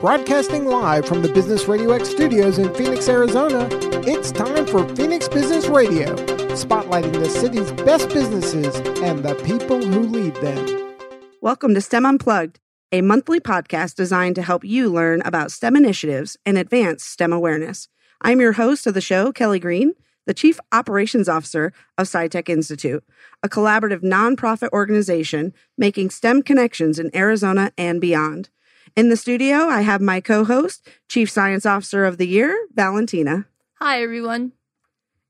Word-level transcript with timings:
Broadcasting 0.00 0.66
live 0.66 1.06
from 1.06 1.22
the 1.22 1.32
Business 1.32 1.66
Radio 1.68 1.90
X 1.92 2.10
studios 2.10 2.58
in 2.58 2.72
Phoenix, 2.74 3.08
Arizona, 3.08 3.66
it's 4.06 4.30
time 4.30 4.66
for 4.66 4.86
Phoenix 4.94 5.26
Business 5.26 5.68
Radio, 5.68 6.14
spotlighting 6.54 7.14
the 7.14 7.30
city's 7.30 7.72
best 7.72 8.10
businesses 8.10 8.76
and 9.00 9.24
the 9.24 9.34
people 9.36 9.82
who 9.82 10.00
lead 10.00 10.34
them. 10.36 10.94
Welcome 11.40 11.72
to 11.72 11.80
STEM 11.80 12.04
Unplugged, 12.04 12.60
a 12.92 13.00
monthly 13.00 13.40
podcast 13.40 13.94
designed 13.94 14.34
to 14.34 14.42
help 14.42 14.64
you 14.64 14.90
learn 14.92 15.22
about 15.22 15.50
STEM 15.50 15.76
initiatives 15.76 16.36
and 16.44 16.58
advance 16.58 17.02
STEM 17.02 17.32
awareness. 17.32 17.88
I'm 18.20 18.38
your 18.38 18.52
host 18.52 18.86
of 18.86 18.92
the 18.92 19.00
show, 19.00 19.32
Kelly 19.32 19.58
Green, 19.58 19.94
the 20.26 20.34
Chief 20.34 20.60
Operations 20.72 21.26
Officer 21.26 21.72
of 21.96 22.06
SciTech 22.06 22.50
Institute, 22.50 23.02
a 23.42 23.48
collaborative 23.48 24.02
nonprofit 24.02 24.68
organization 24.74 25.54
making 25.78 26.10
STEM 26.10 26.42
connections 26.42 26.98
in 26.98 27.16
Arizona 27.16 27.72
and 27.78 27.98
beyond. 27.98 28.50
In 28.96 29.10
the 29.10 29.16
studio, 29.18 29.56
I 29.66 29.82
have 29.82 30.00
my 30.00 30.22
co 30.22 30.42
host, 30.42 30.88
Chief 31.06 31.30
Science 31.30 31.66
Officer 31.66 32.06
of 32.06 32.16
the 32.16 32.26
Year, 32.26 32.66
Valentina. 32.74 33.44
Hi, 33.74 34.02
everyone. 34.02 34.52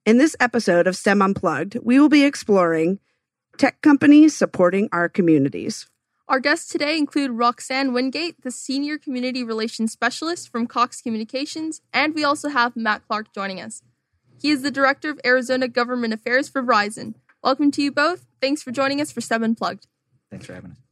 In 0.05 0.19
this 0.19 0.37
episode 0.39 0.87
of 0.87 0.95
STEM 0.95 1.21
Unplugged, 1.21 1.77
we 1.83 1.99
will 1.99 2.09
be 2.09 2.25
exploring 2.25 3.01
tech 3.59 3.83
companies 3.83 4.37
supporting 4.37 4.89
our 4.93 5.09
communities. 5.09 5.89
Our 6.29 6.39
guests 6.39 6.69
today 6.69 6.97
include 6.97 7.33
Roxanne 7.33 7.93
Wingate, 7.93 8.41
the 8.43 8.53
Senior 8.53 8.99
Community 8.99 9.43
Relations 9.43 9.91
Specialist 9.91 10.49
from 10.49 10.69
Cox 10.69 11.03
Communications, 11.03 11.81
and 11.93 12.15
we 12.15 12.23
also 12.23 12.51
have 12.51 12.77
Matt 12.77 13.03
Clark 13.09 13.35
joining 13.35 13.61
us. 13.61 13.83
He 14.41 14.51
is 14.51 14.63
the 14.63 14.71
Director 14.71 15.11
of 15.11 15.19
Arizona 15.27 15.67
Government 15.67 16.15
Affairs 16.15 16.49
for 16.49 16.63
Verizon. 16.63 17.15
Welcome 17.43 17.73
to 17.73 17.83
you 17.83 17.91
both. 17.91 18.27
Thanks 18.41 18.63
for 18.63 18.71
joining 18.71 19.01
us 19.01 19.11
for 19.11 19.21
STEM 19.21 19.43
Unplugged. 19.43 19.89
Thanks 20.31 20.47
for 20.47 20.55
having 20.55 20.71
us. 20.71 20.86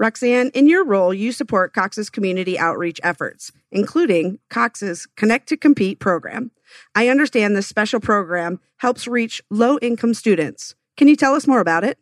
Roxanne, 0.00 0.50
in 0.54 0.66
your 0.66 0.82
role, 0.82 1.12
you 1.12 1.30
support 1.30 1.74
Cox's 1.74 2.08
community 2.08 2.58
outreach 2.58 2.98
efforts, 3.02 3.52
including 3.70 4.38
Cox's 4.48 5.06
Connect 5.14 5.46
to 5.50 5.58
Compete 5.58 6.00
program. 6.00 6.52
I 6.94 7.08
understand 7.08 7.54
this 7.54 7.66
special 7.66 8.00
program 8.00 8.60
helps 8.78 9.06
reach 9.06 9.42
low 9.50 9.78
income 9.80 10.14
students. 10.14 10.74
Can 10.96 11.06
you 11.06 11.16
tell 11.16 11.34
us 11.34 11.46
more 11.46 11.60
about 11.60 11.84
it? 11.84 11.98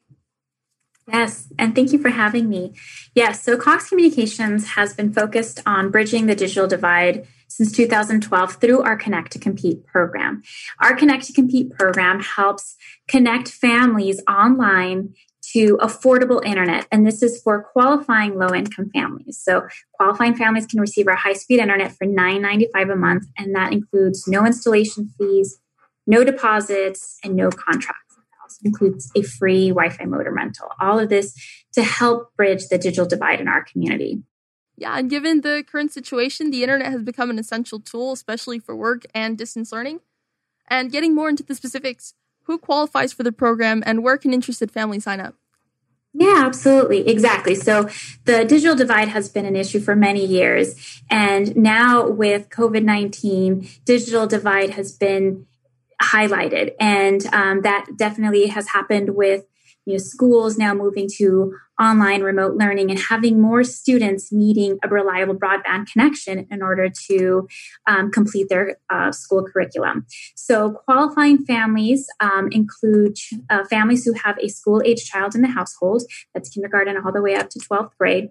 Yes, 1.12 1.52
and 1.58 1.74
thank 1.74 1.92
you 1.92 1.98
for 1.98 2.10
having 2.10 2.48
me. 2.48 2.72
Yes, 3.16 3.42
so 3.42 3.56
Cox 3.56 3.88
Communications 3.88 4.68
has 4.68 4.94
been 4.94 5.12
focused 5.12 5.60
on 5.66 5.90
bridging 5.90 6.26
the 6.26 6.36
digital 6.36 6.68
divide 6.68 7.26
since 7.48 7.72
2012 7.72 8.60
through 8.60 8.82
our 8.82 8.96
Connect 8.96 9.32
to 9.32 9.40
Compete 9.40 9.84
program. 9.86 10.42
Our 10.80 10.94
Connect 10.94 11.24
to 11.24 11.32
Compete 11.32 11.70
program 11.70 12.20
helps 12.20 12.76
connect 13.08 13.48
families 13.48 14.22
online 14.28 15.14
to 15.52 15.78
affordable 15.78 16.44
internet. 16.44 16.86
And 16.92 17.06
this 17.06 17.22
is 17.22 17.40
for 17.42 17.62
qualifying 17.62 18.36
low 18.38 18.54
income 18.54 18.90
families. 18.94 19.40
So 19.42 19.66
qualifying 19.94 20.34
families 20.34 20.66
can 20.66 20.80
receive 20.80 21.08
our 21.08 21.16
high 21.16 21.32
speed 21.32 21.60
internet 21.60 21.92
for 21.92 22.06
$9.95 22.06 22.92
a 22.92 22.96
month. 22.96 23.24
And 23.36 23.54
that 23.54 23.72
includes 23.72 24.26
no 24.26 24.44
installation 24.44 25.10
fees, 25.18 25.58
no 26.06 26.24
deposits, 26.24 27.18
and 27.24 27.34
no 27.34 27.50
contracts. 27.50 28.16
It 28.16 28.42
also 28.42 28.58
includes 28.64 29.10
a 29.16 29.22
free 29.22 29.68
Wi 29.68 29.88
Fi 29.90 30.04
modem 30.04 30.34
rental. 30.34 30.68
All 30.80 30.98
of 30.98 31.08
this 31.08 31.34
to 31.72 31.82
help 31.82 32.34
bridge 32.36 32.68
the 32.68 32.78
digital 32.78 33.06
divide 33.06 33.40
in 33.40 33.48
our 33.48 33.64
community. 33.64 34.22
Yeah, 34.76 34.96
and 34.96 35.10
given 35.10 35.40
the 35.40 35.64
current 35.68 35.92
situation, 35.92 36.50
the 36.50 36.62
internet 36.62 36.92
has 36.92 37.02
become 37.02 37.30
an 37.30 37.38
essential 37.38 37.80
tool, 37.80 38.12
especially 38.12 38.60
for 38.60 38.76
work 38.76 39.04
and 39.12 39.36
distance 39.36 39.72
learning. 39.72 40.00
And 40.68 40.92
getting 40.92 41.14
more 41.14 41.28
into 41.28 41.42
the 41.42 41.54
specifics, 41.54 42.14
who 42.48 42.58
qualifies 42.58 43.12
for 43.12 43.22
the 43.22 43.30
program 43.30 43.82
and 43.86 44.02
where 44.02 44.16
can 44.16 44.32
interested 44.32 44.72
families 44.72 45.04
sign 45.04 45.20
up? 45.20 45.34
Yeah, 46.14 46.42
absolutely. 46.46 47.06
Exactly. 47.06 47.54
So 47.54 47.88
the 48.24 48.44
digital 48.44 48.74
divide 48.74 49.08
has 49.08 49.28
been 49.28 49.44
an 49.44 49.54
issue 49.54 49.78
for 49.78 49.94
many 49.94 50.24
years. 50.24 51.00
And 51.10 51.54
now 51.54 52.08
with 52.08 52.48
COVID 52.48 52.82
19, 52.82 53.68
digital 53.84 54.26
divide 54.26 54.70
has 54.70 54.90
been 54.90 55.46
highlighted. 56.02 56.72
And 56.80 57.24
um, 57.34 57.60
that 57.60 57.86
definitely 57.96 58.46
has 58.46 58.68
happened 58.68 59.14
with 59.14 59.44
you 59.88 59.94
know, 59.94 59.98
schools 59.98 60.58
now 60.58 60.74
moving 60.74 61.08
to 61.16 61.54
online 61.80 62.20
remote 62.22 62.56
learning 62.56 62.90
and 62.90 63.00
having 63.00 63.40
more 63.40 63.64
students 63.64 64.30
needing 64.30 64.78
a 64.84 64.88
reliable 64.88 65.34
broadband 65.34 65.90
connection 65.90 66.46
in 66.50 66.62
order 66.62 66.90
to 67.08 67.48
um, 67.86 68.10
complete 68.10 68.50
their 68.50 68.76
uh, 68.90 69.10
school 69.10 69.42
curriculum. 69.50 70.04
So, 70.36 70.72
qualifying 70.84 71.38
families 71.46 72.06
um, 72.20 72.50
include 72.52 73.16
uh, 73.48 73.64
families 73.64 74.04
who 74.04 74.12
have 74.12 74.38
a 74.42 74.48
school 74.48 74.82
age 74.84 75.06
child 75.06 75.34
in 75.34 75.40
the 75.40 75.48
household, 75.48 76.02
that's 76.34 76.50
kindergarten 76.50 76.98
all 77.02 77.12
the 77.12 77.22
way 77.22 77.34
up 77.34 77.48
to 77.48 77.58
12th 77.58 77.92
grade 77.98 78.28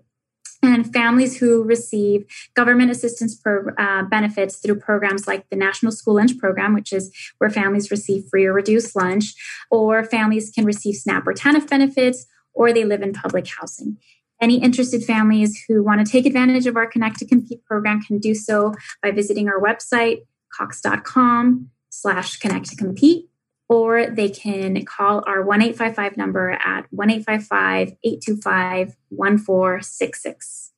and 0.63 0.91
families 0.91 1.37
who 1.37 1.63
receive 1.63 2.25
government 2.55 2.91
assistance 2.91 3.35
pro, 3.35 3.69
uh, 3.77 4.03
benefits 4.03 4.57
through 4.57 4.79
programs 4.79 5.27
like 5.27 5.49
the 5.49 5.55
National 5.55 5.91
School 5.91 6.15
Lunch 6.15 6.37
Program, 6.37 6.73
which 6.73 6.91
is 6.91 7.11
where 7.37 7.49
families 7.49 7.91
receive 7.91 8.25
free 8.29 8.45
or 8.45 8.53
reduced 8.53 8.95
lunch, 8.95 9.33
or 9.69 10.03
families 10.03 10.51
can 10.53 10.65
receive 10.65 10.95
SNAP 10.95 11.27
or 11.27 11.33
TANF 11.33 11.69
benefits, 11.69 12.25
or 12.53 12.73
they 12.73 12.85
live 12.85 13.01
in 13.01 13.13
public 13.13 13.47
housing. 13.47 13.97
Any 14.41 14.61
interested 14.61 15.03
families 15.03 15.63
who 15.67 15.83
want 15.83 16.05
to 16.05 16.11
take 16.11 16.25
advantage 16.25 16.67
of 16.67 16.75
our 16.75 16.85
Connect 16.85 17.17
to 17.19 17.25
Compete 17.25 17.63
program 17.65 18.01
can 18.01 18.19
do 18.19 18.35
so 18.35 18.73
by 19.01 19.11
visiting 19.11 19.47
our 19.47 19.59
website, 19.59 20.21
cox.com 20.53 21.69
slash 21.89 22.37
connect 22.37 22.69
to 22.69 22.75
compete 22.75 23.26
or 23.69 24.07
they 24.07 24.29
can 24.29 24.83
call 24.85 25.23
our 25.27 25.43
1855 25.43 26.17
number 26.17 26.51
at 26.51 26.85
1855 26.91 27.93
825 28.03 28.95
1466. 29.09 30.71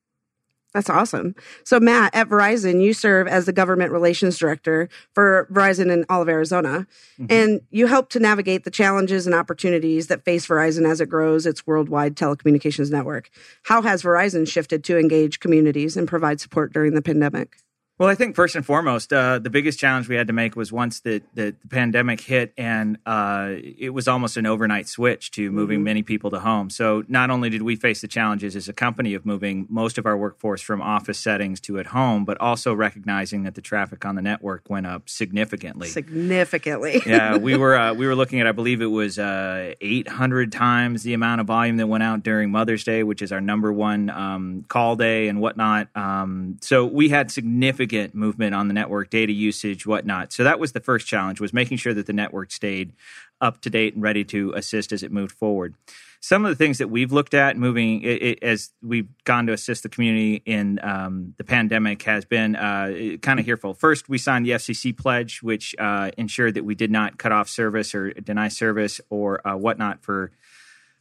That's 0.74 0.90
awesome. 0.90 1.34
So, 1.64 1.80
Matt, 1.80 2.14
at 2.14 2.30
Verizon, 2.30 2.80
you 2.80 2.94
serve 2.94 3.28
as 3.28 3.48
the 3.48 3.54
government 3.54 3.92
relations 3.92 4.38
director 4.38 4.88
for 5.16 5.48
Verizon 5.52 5.92
in 5.92 6.06
all 6.10 6.22
of 6.22 6.30
Arizona, 6.30 6.86
mm-hmm. 7.20 7.26
and 7.28 7.62
you 7.72 7.88
help 7.88 8.10
to 8.12 8.20
navigate 8.20 8.66
the 8.66 8.72
challenges 8.72 9.26
and 9.26 9.34
opportunities 9.34 10.08
that 10.08 10.24
face 10.24 10.46
Verizon 10.46 10.88
as 10.88 11.02
it 11.02 11.10
grows 11.10 11.48
its 11.48 11.66
worldwide 11.66 12.16
telecommunications 12.16 12.92
network. 12.92 13.32
How 13.64 13.82
has 13.82 14.04
Verizon 14.04 14.48
shifted 14.48 14.84
to 14.84 15.00
engage 15.00 15.40
communities 15.40 15.98
and 15.98 16.08
provide 16.08 16.40
support 16.40 16.72
during 16.72 16.94
the 16.94 17.02
pandemic? 17.02 17.58
Well, 18.00 18.08
I 18.08 18.16
think 18.16 18.34
first 18.34 18.56
and 18.56 18.66
foremost, 18.66 19.12
uh, 19.12 19.40
the 19.40 19.50
biggest 19.50 19.78
challenge 19.78 20.08
we 20.08 20.16
had 20.16 20.28
to 20.28 20.34
make 20.34 20.56
was 20.56 20.72
once 20.72 21.02
the, 21.02 21.22
the, 21.34 21.54
the 21.62 21.68
pandemic 21.68 22.22
hit, 22.22 22.54
and 22.58 22.98
uh, 23.06 23.56
it 23.58 23.90
was 23.90 24.08
almost 24.08 24.38
an 24.38 24.46
overnight 24.46 24.88
switch 24.88 25.32
to 25.32 25.52
moving 25.52 25.80
mm-hmm. 25.80 25.84
many 25.84 26.04
people 26.04 26.30
to 26.30 26.40
home. 26.40 26.70
So, 26.70 27.04
not 27.10 27.30
only 27.30 27.50
did 27.50 27.62
we 27.62 27.76
face 27.76 28.00
the 28.00 28.08
challenges 28.08 28.56
as 28.56 28.70
a 28.70 28.74
company 28.74 29.16
of 29.16 29.26
moving 29.26 29.68
most 29.70 29.98
of 29.98 30.06
our 30.06 30.16
workforce 30.16 30.62
from 30.62 30.82
office 30.82 31.20
settings 31.20 31.60
to 31.62 31.78
at 31.78 31.88
home, 31.88 32.24
but 32.24 32.40
also 32.40 32.74
recognizing 32.74 33.44
that 33.44 33.56
the 33.56 33.62
traffic 33.62 34.06
on 34.06 34.16
the 34.16 34.22
network 34.22 34.70
went 34.70 34.88
up 34.88 35.10
significantly. 35.10 35.90
Significantly, 35.90 37.02
yeah. 37.06 37.36
We 37.36 37.58
were 37.58 37.76
uh, 37.76 37.94
we 37.96 38.08
were 38.08 38.16
looking 38.16 38.40
at, 38.40 38.48
I 38.48 38.54
believe 38.54 38.82
it 38.82 38.86
was 38.86 39.20
uh, 39.20 39.74
800 39.82 40.54
times 40.54 41.04
the 41.04 41.14
amount 41.14 41.42
of 41.42 41.48
volume 41.48 41.76
that 41.76 41.88
went 41.88 42.04
out 42.04 42.24
during 42.24 42.50
Mother's 42.50 42.86
Day, 42.86 43.04
which 43.04 43.22
is 43.22 43.34
our 43.34 43.42
number 43.42 43.74
one 43.74 44.10
um, 44.10 44.64
call 44.70 44.96
day 44.96 45.28
and 45.28 45.42
whatnot. 45.42 45.90
Um, 45.96 46.60
so, 46.62 46.86
we 46.86 47.10
had 47.10 47.30
significant 47.30 47.89
significant 47.90 48.16
movement 48.16 48.56
on 48.56 48.68
the 48.68 48.74
network, 48.74 49.10
data 49.10 49.34
usage, 49.34 49.86
whatnot. 49.86 50.32
So 50.32 50.44
that 50.44 50.60
was 50.60 50.72
the 50.72 50.80
first 50.80 51.08
challenge 51.08 51.42
was 51.42 51.54
making 51.54 51.78
sure 51.78 51.94
that 51.94 52.06
the 52.06 52.14
network 52.14 52.52
stayed 52.52 52.94
up 53.42 53.62
to 53.62 53.70
date 53.70 53.94
and 53.94 54.04
ready 54.04 54.24
to 54.26 54.54
assist 54.54 54.92
as 54.92 55.04
it 55.04 55.12
moved 55.12 55.32
forward. 55.32 55.76
Some 56.22 56.44
of 56.44 56.50
the 56.50 56.56
things 56.56 56.80
that 56.80 56.90
we've 56.90 57.14
looked 57.14 57.34
at 57.34 57.56
moving 57.56 58.02
it, 58.02 58.22
it, 58.22 58.44
as 58.44 58.72
we've 58.84 59.08
gone 59.24 59.48
to 59.48 59.54
assist 59.54 59.84
the 59.84 59.90
community 59.90 60.42
in 60.46 60.78
um, 60.84 61.34
the 61.38 61.46
pandemic 61.46 62.04
has 62.04 62.26
been 62.26 62.58
uh, 62.58 63.16
kind 63.22 63.40
of 63.40 63.46
fearful. 63.46 63.74
First, 63.74 64.10
we 64.10 64.18
signed 64.18 64.46
the 64.46 64.52
FCC 64.52 64.96
pledge, 64.96 65.42
which 65.42 65.74
uh, 65.80 66.12
ensured 66.18 66.56
that 66.56 66.66
we 66.66 66.76
did 66.76 66.92
not 66.92 67.18
cut 67.18 67.32
off 67.32 67.48
service 67.48 67.96
or 67.96 68.12
deny 68.12 68.50
service 68.50 69.00
or 69.10 69.48
uh, 69.48 69.56
whatnot 69.56 70.04
for 70.04 70.32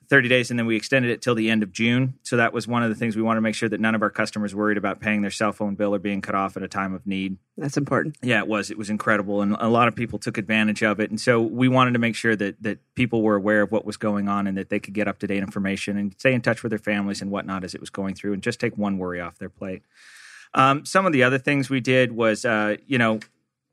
30 0.09 0.29
days 0.29 0.51
and 0.51 0.59
then 0.59 0.67
we 0.67 0.77
extended 0.77 1.11
it 1.11 1.21
till 1.21 1.35
the 1.35 1.51
end 1.51 1.63
of 1.63 1.73
June. 1.73 2.15
So 2.23 2.37
that 2.39 2.53
was 2.53 2.67
one 2.67 2.83
of 2.83 2.89
the 2.89 2.95
things 2.95 3.15
we 3.15 3.23
wanted 3.23 3.39
to 3.39 3.43
make 3.43 3.55
sure 3.55 3.69
that 3.69 3.81
none 3.81 3.95
of 3.95 4.03
our 4.03 4.11
customers 4.11 4.55
worried 4.55 4.79
about 4.79 5.01
paying 5.01 5.21
their 5.21 5.31
cell 5.31 5.53
phone 5.53 5.75
bill 5.75 5.95
or 5.95 5.99
being 5.99 6.23
cut 6.23 6.35
off 6.35 6.57
at 6.57 6.63
a 6.63 6.69
time 6.69 6.95
of 6.95 7.07
need. 7.07 7.37
That's 7.57 7.77
important. 7.77 8.17
Yeah, 8.23 8.39
it 8.41 8.49
was. 8.49 8.71
It 8.71 8.79
was 8.79 8.89
incredible 8.89 9.43
and 9.43 9.57
a 9.59 9.69
lot 9.69 9.89
of 9.89 9.95
people 9.95 10.19
took 10.19 10.39
advantage 10.39 10.83
of 10.83 10.99
it. 11.01 11.11
And 11.11 11.21
so 11.21 11.41
we 11.41 11.69
wanted 11.69 11.93
to 11.93 11.99
make 11.99 12.15
sure 12.15 12.35
that 12.37 12.63
that 12.63 12.79
people 12.95 13.23
were 13.23 13.37
aware 13.37 13.63
of 13.63 13.73
what 13.73 13.85
was 13.85 13.97
going 13.97 14.29
on 14.29 14.47
and 14.47 14.57
that 14.57 14.71
they 14.71 14.81
could 14.81 14.95
get 14.95 15.09
up 15.09 15.19
to 15.21 15.27
date 15.27 15.43
information 15.43 15.99
and 15.99 16.15
stay 16.19 16.33
in 16.33 16.41
touch 16.41 16.63
with 16.63 16.71
their 16.71 16.79
families 16.79 17.21
and 17.21 17.31
whatnot 17.31 17.65
as 17.65 17.75
it 17.75 17.81
was 17.81 17.91
going 17.91 18.15
through 18.15 18.33
and 18.33 18.43
just 18.43 18.61
take 18.61 18.77
one 18.79 18.99
worry 18.99 19.21
off 19.21 19.39
their 19.39 19.51
plate. 19.51 19.83
Um, 20.55 20.85
some 20.85 21.07
of 21.07 21.13
the 21.13 21.23
other 21.23 21.39
things 21.39 21.69
we 21.69 21.81
did 21.81 22.13
was, 22.13 22.45
uh, 22.45 22.77
you 22.87 22.99
know, 22.99 23.21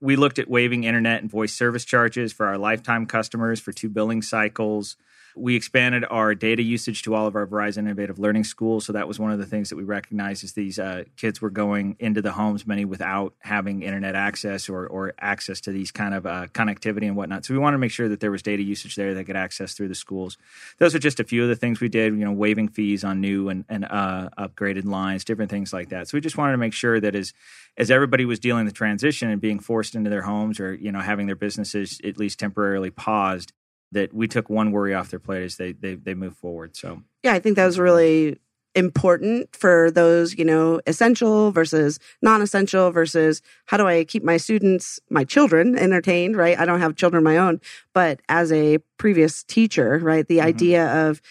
we 0.01 0.15
looked 0.15 0.39
at 0.39 0.49
waiving 0.49 0.83
internet 0.83 1.21
and 1.21 1.31
voice 1.31 1.53
service 1.53 1.85
charges 1.85 2.33
for 2.33 2.45
our 2.45 2.57
Lifeline 2.57 3.05
customers 3.05 3.59
for 3.59 3.71
two 3.71 3.89
billing 3.89 4.21
cycles. 4.21 4.97
We 5.35 5.55
expanded 5.55 6.05
our 6.09 6.33
data 6.33 6.63
usage 6.63 7.03
to 7.03 7.15
all 7.15 7.27
of 7.27 7.35
our 7.35 7.45
Verizon 7.45 7.79
Innovative 7.79 8.19
Learning 8.19 8.43
Schools. 8.43 8.85
So 8.85 8.93
that 8.93 9.07
was 9.07 9.19
one 9.19 9.31
of 9.31 9.39
the 9.39 9.45
things 9.45 9.69
that 9.69 9.75
we 9.75 9.83
recognized 9.83 10.43
is 10.43 10.53
these 10.53 10.79
uh, 10.79 11.03
kids 11.17 11.41
were 11.41 11.49
going 11.49 11.97
into 11.99 12.21
the 12.21 12.31
homes, 12.31 12.65
many 12.65 12.85
without 12.85 13.33
having 13.39 13.83
internet 13.83 14.15
access 14.15 14.69
or, 14.69 14.87
or 14.87 15.13
access 15.19 15.61
to 15.61 15.71
these 15.71 15.91
kind 15.91 16.13
of 16.13 16.25
uh, 16.25 16.47
connectivity 16.53 17.07
and 17.07 17.15
whatnot. 17.15 17.45
So 17.45 17.53
we 17.53 17.59
wanted 17.59 17.75
to 17.75 17.79
make 17.79 17.91
sure 17.91 18.07
that 18.07 18.19
there 18.19 18.31
was 18.31 18.41
data 18.41 18.63
usage 18.63 18.95
there 18.95 19.13
that 19.13 19.25
could 19.25 19.35
access 19.35 19.73
through 19.73 19.89
the 19.89 19.95
schools. 19.95 20.37
Those 20.77 20.95
are 20.95 20.99
just 20.99 21.19
a 21.19 21.23
few 21.23 21.43
of 21.43 21.49
the 21.49 21.55
things 21.55 21.81
we 21.81 21.89
did, 21.89 22.13
you 22.13 22.23
know, 22.23 22.31
waiving 22.31 22.69
fees 22.69 23.03
on 23.03 23.19
new 23.19 23.49
and, 23.49 23.65
and 23.67 23.85
uh, 23.85 24.29
upgraded 24.37 24.85
lines, 24.85 25.25
different 25.25 25.51
things 25.51 25.73
like 25.73 25.89
that. 25.89 26.07
So 26.07 26.17
we 26.17 26.21
just 26.21 26.37
wanted 26.37 26.53
to 26.53 26.57
make 26.57 26.73
sure 26.73 26.99
that 26.99 27.15
as 27.15 27.33
as 27.77 27.91
everybody 27.91 28.25
was 28.25 28.39
dealing 28.39 28.65
the 28.65 28.71
transition 28.71 29.29
and 29.29 29.41
being 29.41 29.59
forced 29.59 29.95
into 29.95 30.09
their 30.09 30.21
homes 30.21 30.59
or 30.59 30.73
you 30.73 30.91
know 30.91 31.01
having 31.01 31.27
their 31.27 31.35
businesses 31.35 31.99
at 32.03 32.17
least 32.17 32.39
temporarily 32.39 32.89
paused 32.89 33.53
that 33.91 34.13
we 34.13 34.27
took 34.27 34.49
one 34.49 34.71
worry 34.71 34.93
off 34.93 35.09
their 35.09 35.19
plate 35.19 35.43
as 35.43 35.57
they 35.57 35.71
they 35.71 35.95
they 35.95 36.13
move 36.13 36.35
forward. 36.35 36.75
So 36.75 37.01
yeah, 37.23 37.33
I 37.33 37.39
think 37.39 37.55
that 37.55 37.65
was 37.65 37.79
really 37.79 38.39
important 38.75 39.55
for 39.55 39.89
those, 39.89 40.37
you 40.37 40.43
know, 40.43 40.81
essential 40.85 41.51
versus 41.51 41.97
non-essential 42.21 42.91
versus 42.91 43.41
how 43.65 43.77
do 43.77 43.87
I 43.87 44.03
keep 44.03 44.21
my 44.21 44.35
students, 44.35 44.99
my 45.09 45.23
children 45.23 45.77
entertained, 45.77 46.35
right? 46.35 46.59
I 46.59 46.65
don't 46.65 46.81
have 46.81 46.97
children 46.97 47.19
of 47.19 47.23
my 47.23 47.37
own, 47.37 47.61
but 47.93 48.19
as 48.27 48.51
a 48.51 48.79
previous 48.97 49.43
teacher, 49.43 49.99
right, 49.99 50.27
the 50.27 50.39
mm-hmm. 50.39 50.47
idea 50.47 51.07
of 51.07 51.21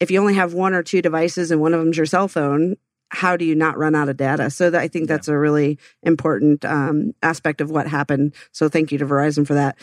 if 0.00 0.10
you 0.10 0.18
only 0.18 0.34
have 0.34 0.52
one 0.52 0.74
or 0.74 0.82
two 0.82 1.00
devices 1.00 1.50
and 1.50 1.60
one 1.60 1.74
of 1.74 1.80
them's 1.80 1.96
your 1.96 2.06
cell 2.06 2.26
phone, 2.26 2.76
how 3.10 3.36
do 3.36 3.44
you 3.44 3.54
not 3.54 3.78
run 3.78 3.94
out 3.94 4.08
of 4.08 4.16
data? 4.16 4.50
So 4.50 4.70
that, 4.70 4.80
I 4.80 4.88
think 4.88 5.08
that's 5.08 5.28
yeah. 5.28 5.34
a 5.34 5.38
really 5.38 5.78
important 6.02 6.64
um, 6.64 7.12
aspect 7.22 7.60
of 7.60 7.70
what 7.70 7.86
happened. 7.86 8.34
So 8.52 8.68
thank 8.68 8.92
you 8.92 8.98
to 8.98 9.06
Verizon 9.06 9.46
for 9.46 9.54
that. 9.54 9.76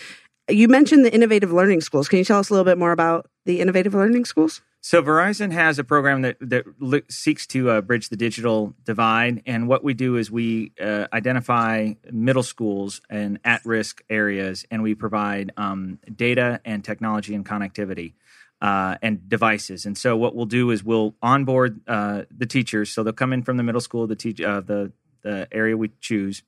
You 0.50 0.68
mentioned 0.68 1.04
the 1.06 1.14
innovative 1.14 1.52
learning 1.52 1.82
schools. 1.82 2.08
Can 2.08 2.20
you 2.20 2.26
tell 2.26 2.40
us 2.40 2.50
a 2.50 2.54
little 2.54 2.66
bit 2.66 2.78
more 2.78 2.92
about 2.92 3.30
the 3.46 3.60
innovative 3.60 3.94
learning 3.94 4.26
schools? 4.26 4.62
So 4.80 5.02
Verizon 5.02 5.52
has 5.52 5.80
a 5.80 5.84
program 5.84 6.22
that 6.22 6.38
that 6.40 6.64
seeks 7.10 7.46
to 7.48 7.70
uh, 7.70 7.82
bridge 7.82 8.08
the 8.10 8.16
digital 8.16 8.74
divide, 8.86 9.42
and 9.46 9.68
what 9.68 9.84
we 9.84 9.94
do 9.94 10.16
is 10.16 10.32
we 10.32 10.72
uh, 10.80 11.08
identify 11.12 11.94
middle 12.12 12.44
schools 12.44 13.02
and 13.10 13.40
at-risk 13.44 14.02
areas, 14.10 14.66
and 14.72 14.84
we 14.84 14.96
provide 14.96 15.52
um, 15.58 16.00
data 16.16 16.62
and 16.64 16.86
technology 16.86 17.36
and 17.36 17.46
connectivity. 17.46 18.14
Uh, 18.60 18.98
and 19.04 19.30
devices. 19.30 19.86
And 19.86 19.96
so 19.96 20.18
what 20.18 20.34
we'll 20.34 20.48
do 20.48 20.72
is 20.72 20.84
we'll 20.84 21.14
onboard 21.22 21.80
uh, 21.88 22.24
the 22.36 22.48
teachers. 22.48 22.90
So 22.90 23.04
they'll 23.04 23.14
come 23.14 23.32
in 23.32 23.44
from 23.44 23.58
the 23.58 23.62
middle 23.62 23.82
school, 23.82 24.08
the 24.08 24.16
teach, 24.16 24.42
uh, 24.42 24.62
the 24.62 24.92
the 25.22 25.48
area 25.52 25.78
we 25.78 25.92
choose, 26.00 26.42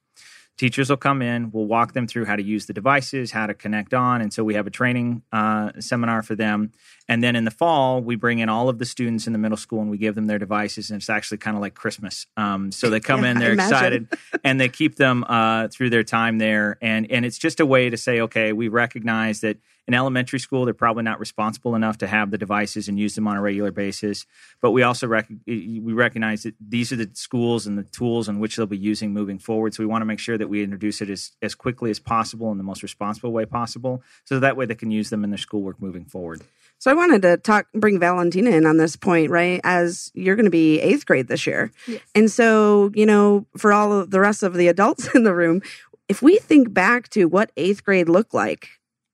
teachers 0.60 0.90
will 0.90 0.98
come 0.98 1.22
in 1.22 1.50
we'll 1.52 1.66
walk 1.66 1.94
them 1.94 2.06
through 2.06 2.26
how 2.26 2.36
to 2.36 2.44
use 2.44 2.66
the 2.66 2.74
devices 2.74 3.32
how 3.32 3.48
to 3.48 3.54
connect 3.54 3.94
on 3.94 4.22
and 4.22 4.34
so 4.34 4.44
we 4.44 4.54
have 4.54 4.68
a 4.68 4.70
training 4.70 5.24
uh, 5.32 5.72
seminar 5.80 6.22
for 6.22 6.36
them 6.36 6.72
and 7.10 7.22
then 7.22 7.36
in 7.36 7.44
the 7.44 7.52
fall 7.52 8.02
we 8.02 8.16
bring 8.16 8.40
in 8.40 8.48
all 8.48 8.70
of 8.70 8.78
the 8.78 8.86
students 8.86 9.28
in 9.28 9.34
the 9.34 9.40
middle 9.40 9.58
school 9.58 9.82
and 9.82 9.92
we 9.92 9.98
give 9.98 10.16
them 10.16 10.28
their 10.28 10.40
devices 10.40 10.90
and 10.90 11.02
it's 11.02 11.10
actually 11.10 11.38
kind 11.38 11.58
of 11.58 11.62
like 11.62 11.74
christmas 11.74 12.28
um, 12.38 12.72
so 12.72 12.90
they 12.90 13.02
come 13.02 13.24
yeah, 13.24 13.32
in 13.32 13.40
they're 13.40 13.54
excited 13.54 14.08
and 14.46 14.62
they 14.62 14.70
keep 14.70 14.96
them 14.96 15.26
uh, 15.28 15.68
through 15.68 15.90
their 15.90 16.04
time 16.04 16.38
there 16.38 16.78
and 16.82 17.12
and 17.12 17.26
it's 17.26 17.38
just 17.38 17.60
a 17.60 17.66
way 17.66 17.90
to 17.90 17.98
say 17.98 18.22
okay 18.22 18.54
we 18.54 18.70
recognize 18.70 19.42
that 19.42 19.58
in 19.90 19.96
elementary 19.96 20.38
school, 20.38 20.66
they're 20.66 20.74
probably 20.76 21.02
not 21.02 21.20
responsible 21.20 21.74
enough 21.74 21.98
to 21.98 22.06
have 22.06 22.30
the 22.30 22.38
devices 22.38 22.88
and 22.88 23.00
use 23.00 23.16
them 23.16 23.28
on 23.28 23.38
a 23.38 23.42
regular 23.42 23.72
basis. 23.72 24.28
But 24.62 24.70
we 24.70 24.84
also 24.84 25.08
rec- 25.08 25.32
we 25.48 25.82
recognize 25.82 26.44
that 26.44 26.54
these 26.62 26.92
are 26.92 26.96
the 26.96 27.10
schools 27.14 27.66
and 27.66 27.76
the 27.76 27.84
tools 27.86 28.30
in 28.30 28.40
which 28.40 28.56
they'll 28.56 28.68
be 28.68 28.78
using 28.78 29.14
moving 29.14 29.40
forward. 29.40 29.74
So 29.74 29.82
we 29.82 29.88
want 29.88 30.04
to 30.04 30.06
make 30.06 30.20
sure 30.20 30.38
that 30.38 30.48
we 30.48 30.62
introduce 30.62 31.02
it 31.02 31.10
as, 31.10 31.32
as 31.42 31.56
quickly 31.56 31.90
as 31.90 32.00
possible 32.00 32.52
in 32.52 32.60
the 32.60 32.64
most 32.64 32.84
responsible 32.84 33.32
way 33.32 33.46
possible, 33.46 34.04
so 34.26 34.40
that 34.40 34.56
way 34.56 34.68
they 34.68 34.76
can 34.76 34.92
use 34.92 35.10
them 35.10 35.24
in 35.24 35.32
their 35.32 35.40
schoolwork 35.40 35.82
moving 35.82 36.06
forward. 36.06 36.44
So 36.78 36.92
I 36.92 36.94
wanted 37.00 37.22
to 37.24 37.38
talk, 37.38 37.68
bring 37.74 38.00
Valentina 38.00 38.52
in 38.52 38.66
on 38.66 38.78
this 38.78 38.96
point, 38.96 39.32
right? 39.32 39.60
As 39.64 40.12
you're 40.14 40.36
going 40.36 40.46
to 40.46 40.52
be 40.52 40.80
eighth 40.80 41.06
grade 41.06 41.28
this 41.28 41.48
year, 41.48 41.72
yes. 41.88 42.02
and 42.14 42.30
so 42.30 42.92
you 42.94 43.06
know, 43.06 43.48
for 43.58 43.74
all 43.74 43.92
of 43.92 44.12
the 44.12 44.20
rest 44.20 44.44
of 44.44 44.54
the 44.54 44.68
adults 44.68 45.08
in 45.16 45.24
the 45.24 45.34
room, 45.34 45.62
if 46.08 46.22
we 46.22 46.38
think 46.38 46.74
back 46.74 47.10
to 47.10 47.26
what 47.26 47.52
eighth 47.58 47.84
grade 47.84 48.10
looked 48.10 48.34
like 48.34 48.70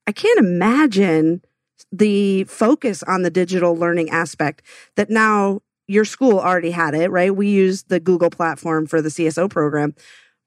I 0.08 0.12
can't 0.12 0.40
imagine 0.40 1.42
the 1.92 2.44
focus 2.46 3.04
on 3.04 3.24
the 3.24 3.30
digital 3.30 3.76
learning 3.76 4.10
aspect 4.10 4.62
that 4.96 5.10
now 5.10 5.62
your 5.88 6.06
school 6.06 6.40
already 6.40 6.72
had 6.72 6.96
it, 6.96 7.12
right? 7.12 7.36
We 7.36 7.48
use 7.48 7.84
the 7.84 8.00
Google 8.00 8.30
platform 8.30 8.88
for 8.88 9.02
the 9.02 9.10
CSO 9.10 9.50
program, 9.50 9.96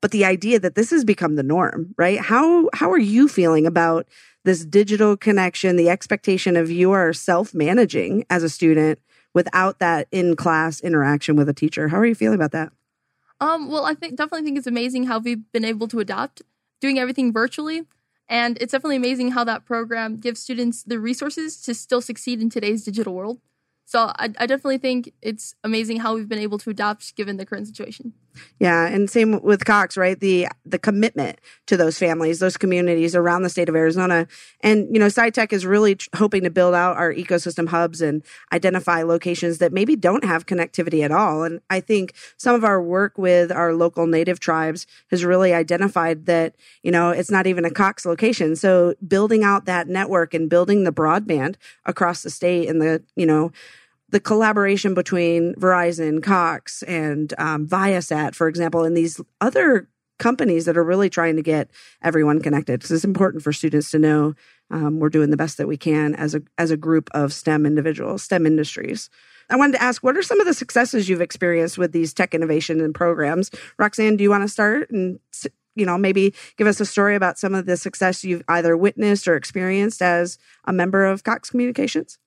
but 0.00 0.10
the 0.10 0.24
idea 0.24 0.60
that 0.60 0.74
this 0.74 0.90
has 0.90 1.04
become 1.04 1.36
the 1.36 1.42
norm, 1.42 1.94
right? 1.96 2.18
How 2.20 2.68
how 2.72 2.90
are 2.90 2.98
you 2.98 3.28
feeling 3.28 3.66
about 3.66 4.06
this 4.44 4.64
digital 4.64 5.16
connection, 5.16 5.76
the 5.76 5.90
expectation 5.90 6.56
of 6.56 6.70
you 6.70 6.92
are 6.92 7.12
self-managing 7.12 8.24
as 8.30 8.42
a 8.42 8.48
student 8.48 8.98
without 9.34 9.78
that 9.78 10.08
in-class 10.10 10.80
interaction 10.80 11.36
with 11.36 11.48
a 11.48 11.54
teacher? 11.54 11.88
How 11.88 11.98
are 11.98 12.06
you 12.06 12.14
feeling 12.14 12.36
about 12.36 12.52
that? 12.52 12.72
Um, 13.40 13.70
well, 13.70 13.84
I 13.84 13.94
think 13.94 14.16
definitely 14.16 14.44
think 14.44 14.58
it's 14.58 14.66
amazing 14.66 15.04
how 15.04 15.18
we've 15.18 15.50
been 15.52 15.64
able 15.64 15.88
to 15.88 16.00
adapt 16.00 16.42
doing 16.80 16.98
everything 16.98 17.32
virtually. 17.32 17.82
And 18.28 18.58
it's 18.60 18.72
definitely 18.72 18.96
amazing 18.96 19.30
how 19.30 19.44
that 19.44 19.64
program 19.64 20.18
gives 20.18 20.40
students 20.40 20.82
the 20.82 20.98
resources 20.98 21.60
to 21.62 21.74
still 21.74 22.02
succeed 22.02 22.42
in 22.42 22.50
today's 22.50 22.84
digital 22.84 23.14
world. 23.14 23.40
So 23.88 24.12
I, 24.18 24.24
I 24.38 24.44
definitely 24.44 24.76
think 24.76 25.14
it's 25.22 25.54
amazing 25.64 26.00
how 26.00 26.14
we've 26.14 26.28
been 26.28 26.38
able 26.38 26.58
to 26.58 26.68
adapt 26.68 27.16
given 27.16 27.38
the 27.38 27.46
current 27.46 27.66
situation. 27.66 28.12
Yeah, 28.60 28.86
and 28.86 29.08
same 29.08 29.40
with 29.42 29.64
Cox, 29.64 29.96
right? 29.96 30.20
The 30.20 30.48
the 30.66 30.78
commitment 30.78 31.40
to 31.66 31.76
those 31.76 31.98
families, 31.98 32.38
those 32.38 32.58
communities 32.58 33.16
around 33.16 33.42
the 33.42 33.48
state 33.48 33.68
of 33.68 33.74
Arizona, 33.74 34.28
and 34.60 34.88
you 34.92 35.00
know, 35.00 35.06
SciTech 35.06 35.54
is 35.54 35.64
really 35.64 35.94
tr- 35.94 36.08
hoping 36.16 36.42
to 36.44 36.50
build 36.50 36.74
out 36.74 36.98
our 36.98 37.12
ecosystem 37.12 37.68
hubs 37.68 38.02
and 38.02 38.22
identify 38.52 39.02
locations 39.02 39.56
that 39.58 39.72
maybe 39.72 39.96
don't 39.96 40.24
have 40.24 40.44
connectivity 40.44 41.02
at 41.02 41.10
all. 41.10 41.42
And 41.42 41.60
I 41.70 41.80
think 41.80 42.14
some 42.36 42.54
of 42.54 42.64
our 42.64 42.82
work 42.82 43.16
with 43.16 43.50
our 43.50 43.74
local 43.74 44.06
native 44.06 44.38
tribes 44.38 44.86
has 45.10 45.24
really 45.24 45.54
identified 45.54 46.26
that 46.26 46.56
you 46.82 46.90
know 46.90 47.08
it's 47.08 47.30
not 47.30 47.46
even 47.46 47.64
a 47.64 47.70
Cox 47.70 48.04
location. 48.04 48.54
So 48.54 48.94
building 49.06 49.44
out 49.44 49.64
that 49.64 49.88
network 49.88 50.34
and 50.34 50.50
building 50.50 50.84
the 50.84 50.92
broadband 50.92 51.56
across 51.86 52.22
the 52.22 52.30
state 52.30 52.68
and 52.68 52.82
the 52.82 53.02
you 53.16 53.24
know 53.26 53.50
the 54.10 54.20
collaboration 54.20 54.94
between 54.94 55.54
Verizon, 55.56 56.22
Cox, 56.22 56.82
and 56.84 57.34
um, 57.38 57.66
Viasat, 57.66 58.34
for 58.34 58.48
example, 58.48 58.84
and 58.84 58.96
these 58.96 59.20
other 59.40 59.88
companies 60.18 60.64
that 60.64 60.76
are 60.76 60.84
really 60.84 61.08
trying 61.08 61.36
to 61.36 61.42
get 61.42 61.70
everyone 62.02 62.40
connected 62.40 62.80
because 62.80 62.90
it's 62.90 63.04
important 63.04 63.42
for 63.42 63.52
students 63.52 63.90
to 63.90 63.98
know 63.98 64.34
um, 64.70 64.98
we're 64.98 65.08
doing 65.08 65.30
the 65.30 65.36
best 65.36 65.56
that 65.58 65.68
we 65.68 65.76
can 65.76 66.14
as 66.16 66.34
a 66.34 66.42
as 66.58 66.70
a 66.70 66.76
group 66.76 67.08
of 67.12 67.32
STEM 67.32 67.64
individuals, 67.64 68.22
STEM 68.22 68.46
industries. 68.46 69.08
I 69.50 69.56
wanted 69.56 69.78
to 69.78 69.82
ask, 69.82 70.02
what 70.02 70.16
are 70.16 70.22
some 70.22 70.40
of 70.40 70.46
the 70.46 70.52
successes 70.52 71.08
you've 71.08 71.22
experienced 71.22 71.78
with 71.78 71.92
these 71.92 72.12
tech 72.12 72.34
innovation 72.34 72.82
and 72.82 72.94
programs? 72.94 73.50
Roxanne, 73.78 74.16
do 74.16 74.22
you 74.22 74.28
want 74.28 74.42
to 74.42 74.48
start 74.48 74.90
and 74.90 75.20
you 75.74 75.86
know 75.86 75.96
maybe 75.96 76.34
give 76.56 76.66
us 76.66 76.80
a 76.80 76.86
story 76.86 77.14
about 77.14 77.38
some 77.38 77.54
of 77.54 77.66
the 77.66 77.76
success 77.76 78.24
you've 78.24 78.42
either 78.48 78.76
witnessed 78.76 79.28
or 79.28 79.36
experienced 79.36 80.02
as 80.02 80.38
a 80.64 80.72
member 80.72 81.06
of 81.06 81.24
Cox 81.24 81.50
Communications? 81.50 82.18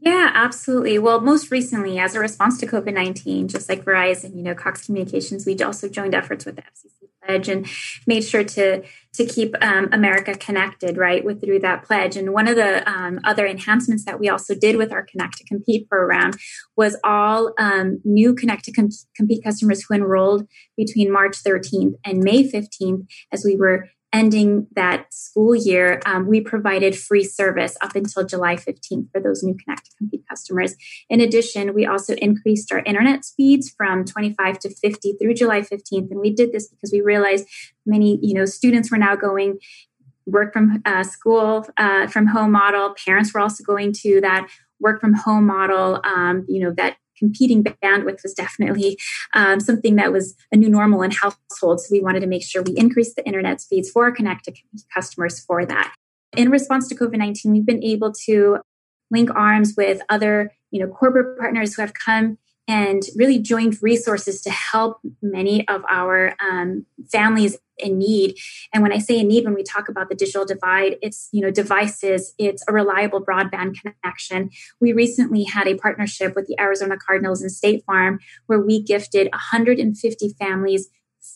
Yeah, 0.00 0.30
absolutely. 0.32 0.98
Well, 0.98 1.20
most 1.20 1.50
recently, 1.50 1.98
as 1.98 2.14
a 2.14 2.20
response 2.20 2.58
to 2.58 2.66
COVID 2.66 2.94
19, 2.94 3.48
just 3.48 3.68
like 3.68 3.84
Verizon, 3.84 4.36
you 4.36 4.42
know, 4.42 4.54
Cox 4.54 4.86
Communications, 4.86 5.44
we 5.44 5.58
also 5.58 5.88
joined 5.88 6.14
efforts 6.14 6.44
with 6.44 6.56
the 6.56 6.62
FCC 6.62 7.08
pledge 7.24 7.48
and 7.48 7.66
made 8.06 8.22
sure 8.22 8.44
to 8.44 8.82
to 9.14 9.26
keep 9.26 9.54
um, 9.60 9.88
America 9.92 10.34
connected, 10.34 10.96
right, 10.96 11.24
with 11.24 11.42
through 11.42 11.58
that 11.58 11.82
pledge. 11.82 12.16
And 12.16 12.32
one 12.32 12.46
of 12.46 12.54
the 12.54 12.88
um, 12.88 13.18
other 13.24 13.46
enhancements 13.46 14.04
that 14.04 14.20
we 14.20 14.28
also 14.28 14.54
did 14.54 14.76
with 14.76 14.92
our 14.92 15.04
Connect 15.04 15.38
to 15.38 15.44
Compete 15.44 15.88
program 15.88 16.32
was 16.76 16.96
all 17.02 17.52
um, 17.58 18.00
new 18.04 18.34
Connect 18.34 18.64
to 18.66 18.72
Com- 18.72 18.90
Compete 19.16 19.42
customers 19.42 19.84
who 19.84 19.94
enrolled 19.94 20.46
between 20.76 21.12
March 21.12 21.42
13th 21.42 21.94
and 22.04 22.22
May 22.22 22.48
15th, 22.48 23.06
as 23.32 23.44
we 23.44 23.56
were 23.56 23.88
ending 24.12 24.66
that 24.74 25.12
school 25.12 25.54
year, 25.54 26.00
um, 26.06 26.26
we 26.26 26.40
provided 26.40 26.96
free 26.96 27.24
service 27.24 27.76
up 27.82 27.94
until 27.94 28.24
July 28.24 28.56
15th 28.56 29.10
for 29.12 29.20
those 29.20 29.42
new 29.42 29.54
Connect 29.54 29.84
to 29.86 29.96
Compete 29.98 30.24
customers. 30.28 30.74
In 31.10 31.20
addition, 31.20 31.74
we 31.74 31.84
also 31.86 32.14
increased 32.14 32.72
our 32.72 32.80
internet 32.80 33.24
speeds 33.24 33.70
from 33.76 34.04
25 34.04 34.58
to 34.60 34.70
50 34.70 35.14
through 35.20 35.34
July 35.34 35.60
15th. 35.60 36.10
And 36.10 36.20
we 36.20 36.32
did 36.32 36.52
this 36.52 36.68
because 36.68 36.90
we 36.92 37.00
realized 37.00 37.46
many, 37.84 38.18
you 38.22 38.34
know, 38.34 38.44
students 38.44 38.90
were 38.90 38.98
now 38.98 39.14
going 39.14 39.58
work 40.26 40.52
from 40.52 40.82
uh, 40.84 41.02
school 41.02 41.66
uh, 41.76 42.06
from 42.06 42.26
home 42.26 42.52
model. 42.52 42.94
Parents 43.04 43.32
were 43.32 43.40
also 43.40 43.64
going 43.64 43.92
to 43.92 44.20
that 44.20 44.48
work 44.80 45.00
from 45.00 45.14
home 45.14 45.46
model, 45.46 46.00
um, 46.04 46.44
you 46.48 46.62
know, 46.62 46.72
that 46.76 46.96
competing 47.18 47.64
bandwidth 47.64 48.22
was 48.22 48.34
definitely 48.34 48.98
um, 49.34 49.60
something 49.60 49.96
that 49.96 50.12
was 50.12 50.34
a 50.52 50.56
new 50.56 50.68
normal 50.68 51.02
in 51.02 51.10
households. 51.10 51.86
So 51.86 51.92
we 51.92 52.00
wanted 52.00 52.20
to 52.20 52.26
make 52.26 52.44
sure 52.44 52.62
we 52.62 52.76
increased 52.76 53.16
the 53.16 53.26
internet 53.26 53.60
speeds 53.60 53.90
for 53.90 54.04
our 54.04 54.12
connected 54.12 54.56
customers 54.94 55.40
for 55.40 55.64
that. 55.66 55.94
In 56.36 56.50
response 56.50 56.88
to 56.88 56.94
COVID 56.94 57.18
19, 57.18 57.52
we've 57.52 57.66
been 57.66 57.82
able 57.82 58.12
to 58.26 58.58
link 59.10 59.30
arms 59.34 59.74
with 59.76 60.02
other 60.10 60.52
you 60.70 60.80
know, 60.80 60.88
corporate 60.88 61.38
partners 61.38 61.74
who 61.74 61.82
have 61.82 61.94
come 61.94 62.38
and 62.66 63.02
really 63.16 63.38
joined 63.38 63.82
resources 63.82 64.42
to 64.42 64.50
help 64.50 64.98
many 65.22 65.66
of 65.68 65.82
our 65.88 66.34
um, 66.40 66.84
families 67.10 67.56
in 67.78 67.98
need 67.98 68.36
and 68.72 68.82
when 68.82 68.92
i 68.92 68.98
say 68.98 69.18
in 69.18 69.28
need 69.28 69.44
when 69.44 69.54
we 69.54 69.62
talk 69.62 69.88
about 69.88 70.08
the 70.08 70.14
digital 70.14 70.44
divide 70.44 70.96
it's 71.02 71.28
you 71.32 71.40
know 71.40 71.50
devices 71.50 72.34
it's 72.38 72.64
a 72.68 72.72
reliable 72.72 73.24
broadband 73.24 73.76
connection 73.80 74.50
we 74.80 74.92
recently 74.92 75.44
had 75.44 75.66
a 75.66 75.76
partnership 75.76 76.34
with 76.34 76.46
the 76.46 76.58
arizona 76.60 76.96
cardinals 76.96 77.42
and 77.42 77.52
state 77.52 77.84
farm 77.84 78.18
where 78.46 78.60
we 78.60 78.82
gifted 78.82 79.28
150 79.32 80.34
families 80.38 80.88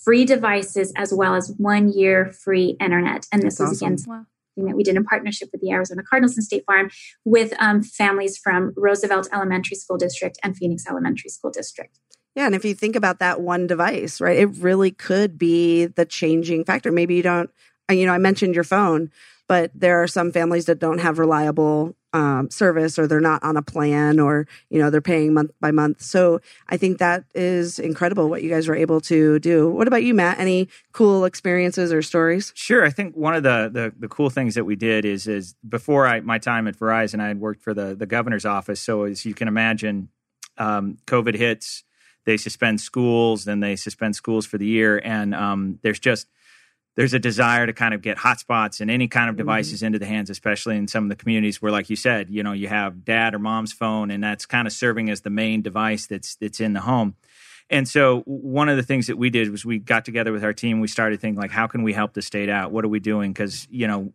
free 0.05 0.25
devices 0.25 0.93
as 0.97 1.13
well 1.13 1.35
as 1.35 1.53
one 1.59 1.93
year 1.93 2.33
free 2.33 2.77
internet 2.81 3.27
and 3.33 3.43
this 3.43 3.59
That's 3.59 3.71
was 3.71 3.83
awesome. 3.83 3.95
again 3.95 4.05
wow 4.07 4.27
that 4.57 4.77
we 4.77 4.83
did 4.83 4.97
in 4.97 5.05
partnership 5.05 5.49
with 5.53 5.61
the 5.61 5.71
Arizona 5.71 6.03
Cardinals 6.09 6.37
and 6.37 6.45
State 6.45 6.65
Farm 6.67 6.91
with 7.25 7.55
um, 7.59 7.83
families 7.83 8.37
from 8.37 8.73
Roosevelt 8.77 9.29
Elementary 9.33 9.77
School 9.77 9.97
District 9.97 10.39
and 10.43 10.57
Phoenix 10.57 10.85
Elementary 10.87 11.31
School 11.31 11.51
District. 11.51 11.99
Yeah, 12.35 12.47
and 12.47 12.55
if 12.55 12.65
you 12.65 12.75
think 12.75 12.97
about 12.97 13.19
that 13.19 13.41
one 13.41 13.67
device, 13.67 14.21
right, 14.21 14.39
it 14.39 14.47
really 14.57 14.91
could 14.91 15.39
be 15.39 15.87
the 15.87 16.07
changing 16.07 16.65
factor. 16.65 16.91
Maybe 16.91 17.15
you 17.15 17.23
don't, 17.23 17.51
uh, 17.91 17.95
you 17.95 18.07
know, 18.07 18.13
I 18.13 18.19
mentioned 18.19 18.55
your 18.55 18.65
phone, 18.65 19.11
but 19.49 19.71
there 19.75 20.03
are 20.03 20.09
some 20.09 20.33
families 20.33 20.65
that 20.65 20.79
don't 20.79 20.99
have 20.99 21.19
reliable 21.19 21.95
um, 22.13 22.51
service 22.51 22.99
or 22.99 23.07
they're 23.07 23.21
not 23.21 23.43
on 23.43 23.57
a 23.57 23.63
plan 23.63 24.21
or 24.21 24.47
you 24.71 24.79
know 24.79 24.91
they're 24.91 25.01
paying 25.01 25.33
month 25.33 25.51
by 25.61 25.71
month. 25.71 26.03
So 26.03 26.41
i 26.69 26.77
think 26.77 26.99
that 26.99 27.25
is 27.35 27.79
incredible 27.79 28.29
what 28.29 28.43
you 28.43 28.51
guys 28.51 28.69
were 28.69 28.75
able 28.75 29.01
to 29.03 29.39
do. 29.39 29.69
What 29.71 29.89
about 29.89 30.03
you 30.03 30.15
matt? 30.15 30.39
Any 30.39 30.69
cool 30.93 31.25
experiences 31.25 31.93
or 31.93 32.03
stories? 32.03 32.53
Sure 32.55 32.85
i 32.85 32.91
think 32.91 33.17
one 33.17 33.35
of 33.35 33.43
the 33.43 33.71
the, 33.73 33.93
the 33.99 34.09
cool 34.09 34.31
things 34.31 34.55
that 34.55 34.65
we 34.65 34.77
did 34.77 35.05
is 35.05 35.27
is 35.27 35.55
before 35.67 36.07
I, 36.07 36.21
my 36.21 36.39
time 36.39 36.69
at 36.69 36.77
verizon 36.77 37.21
i 37.21 37.29
had 37.29 37.41
worked 37.41 37.63
for 37.63 37.73
the 37.75 37.95
the 37.95 38.07
governor's 38.07 38.45
office. 38.45 38.81
So 38.81 39.05
as 39.05 39.25
you 39.25 39.35
can 39.35 39.49
imagine 39.49 40.09
um, 40.59 40.99
covid 41.07 41.35
hits 41.35 41.85
they 42.25 42.37
suspend 42.37 42.81
schools 42.81 43.45
then 43.45 43.61
they 43.61 43.77
suspend 43.77 44.17
schools 44.17 44.47
for 44.47 44.59
the 44.59 44.67
year 44.67 45.01
and 45.05 45.35
um, 45.35 45.79
there's 45.83 45.99
just 46.01 46.27
there's 46.95 47.15
a 47.15 47.19
desire 47.19 47.67
to 47.67 47.73
kind 47.73 47.95
of 47.95 48.03
get 48.03 48.19
hotspots 48.19 48.81
and 48.81 48.91
any 48.91 49.09
kind 49.09 49.29
of 49.29 49.35
mm-hmm. 49.35 49.39
devices 49.39 49.79
mm-hmm. 49.79 49.87
into 49.87 49.99
the 49.99 50.07
hands, 50.07 50.31
especially 50.31 50.77
in 50.77 50.89
some 50.89 51.05
of 51.05 51.11
the 51.11 51.17
communities 51.17 51.63
where, 51.63 51.73
like 51.73 51.89
you 51.89 51.97
said, 51.97 52.29
you 52.29 52.43
know, 52.43 52.53
you 52.53 52.69
have 52.69 53.05
dad 53.05 53.35
or 53.35 53.39
mom's 53.39 53.73
phone, 53.73 54.11
and 54.11 54.23
that's 54.23 54.47
kind 54.47 54.67
of 54.67 54.73
serving 54.73 55.09
as 55.09 55.23
the 55.23 55.31
main 55.31 55.63
device 55.63 56.07
that's 56.07 56.37
that's 56.37 56.61
in 56.61 56.73
the 56.73 56.81
home. 56.81 57.15
And 57.73 57.89
so 57.89 58.21
one 58.27 58.69
of 58.69 58.77
the 58.77 58.83
things 58.83 59.07
that 59.07 59.17
we 59.17 59.31
did 59.31 59.51
was 59.51 59.65
we 59.65 59.79
got 59.79 60.05
together 60.05 60.31
with 60.31 60.45
our 60.45 60.53
team. 60.53 60.81
We 60.81 60.89
started 60.89 61.21
thinking 61.23 61.41
like, 61.41 61.51
how 61.51 61.67
can 61.67 61.83
we 61.83 61.95
help 61.95 62.13
the 62.13 62.21
state 62.21 62.51
out? 62.51 62.71
What 62.71 62.85
are 62.85 62.89
we 62.89 63.01
doing? 63.01 63.33
Because 63.33 63.67
you 63.71 63.87
know, 63.87 64.13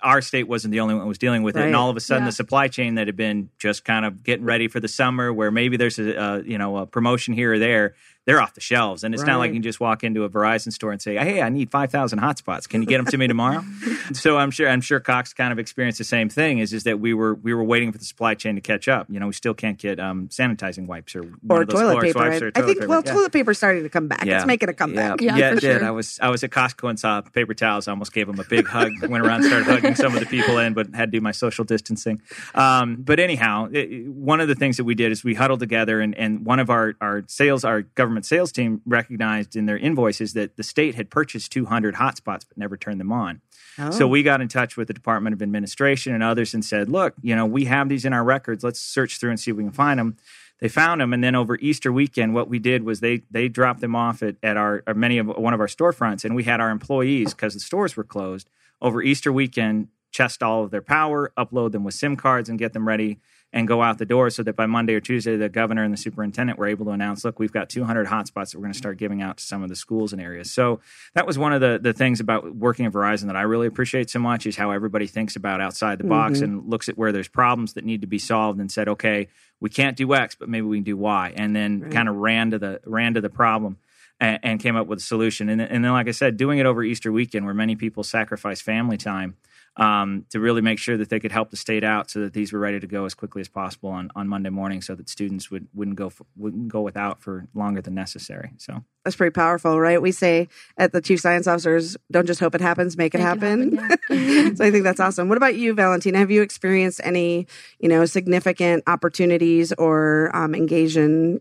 our 0.00 0.22
state 0.22 0.44
wasn't 0.44 0.72
the 0.72 0.80
only 0.80 0.94
one 0.94 1.02
that 1.02 1.08
was 1.08 1.18
dealing 1.18 1.42
with 1.42 1.54
right. 1.54 1.64
it, 1.64 1.66
and 1.66 1.76
all 1.76 1.90
of 1.90 1.98
a 1.98 2.00
sudden, 2.00 2.22
yeah. 2.22 2.30
the 2.30 2.32
supply 2.32 2.66
chain 2.68 2.94
that 2.94 3.06
had 3.06 3.16
been 3.16 3.50
just 3.58 3.84
kind 3.84 4.06
of 4.06 4.22
getting 4.22 4.46
ready 4.46 4.68
for 4.68 4.80
the 4.80 4.88
summer, 4.88 5.34
where 5.34 5.50
maybe 5.50 5.76
there's 5.76 5.98
a, 5.98 6.14
a 6.14 6.42
you 6.44 6.56
know 6.56 6.78
a 6.78 6.86
promotion 6.86 7.34
here 7.34 7.52
or 7.52 7.58
there, 7.58 7.94
they're 8.26 8.40
off 8.40 8.54
the 8.54 8.60
shelves. 8.60 9.04
And 9.04 9.14
it's 9.14 9.22
right. 9.22 9.32
not 9.32 9.38
like 9.38 9.48
you 9.48 9.56
can 9.56 9.62
just 9.62 9.80
walk 9.80 10.02
into 10.02 10.24
a 10.24 10.30
Verizon 10.30 10.72
store 10.72 10.92
and 10.92 11.00
say, 11.00 11.16
"Hey, 11.16 11.42
I 11.42 11.48
need 11.48 11.70
five 11.70 11.90
thousand 11.90 12.20
hotspots. 12.20 12.68
Can 12.68 12.82
you 12.82 12.88
get 12.88 12.98
them 12.98 13.06
to 13.06 13.18
me 13.18 13.26
tomorrow?" 13.26 13.62
so 14.12 14.38
I'm 14.38 14.50
sure 14.50 14.68
I'm 14.68 14.80
sure 14.80 15.00
Cox 15.00 15.32
kind 15.34 15.52
of 15.52 15.58
experienced 15.58 15.98
the 15.98 16.04
same 16.04 16.28
thing. 16.28 16.58
Is 16.58 16.72
is 16.72 16.84
that 16.84 17.00
we 17.00 17.14
were 17.14 17.34
we 17.34 17.52
were 17.52 17.64
waiting 17.64 17.92
for 17.92 17.98
the 17.98 18.04
supply 18.04 18.34
chain 18.34 18.54
to 18.54 18.60
catch 18.60 18.88
up. 18.88 19.06
You 19.10 19.20
know, 19.20 19.26
we 19.26 19.32
still 19.32 19.54
can't 19.54 19.78
get 19.78 20.00
um, 20.00 20.28
sanitizing 20.28 20.86
wipes 20.86 21.14
or 21.14 21.24
or 21.48 21.64
toilet 21.64 22.00
paper. 22.00 22.18
Or 22.20 22.30
toilet 22.30 22.58
I 22.58 22.62
think 22.62 22.78
paper. 22.78 22.88
well, 22.88 23.02
yeah. 23.04 23.12
toilet 23.12 23.32
paper's 23.32 23.58
starting 23.58 23.82
to 23.82 23.88
come 23.88 24.08
back. 24.08 24.24
Yeah. 24.24 24.38
It's 24.38 24.46
making 24.46 24.68
a 24.68 24.74
comeback. 24.74 25.20
Yeah, 25.20 25.36
yeah, 25.36 25.50
yeah 25.50 25.56
it 25.56 25.60
did. 25.60 25.82
I 25.82 25.90
was 25.90 26.18
I 26.20 26.30
was 26.30 26.42
at 26.42 26.50
Costco 26.50 26.88
and 26.88 26.98
saw 26.98 27.20
paper 27.20 27.54
towels. 27.54 27.88
I 27.88 27.92
almost 27.92 28.12
gave 28.12 28.26
them 28.26 28.38
a 28.40 28.44
big 28.44 28.66
hug. 28.66 28.90
Went 29.08 29.24
around, 29.24 29.44
started 29.44 29.66
hugging 29.66 29.94
some 29.94 30.14
of 30.14 30.20
the 30.20 30.26
people 30.26 30.58
in, 30.58 30.72
but 30.72 30.94
had 30.94 31.12
to 31.12 31.18
do 31.18 31.20
my 31.20 31.32
social 31.32 31.64
distancing. 31.64 32.22
Um, 32.54 32.96
but 32.96 33.20
anyhow, 33.20 33.68
it, 33.70 34.08
one 34.08 34.40
of 34.40 34.48
the 34.48 34.54
things 34.54 34.78
that 34.78 34.84
we 34.84 34.94
did 34.94 35.12
is 35.12 35.22
we 35.22 35.34
huddled 35.34 35.60
together, 35.60 36.00
and, 36.00 36.14
and 36.16 36.46
one 36.46 36.58
of 36.58 36.70
our 36.70 36.94
our 37.00 37.24
sales, 37.26 37.64
our 37.64 37.82
government 37.82 38.13
sales 38.22 38.52
team 38.52 38.80
recognized 38.86 39.56
in 39.56 39.66
their 39.66 39.78
invoices 39.78 40.32
that 40.34 40.56
the 40.56 40.62
state 40.62 40.94
had 40.94 41.10
purchased 41.10 41.52
200 41.52 41.94
hotspots 41.96 42.44
but 42.48 42.56
never 42.56 42.76
turned 42.76 43.00
them 43.00 43.12
on. 43.12 43.40
Oh. 43.78 43.90
So 43.90 44.06
we 44.06 44.22
got 44.22 44.40
in 44.40 44.48
touch 44.48 44.76
with 44.76 44.88
the 44.88 44.94
Department 44.94 45.34
of 45.34 45.42
Administration 45.42 46.14
and 46.14 46.22
others 46.22 46.54
and 46.54 46.64
said, 46.64 46.88
"Look, 46.88 47.14
you 47.22 47.34
know, 47.34 47.46
we 47.46 47.64
have 47.64 47.88
these 47.88 48.04
in 48.04 48.12
our 48.12 48.24
records. 48.24 48.62
Let's 48.62 48.80
search 48.80 49.18
through 49.18 49.30
and 49.30 49.40
see 49.40 49.50
if 49.50 49.56
we 49.56 49.64
can 49.64 49.72
find 49.72 49.98
them." 49.98 50.16
They 50.60 50.68
found 50.68 51.00
them, 51.00 51.12
and 51.12 51.22
then 51.22 51.34
over 51.34 51.58
Easter 51.60 51.92
weekend, 51.92 52.32
what 52.32 52.48
we 52.48 52.58
did 52.58 52.84
was 52.84 53.00
they 53.00 53.22
they 53.30 53.48
dropped 53.48 53.80
them 53.80 53.96
off 53.96 54.22
at, 54.22 54.36
at 54.42 54.56
our 54.56 54.84
many 54.94 55.18
of 55.18 55.26
one 55.26 55.52
of 55.52 55.60
our 55.60 55.66
storefronts, 55.66 56.24
and 56.24 56.34
we 56.34 56.44
had 56.44 56.60
our 56.60 56.70
employees 56.70 57.34
because 57.34 57.54
the 57.54 57.60
stores 57.60 57.96
were 57.96 58.04
closed 58.04 58.48
over 58.80 59.02
Easter 59.02 59.32
weekend 59.32 59.88
chest 60.14 60.42
all 60.42 60.62
of 60.62 60.70
their 60.70 60.80
power, 60.80 61.32
upload 61.36 61.72
them 61.72 61.82
with 61.82 61.94
SIM 61.94 62.16
cards, 62.16 62.48
and 62.48 62.58
get 62.58 62.72
them 62.72 62.86
ready 62.86 63.18
and 63.54 63.68
go 63.68 63.82
out 63.82 63.98
the 63.98 64.04
door 64.04 64.30
so 64.30 64.42
that 64.42 64.56
by 64.56 64.66
Monday 64.66 64.94
or 64.94 65.00
Tuesday, 65.00 65.36
the 65.36 65.48
governor 65.48 65.84
and 65.84 65.92
the 65.92 65.96
superintendent 65.96 66.58
were 66.58 66.66
able 66.66 66.84
to 66.86 66.90
announce, 66.90 67.24
look, 67.24 67.38
we've 67.38 67.52
got 67.52 67.70
200 67.70 68.08
hotspots 68.08 68.50
that 68.50 68.54
we're 68.56 68.62
going 68.62 68.72
to 68.72 68.78
start 68.78 68.98
giving 68.98 69.22
out 69.22 69.36
to 69.36 69.44
some 69.44 69.62
of 69.62 69.68
the 69.68 69.76
schools 69.76 70.12
and 70.12 70.20
areas. 70.20 70.50
So 70.50 70.80
that 71.14 71.24
was 71.24 71.38
one 71.38 71.52
of 71.52 71.60
the, 71.60 71.78
the 71.80 71.92
things 71.92 72.18
about 72.18 72.52
working 72.56 72.84
at 72.84 72.92
Verizon 72.92 73.26
that 73.26 73.36
I 73.36 73.42
really 73.42 73.68
appreciate 73.68 74.10
so 74.10 74.18
much 74.18 74.44
is 74.44 74.56
how 74.56 74.72
everybody 74.72 75.06
thinks 75.06 75.36
about 75.36 75.60
outside 75.60 75.98
the 75.98 76.04
box 76.04 76.40
mm-hmm. 76.40 76.44
and 76.44 76.68
looks 76.68 76.88
at 76.88 76.98
where 76.98 77.12
there's 77.12 77.28
problems 77.28 77.74
that 77.74 77.84
need 77.84 78.00
to 78.00 78.08
be 78.08 78.18
solved 78.18 78.58
and 78.58 78.72
said, 78.72 78.88
okay, 78.88 79.28
we 79.60 79.70
can't 79.70 79.96
do 79.96 80.12
X, 80.14 80.34
but 80.34 80.48
maybe 80.48 80.66
we 80.66 80.78
can 80.78 80.84
do 80.84 80.96
Y. 80.96 81.32
And 81.36 81.54
then 81.54 81.80
right. 81.80 81.92
kind 81.92 82.08
of 82.08 82.16
ran 82.16 82.50
to 82.50 82.58
the, 82.58 82.80
ran 82.84 83.14
to 83.14 83.20
the 83.20 83.30
problem. 83.30 83.78
And, 84.20 84.38
and 84.44 84.60
came 84.60 84.76
up 84.76 84.86
with 84.86 85.00
a 85.00 85.02
solution. 85.02 85.48
And, 85.48 85.60
and 85.60 85.84
then, 85.84 85.90
like 85.90 86.06
I 86.06 86.12
said, 86.12 86.36
doing 86.36 86.60
it 86.60 86.66
over 86.66 86.84
Easter 86.84 87.10
weekend, 87.10 87.44
where 87.46 87.54
many 87.54 87.74
people 87.74 88.04
sacrifice 88.04 88.60
family 88.60 88.96
time, 88.96 89.36
um, 89.76 90.24
to 90.30 90.38
really 90.38 90.60
make 90.60 90.78
sure 90.78 90.96
that 90.96 91.08
they 91.08 91.18
could 91.18 91.32
help 91.32 91.50
the 91.50 91.56
state 91.56 91.82
out 91.82 92.08
so 92.08 92.20
that 92.20 92.32
these 92.32 92.52
were 92.52 92.60
ready 92.60 92.78
to 92.78 92.86
go 92.86 93.04
as 93.04 93.14
quickly 93.14 93.40
as 93.40 93.48
possible 93.48 93.90
on, 93.90 94.10
on 94.14 94.28
Monday 94.28 94.50
morning 94.50 94.80
so 94.80 94.94
that 94.94 95.08
students 95.08 95.50
would, 95.50 95.66
wouldn't 95.74 95.96
go 95.96 96.10
for, 96.10 96.26
wouldn't 96.36 96.68
go 96.68 96.80
without 96.82 97.20
for 97.20 97.48
longer 97.54 97.80
than 97.80 97.94
necessary. 97.94 98.52
So 98.56 98.84
that's 99.04 99.16
pretty 99.16 99.32
powerful, 99.32 99.80
right? 99.80 100.00
We 100.00 100.12
say 100.12 100.48
at 100.78 100.92
the 100.92 101.00
chief 101.00 101.20
science 101.20 101.48
officers, 101.48 101.96
don't 102.10 102.26
just 102.26 102.38
hope 102.38 102.54
it 102.54 102.60
happens, 102.60 102.96
make 102.96 103.14
it 103.14 103.18
make 103.18 103.26
happen. 103.26 103.74
It 103.74 103.80
happen 103.80 103.98
yeah. 104.10 104.54
so 104.54 104.64
I 104.64 104.70
think 104.70 104.84
that's 104.84 105.00
awesome. 105.00 105.28
What 105.28 105.38
about 105.38 105.56
you, 105.56 105.74
Valentina? 105.74 106.18
Have 106.18 106.30
you 106.30 106.42
experienced 106.42 107.00
any, 107.02 107.48
you 107.80 107.88
know, 107.88 108.04
significant 108.04 108.84
opportunities 108.86 109.72
or 109.72 110.30
um, 110.34 110.54
engage 110.54 110.96
in 110.96 111.40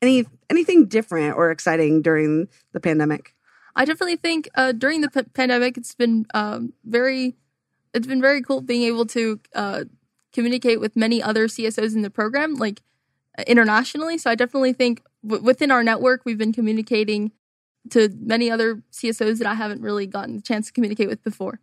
any 0.00 0.24
anything 0.48 0.86
different 0.86 1.36
or 1.36 1.50
exciting 1.50 2.00
during 2.00 2.48
the 2.72 2.80
pandemic? 2.80 3.34
I 3.76 3.84
definitely 3.84 4.16
think 4.16 4.48
uh, 4.54 4.72
during 4.72 5.02
the 5.02 5.10
p- 5.10 5.22
pandemic, 5.34 5.76
it's 5.76 5.94
been 5.94 6.26
um, 6.34 6.72
very 6.84 7.36
it's 7.94 8.06
been 8.06 8.20
very 8.20 8.42
cool 8.42 8.60
being 8.60 8.82
able 8.82 9.06
to 9.06 9.40
uh, 9.54 9.84
communicate 10.32 10.80
with 10.80 10.96
many 10.96 11.22
other 11.22 11.48
CSOs 11.48 11.94
in 11.94 12.02
the 12.02 12.10
program, 12.10 12.54
like 12.54 12.82
internationally. 13.46 14.18
So 14.18 14.30
I 14.30 14.34
definitely 14.34 14.72
think 14.72 15.02
w- 15.26 15.42
within 15.42 15.70
our 15.70 15.82
network, 15.82 16.22
we've 16.24 16.38
been 16.38 16.52
communicating 16.52 17.32
to 17.90 18.10
many 18.20 18.50
other 18.50 18.82
CSOs 18.92 19.38
that 19.38 19.46
I 19.46 19.54
haven't 19.54 19.80
really 19.80 20.06
gotten 20.06 20.36
the 20.36 20.42
chance 20.42 20.66
to 20.66 20.72
communicate 20.72 21.08
with 21.08 21.22
before. 21.22 21.60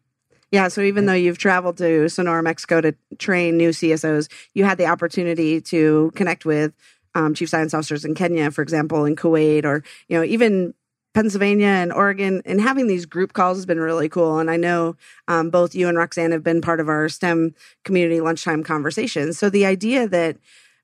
Yeah, 0.52 0.68
so 0.68 0.82
even 0.82 1.06
though 1.06 1.14
you've 1.14 1.38
traveled 1.38 1.78
to 1.80 2.08
Sonora, 2.08 2.42
Mexico 2.42 2.80
to 2.80 2.96
train 3.18 3.58
new 3.58 3.70
CSOs, 3.70 4.30
you 4.54 4.64
had 4.64 4.78
the 4.78 4.86
opportunity 4.86 5.60
to 5.62 6.12
connect 6.16 6.46
with 6.46 6.74
um, 7.16 7.34
chief 7.34 7.50
science 7.50 7.74
officers 7.74 8.06
in 8.06 8.14
Kenya, 8.16 8.52
for 8.52 8.62
example, 8.62 9.06
in 9.06 9.16
Kuwait, 9.16 9.66
or 9.66 9.84
you 10.08 10.18
know 10.18 10.24
even 10.24 10.74
Pennsylvania 11.16 11.68
and 11.68 11.94
Oregon, 11.94 12.42
and 12.46 12.60
having 12.60 12.88
these 12.88 13.06
group 13.06 13.32
calls 13.32 13.58
has 13.58 13.66
been 13.66 13.80
really 13.80 14.10
cool. 14.10 14.38
And 14.38 14.52
I 14.52 14.58
know 14.58 14.98
um, 15.30 15.50
both 15.50 15.74
you 15.74 15.88
and 15.88 15.98
Roxanne 15.98 16.34
have 16.34 16.44
been 16.44 16.60
part 16.60 16.82
of 16.82 16.90
our 16.90 17.08
STEM 17.08 17.56
community 17.86 18.20
lunchtime 18.20 18.66
conversations. 18.66 19.40
So 19.40 19.50
the 19.50 19.66
idea 19.66 20.10
that 20.10 20.36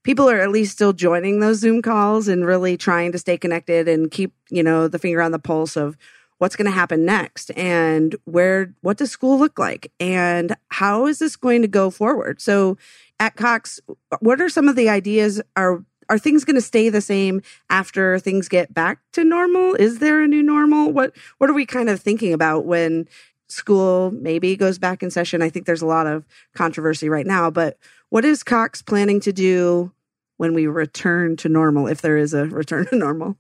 people 0.04 0.30
are 0.30 0.40
at 0.40 0.50
least 0.50 0.72
still 0.72 0.94
joining 0.94 1.42
those 1.42 1.60
Zoom 1.60 1.82
calls 1.82 2.30
and 2.30 2.46
really 2.46 2.78
trying 2.78 3.12
to 3.12 3.20
stay 3.20 3.38
connected 3.38 3.90
and 3.90 4.10
keep, 4.10 4.34
you 4.50 4.64
know, 4.64 4.88
the 4.88 5.00
finger 5.00 5.22
on 5.22 5.34
the 5.34 5.38
pulse 5.38 5.76
of 5.76 5.98
what's 6.38 6.56
going 6.56 6.66
to 6.66 6.72
happen 6.72 7.04
next 7.04 7.52
and 7.58 8.16
where 8.24 8.74
what 8.80 8.96
does 8.98 9.12
school 9.12 9.38
look 9.38 9.60
like 9.60 9.92
and 10.00 10.56
how 10.70 11.08
is 11.08 11.20
this 11.20 11.36
going 11.36 11.62
to 11.62 11.68
go 11.68 11.90
forward. 11.90 12.42
So 12.42 12.78
at 13.20 13.36
Cox, 13.36 13.82
what 14.22 14.40
are 14.40 14.50
some 14.50 14.70
of 14.70 14.78
the 14.78 14.88
ideas 14.88 15.42
are 15.58 15.84
are 16.12 16.20
things 16.20 16.44
going 16.44 16.56
to 16.56 16.62
stay 16.62 16.90
the 16.90 17.00
same 17.00 17.42
after 17.70 18.20
things 18.20 18.50
get 18.50 18.74
back 18.74 19.00
to 19.14 19.24
normal? 19.24 19.76
Is 19.76 20.00
there 20.00 20.22
a 20.22 20.28
new 20.28 20.44
normal? 20.44 20.92
What 20.92 21.16
what 21.38 21.50
are 21.50 21.54
we 21.54 21.66
kind 21.66 21.90
of 21.90 22.02
thinking 22.02 22.34
about 22.34 22.66
when 22.66 23.08
school 23.48 24.12
maybe 24.12 24.58
goes 24.58 24.78
back 24.78 25.02
in 25.02 25.10
session? 25.10 25.42
I 25.42 25.50
think 25.50 25.66
there's 25.66 25.82
a 25.82 25.88
lot 25.88 26.08
of 26.08 26.26
controversy 26.54 27.08
right 27.08 27.26
now, 27.26 27.50
but 27.50 27.78
what 28.10 28.26
is 28.26 28.44
Cox 28.44 28.82
planning 28.82 29.22
to 29.22 29.32
do 29.32 29.94
when 30.36 30.54
we 30.54 30.68
return 30.68 31.38
to 31.38 31.48
normal 31.48 31.88
if 31.88 32.02
there 32.02 32.18
is 32.18 32.34
a 32.34 32.46
return 32.46 32.88
to 32.88 32.98
normal? 32.98 33.38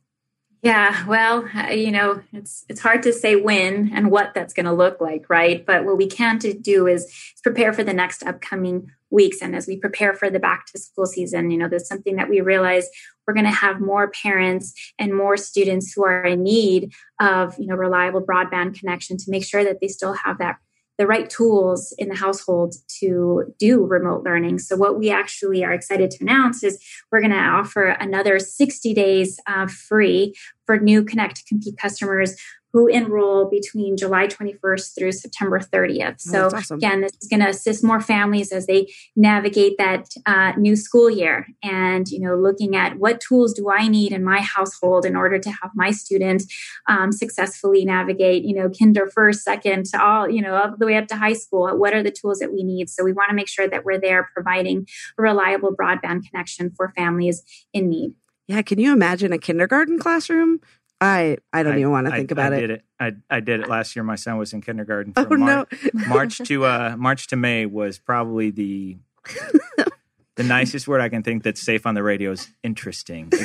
Yeah, 0.63 1.08
well, 1.08 1.50
uh, 1.56 1.70
you 1.70 1.91
know, 1.91 2.22
it's 2.34 2.65
it's 2.70 2.82
hard 2.82 3.01
to 3.03 3.13
say 3.13 3.36
when 3.36 3.91
and 3.96 4.12
what 4.12 4.36
that's 4.36 4.53
going 4.53 4.68
to 4.68 4.72
look 4.72 5.01
like, 5.01 5.27
right? 5.27 5.65
But 5.65 5.86
what 5.86 5.98
we 5.98 6.06
can 6.08 6.38
to 6.39 6.53
do 6.53 6.86
is, 6.86 7.06
is 7.06 7.41
prepare 7.44 7.74
for 7.74 7.84
the 7.84 7.94
next 7.94 8.22
upcoming 8.24 8.91
weeks, 9.10 9.41
and 9.41 9.56
as 9.56 9.65
we 9.65 9.77
prepare 9.77 10.13
for 10.13 10.30
the 10.30 10.38
back 10.39 10.68
to 10.68 10.80
school 10.80 11.08
season, 11.08 11.50
you 11.50 11.58
know, 11.58 11.68
there's 11.68 11.88
something 11.88 12.15
that 12.18 12.30
we 12.30 12.41
realize 12.41 12.88
we're 13.25 13.34
going 13.34 13.46
to 13.46 13.51
have 13.51 13.82
more 13.82 14.12
parents 14.12 14.74
and 15.00 15.15
more 15.15 15.36
students 15.36 15.94
who 15.94 16.06
are 16.06 16.24
in 16.25 16.44
need 16.44 16.94
of 17.20 17.56
you 17.58 17.65
know 17.65 17.75
reliable 17.75 18.22
broadband 18.22 18.77
connection 18.77 19.18
to 19.18 19.32
make 19.32 19.44
sure 19.44 19.63
that 19.63 19.80
they 19.82 19.88
still 19.88 20.13
have 20.13 20.38
that 20.38 20.58
the 21.01 21.08
right 21.08 21.31
tools 21.31 21.96
in 21.98 22.10
the 22.10 22.15
household 22.15 22.75
to 23.00 23.55
do 23.58 23.84
remote 23.84 24.24
learning. 24.24 24.60
So, 24.60 24.75
what 24.77 25.00
we 25.00 25.10
actually 25.10 25.63
are 25.63 25.74
excited 25.74 26.12
to 26.12 26.17
announce 26.22 26.63
is 26.63 26.77
we're 27.12 27.22
going 27.22 27.31
to 27.31 27.38
offer 27.38 27.86
another 27.86 28.38
60 28.38 28.93
days 28.93 29.39
uh, 29.48 29.65
free 29.65 30.36
for 30.67 30.77
new 30.77 31.03
Connect 31.03 31.43
Compete 31.48 31.75
customers 31.79 32.36
who 32.74 32.88
enroll 32.88 33.50
between 33.50 33.98
July 33.98 34.28
21st 34.28 34.96
through 34.98 35.12
September 35.12 35.60
30th. 35.60 36.22
So, 36.22 36.50
oh, 36.51 36.58
awesome. 36.58 36.78
again, 36.78 37.01
this 37.01 37.12
is 37.22 37.28
going 37.28 37.42
to 37.42 37.50
assist 37.50 37.84
more 37.84 38.00
families 38.00 38.51
as 38.51 38.66
they 38.66 38.92
navigate 39.16 39.78
that 39.78 40.08
uh, 40.25 40.54
new 40.58 40.75
school 40.75 41.10
year 41.10 41.48
and, 41.63 42.08
you 42.08 42.20
know, 42.20 42.36
looking 42.36 42.75
at 42.75 42.98
what 42.98 43.20
tools 43.20 43.54
do 43.54 43.70
I 43.70 43.88
need 43.88 44.13
in 44.13 44.24
my 44.24 44.40
household 44.40 45.06
in 45.06 45.16
order 45.16 45.38
to 45.40 45.50
have 45.50 45.72
my 45.75 45.92
students 45.92 46.46
um, 46.88 47.12
successfully 47.12 47.84
navigate, 47.84 48.44
you 48.44 48.56
know, 48.56 48.70
kinder 48.70 49.08
first, 49.08 49.44
second, 49.44 49.86
to 49.88 50.01
all, 50.01 50.30
you 50.30 50.42
know, 50.42 50.56
all 50.56 50.75
the 50.78 50.86
way 50.86 50.96
up 50.96 51.08
to 51.08 51.16
high 51.16 51.34
school. 51.34 51.78
What 51.78 51.94
are 51.94 52.04
the 52.04 52.12
tools 52.12 52.40
that 52.40 52.54
we 52.54 52.63
need? 52.63 52.90
So, 52.90 53.04
we 53.04 53.13
want 53.13 53.30
to 53.30 53.36
make 53.36 53.50
sure 53.50 53.68
that 53.68 53.84
we're 53.84 54.00
there 54.00 54.30
providing 54.34 54.88
a 55.18 55.22
reliable 55.22 55.75
broadband 55.75 56.30
connection 56.30 56.72
for 56.75 56.94
families 56.96 57.44
in 57.74 57.90
need. 57.90 58.13
Yeah, 58.48 58.62
can 58.62 58.80
you 58.80 58.92
imagine 58.92 59.32
a 59.32 59.38
kindergarten 59.38 59.98
classroom 59.98 60.60
I 61.01 61.38
I 61.51 61.63
don't 61.63 61.74
I, 61.74 61.79
even 61.79 61.91
want 61.91 62.08
to 62.08 62.13
think 62.13 62.29
about 62.29 62.53
it. 62.53 62.55
I 62.55 62.60
it. 62.60 62.62
Did 62.62 62.72
it. 62.72 62.84
I 63.00 63.12
I 63.29 63.39
did 63.39 63.60
it 63.60 63.67
last 63.67 63.96
year. 63.96 64.03
My 64.03 64.15
son 64.15 64.38
was 64.38 64.53
in 64.53 64.62
kindergarten. 64.62 65.13
oh 65.17 65.25
Mar- 65.36 65.38
no! 65.38 65.65
March 66.08 66.38
to 66.46 66.65
uh, 66.65 66.96
March 66.98 67.27
to 67.27 67.36
May 67.36 67.65
was 67.65 67.98
probably 67.98 68.51
the 68.51 68.98
the 70.36 70.43
nicest 70.43 70.88
word 70.88 71.01
I 71.01 71.10
can 71.10 71.24
think 71.24 71.41
that's 71.41 71.62
safe 71.62 71.88
on 71.88 71.96
the 71.96 72.03
radio 72.03 72.31
is 72.31 72.48
interesting. 72.63 73.31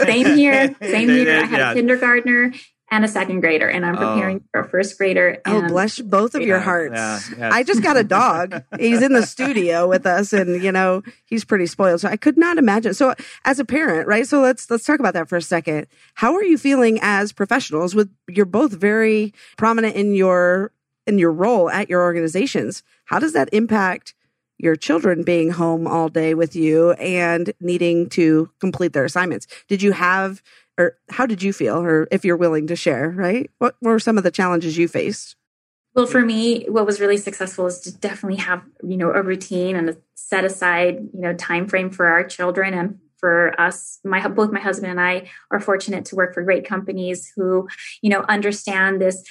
Same 0.00 0.36
here. 0.36 0.74
Same 0.82 1.08
here. 1.08 1.38
I 1.38 1.44
had 1.44 1.58
yeah. 1.60 1.70
a 1.70 1.74
kindergartner 1.74 2.52
and 2.92 3.06
a 3.06 3.08
second 3.08 3.40
grader, 3.40 3.68
and 3.68 3.86
I'm 3.86 3.96
preparing 3.96 4.42
oh. 4.44 4.48
for 4.52 4.60
a 4.60 4.68
first 4.68 4.98
grader. 4.98 5.40
oh, 5.46 5.66
bless 5.66 5.98
both 5.98 6.34
of 6.34 6.42
your 6.42 6.60
hearts. 6.60 6.94
Yeah, 6.94 7.20
yeah. 7.38 7.50
I 7.50 7.62
just 7.62 7.82
got 7.82 7.96
a 7.96 8.04
dog. 8.04 8.62
he's 8.78 9.00
in 9.00 9.14
the 9.14 9.26
studio 9.26 9.88
with 9.88 10.04
us, 10.04 10.34
and 10.34 10.62
you 10.62 10.70
know 10.70 11.02
he's 11.24 11.42
pretty 11.42 11.64
spoiled. 11.64 12.02
So 12.02 12.08
I 12.08 12.18
could 12.18 12.36
not 12.36 12.58
imagine. 12.58 12.92
So 12.92 13.14
as 13.46 13.58
a 13.58 13.64
parent, 13.64 14.06
right? 14.06 14.26
So 14.26 14.42
let's 14.42 14.70
let's 14.70 14.84
talk 14.84 15.00
about 15.00 15.14
that 15.14 15.26
for 15.26 15.36
a 15.36 15.42
second. 15.42 15.86
How 16.14 16.34
are 16.34 16.44
you 16.44 16.58
feeling 16.58 16.98
as 17.00 17.32
professionals? 17.32 17.94
With 17.94 18.10
you're 18.28 18.44
both 18.44 18.72
very 18.72 19.32
prominent 19.56 19.96
in 19.96 20.12
your 20.12 20.70
in 21.06 21.18
your 21.18 21.32
role 21.32 21.70
at 21.70 21.88
your 21.88 22.02
organizations. 22.02 22.82
How 23.06 23.18
does 23.18 23.32
that 23.32 23.48
impact? 23.54 24.14
your 24.62 24.76
children 24.76 25.24
being 25.24 25.50
home 25.50 25.88
all 25.88 26.08
day 26.08 26.34
with 26.34 26.54
you 26.54 26.92
and 26.92 27.52
needing 27.60 28.08
to 28.08 28.48
complete 28.60 28.92
their 28.92 29.04
assignments. 29.04 29.48
Did 29.66 29.82
you 29.82 29.90
have 29.90 30.40
or 30.78 30.96
how 31.10 31.26
did 31.26 31.42
you 31.42 31.52
feel 31.52 31.76
or 31.76 32.08
if 32.10 32.24
you're 32.24 32.36
willing 32.36 32.66
to 32.68 32.76
share 32.76 33.10
right? 33.10 33.50
What 33.58 33.76
were 33.80 33.98
some 33.98 34.18
of 34.18 34.24
the 34.24 34.30
challenges 34.30 34.76
you 34.78 34.88
faced? 34.88 35.36
Well 35.94 36.06
for 36.06 36.22
me 36.22 36.64
what 36.68 36.86
was 36.86 37.00
really 37.00 37.18
successful 37.18 37.66
is 37.66 37.80
to 37.80 37.96
definitely 37.96 38.38
have 38.38 38.62
you 38.82 38.96
know 38.96 39.10
a 39.10 39.22
routine 39.22 39.76
and 39.76 39.90
a 39.90 39.96
set 40.14 40.44
aside 40.44 40.96
you 41.12 41.20
know 41.20 41.34
time 41.34 41.68
frame 41.68 41.90
for 41.90 42.06
our 42.06 42.24
children 42.24 42.74
and 42.74 42.98
for 43.22 43.58
us. 43.58 44.00
My 44.04 44.26
both 44.26 44.50
my 44.50 44.60
husband 44.60 44.90
and 44.90 45.00
i 45.00 45.30
are 45.50 45.60
fortunate 45.60 46.04
to 46.06 46.16
work 46.16 46.34
for 46.34 46.42
great 46.42 46.66
companies 46.66 47.32
who 47.36 47.68
you 48.02 48.10
know 48.10 48.24
understand 48.28 49.00
this 49.00 49.22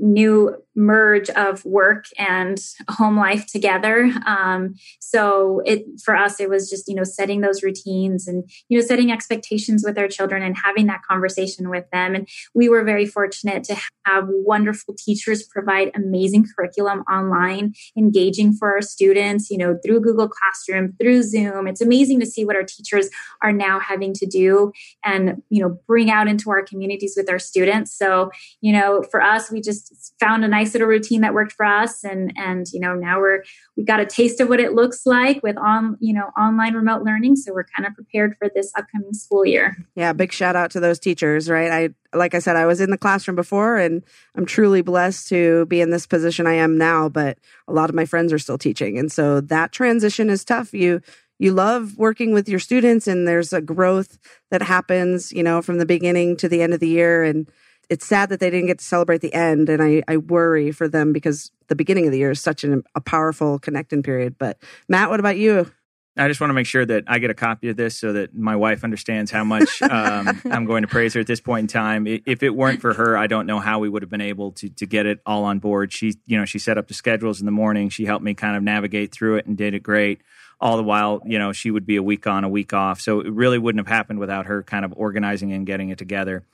new 0.00 0.56
merge 0.76 1.28
of 1.30 1.64
work 1.64 2.06
and 2.18 2.58
home 2.88 3.16
life 3.16 3.46
together. 3.46 4.12
Um, 4.26 4.74
so 5.00 5.62
it 5.66 5.84
for 6.02 6.16
us 6.16 6.40
it 6.40 6.48
was 6.48 6.70
just 6.70 6.88
you 6.88 6.94
know 6.94 7.04
setting 7.04 7.40
those 7.40 7.62
routines 7.62 8.28
and 8.28 8.48
you 8.68 8.78
know 8.78 8.84
setting 8.84 9.10
expectations 9.10 9.82
with 9.84 9.98
our 9.98 10.08
children 10.08 10.42
and 10.42 10.56
having 10.56 10.86
that 10.86 11.02
conversation 11.08 11.68
with 11.70 11.84
them. 11.92 12.14
And 12.14 12.28
we 12.54 12.68
were 12.68 12.84
very 12.84 13.06
fortunate 13.06 13.64
to 13.64 13.76
have 14.06 14.24
wonderful 14.28 14.94
teachers 14.96 15.42
provide 15.42 15.90
amazing 15.94 16.46
curriculum 16.56 17.00
online 17.00 17.74
engaging 17.96 18.52
for 18.54 18.72
our 18.72 18.82
students 18.82 19.50
you 19.50 19.58
know 19.58 19.78
through 19.84 20.00
google 20.00 20.28
classroom 20.28 20.94
through 21.00 21.22
zoom. 21.22 21.66
It's 21.66 21.80
amazing 21.80 22.20
to 22.20 22.26
see 22.26 22.44
what 22.44 22.56
our 22.56 22.64
teachers 22.64 23.10
are 23.42 23.52
now 23.52 23.80
having 23.80 24.14
to 24.14 24.26
do 24.26 24.72
and 25.04 25.42
you 25.50 25.62
know 25.62 25.78
bring 25.86 26.10
out 26.10 26.28
into 26.28 26.50
our 26.50 26.62
communities 26.62 27.14
with 27.16 27.28
our 27.28 27.38
students. 27.38 27.96
So 27.96 28.30
you 28.60 28.72
know 28.72 29.02
for 29.10 29.20
us 29.20 29.50
we 29.50 29.60
just 29.60 29.89
found 30.18 30.44
a 30.44 30.48
nice 30.48 30.72
little 30.72 30.88
routine 30.88 31.20
that 31.22 31.34
worked 31.34 31.52
for 31.52 31.66
us. 31.66 32.04
And 32.04 32.32
and 32.36 32.66
you 32.72 32.80
know 32.80 32.94
now 32.94 33.18
we're 33.18 33.44
we 33.76 33.84
got 33.84 34.00
a 34.00 34.06
taste 34.06 34.40
of 34.40 34.48
what 34.48 34.60
it 34.60 34.72
looks 34.72 35.06
like 35.06 35.42
with 35.42 35.56
on 35.56 35.96
you 36.00 36.14
know 36.14 36.30
online 36.38 36.74
remote 36.74 37.02
learning. 37.02 37.36
So 37.36 37.52
we're 37.52 37.66
kind 37.76 37.86
of 37.86 37.94
prepared 37.94 38.36
for 38.38 38.48
this 38.54 38.72
upcoming 38.76 39.12
school 39.12 39.44
year. 39.44 39.76
Yeah 39.94 40.12
big 40.12 40.32
shout 40.32 40.56
out 40.56 40.70
to 40.72 40.80
those 40.80 40.98
teachers 40.98 41.48
right? 41.48 41.70
I 41.70 41.88
like 42.12 42.34
i 42.34 42.40
said 42.40 42.56
i 42.56 42.66
was 42.66 42.80
in 42.80 42.90
the 42.90 42.98
classroom 42.98 43.36
before 43.36 43.76
and 43.76 44.02
i'm 44.34 44.44
truly 44.44 44.82
blessed 44.82 45.28
to 45.28 45.64
be 45.66 45.80
in 45.80 45.90
this 45.90 46.08
position 46.08 46.44
i 46.44 46.54
am 46.54 46.76
now 46.76 47.08
but 47.08 47.38
a 47.70 47.72
lot 47.72 47.88
of 47.88 47.96
my 47.96 48.04
friends 48.04 48.32
are 48.32 48.38
still 48.38 48.58
teaching. 48.58 48.98
And 48.98 49.10
so 49.10 49.40
that 49.40 49.72
transition 49.72 50.28
is 50.28 50.44
tough. 50.44 50.74
You 50.74 51.00
you 51.38 51.52
love 51.52 51.96
working 51.96 52.34
with 52.34 52.50
your 52.50 52.58
students 52.58 53.06
and 53.06 53.26
there's 53.26 53.54
a 53.54 53.62
growth 53.62 54.18
that 54.50 54.60
happens 54.60 55.32
you 55.32 55.42
know 55.42 55.62
from 55.62 55.78
the 55.78 55.86
beginning 55.86 56.36
to 56.38 56.48
the 56.48 56.60
end 56.60 56.74
of 56.74 56.80
the 56.80 56.88
year. 56.88 57.24
And 57.24 57.50
it's 57.90 58.06
sad 58.06 58.28
that 58.28 58.38
they 58.38 58.48
didn't 58.50 58.68
get 58.68 58.78
to 58.78 58.84
celebrate 58.84 59.20
the 59.20 59.34
end, 59.34 59.68
and 59.68 59.82
I, 59.82 60.02
I 60.06 60.16
worry 60.16 60.70
for 60.70 60.88
them 60.88 61.12
because 61.12 61.50
the 61.66 61.74
beginning 61.74 62.06
of 62.06 62.12
the 62.12 62.18
year 62.18 62.30
is 62.30 62.40
such 62.40 62.62
an, 62.62 62.84
a 62.94 63.00
powerful 63.00 63.58
connecting 63.58 64.02
period. 64.02 64.36
But 64.38 64.58
Matt, 64.88 65.10
what 65.10 65.20
about 65.20 65.36
you? 65.36 65.70
I 66.16 66.28
just 66.28 66.40
want 66.40 66.50
to 66.50 66.54
make 66.54 66.66
sure 66.66 66.84
that 66.84 67.04
I 67.06 67.18
get 67.18 67.30
a 67.30 67.34
copy 67.34 67.68
of 67.68 67.76
this 67.76 67.96
so 67.96 68.12
that 68.12 68.34
my 68.34 68.54
wife 68.54 68.84
understands 68.84 69.30
how 69.30 69.42
much 69.42 69.80
um, 69.82 70.40
I'm 70.50 70.66
going 70.66 70.82
to 70.82 70.88
praise 70.88 71.14
her 71.14 71.20
at 71.20 71.26
this 71.26 71.40
point 71.40 71.64
in 71.64 71.66
time. 71.66 72.06
If 72.06 72.42
it 72.42 72.50
weren't 72.50 72.80
for 72.80 72.94
her, 72.94 73.16
I 73.16 73.26
don't 73.26 73.46
know 73.46 73.58
how 73.58 73.78
we 73.78 73.88
would 73.88 74.02
have 74.02 74.10
been 74.10 74.20
able 74.20 74.52
to 74.52 74.68
to 74.68 74.86
get 74.86 75.06
it 75.06 75.20
all 75.26 75.44
on 75.44 75.58
board. 75.58 75.92
She, 75.92 76.14
you 76.26 76.38
know, 76.38 76.44
she 76.44 76.58
set 76.58 76.78
up 76.78 76.88
the 76.88 76.94
schedules 76.94 77.40
in 77.40 77.46
the 77.46 77.52
morning. 77.52 77.88
She 77.88 78.04
helped 78.04 78.24
me 78.24 78.34
kind 78.34 78.56
of 78.56 78.62
navigate 78.62 79.12
through 79.12 79.36
it 79.36 79.46
and 79.46 79.56
did 79.56 79.74
it 79.74 79.82
great. 79.82 80.20
All 80.60 80.76
the 80.76 80.84
while, 80.84 81.22
you 81.24 81.38
know, 81.38 81.52
she 81.52 81.70
would 81.70 81.86
be 81.86 81.96
a 81.96 82.02
week 82.02 82.26
on, 82.26 82.44
a 82.44 82.48
week 82.48 82.72
off. 82.72 83.00
So 83.00 83.20
it 83.20 83.32
really 83.32 83.58
wouldn't 83.58 83.84
have 83.84 83.92
happened 83.92 84.18
without 84.18 84.46
her 84.46 84.62
kind 84.62 84.84
of 84.84 84.92
organizing 84.94 85.52
and 85.52 85.66
getting 85.66 85.88
it 85.88 85.98
together. 85.98 86.44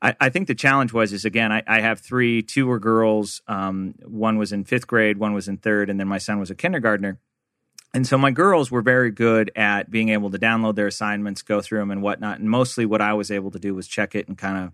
I, 0.00 0.14
I, 0.20 0.28
think 0.28 0.46
the 0.46 0.54
challenge 0.54 0.92
was 0.92 1.12
is 1.12 1.24
again 1.24 1.50
I, 1.50 1.62
I 1.66 1.80
have 1.80 2.00
three 2.00 2.42
two 2.42 2.66
were 2.66 2.78
girls 2.78 3.42
um, 3.48 3.94
one 4.04 4.38
was 4.38 4.52
in 4.52 4.64
fifth 4.64 4.86
grade 4.86 5.18
one 5.18 5.34
was 5.34 5.48
in 5.48 5.56
third 5.56 5.90
and 5.90 5.98
then 5.98 6.08
my 6.08 6.18
son 6.18 6.38
was 6.38 6.50
a 6.50 6.54
kindergartner. 6.54 7.18
And 7.94 8.06
so 8.06 8.18
my 8.18 8.30
girls 8.30 8.70
were 8.70 8.82
very 8.82 9.10
good 9.10 9.50
at 9.56 9.90
being 9.90 10.10
able 10.10 10.30
to 10.30 10.38
download 10.38 10.74
their 10.74 10.86
assignments 10.86 11.40
go 11.40 11.62
through 11.62 11.78
them 11.78 11.90
and 11.90 12.02
whatnot 12.02 12.38
and 12.38 12.50
mostly 12.50 12.86
what 12.86 13.00
i 13.00 13.12
was 13.12 13.30
able 13.30 13.50
to 13.50 13.58
do 13.58 13.74
was 13.74 13.88
check 13.88 14.14
it 14.14 14.28
and 14.28 14.36
kind 14.38 14.64
of 14.64 14.72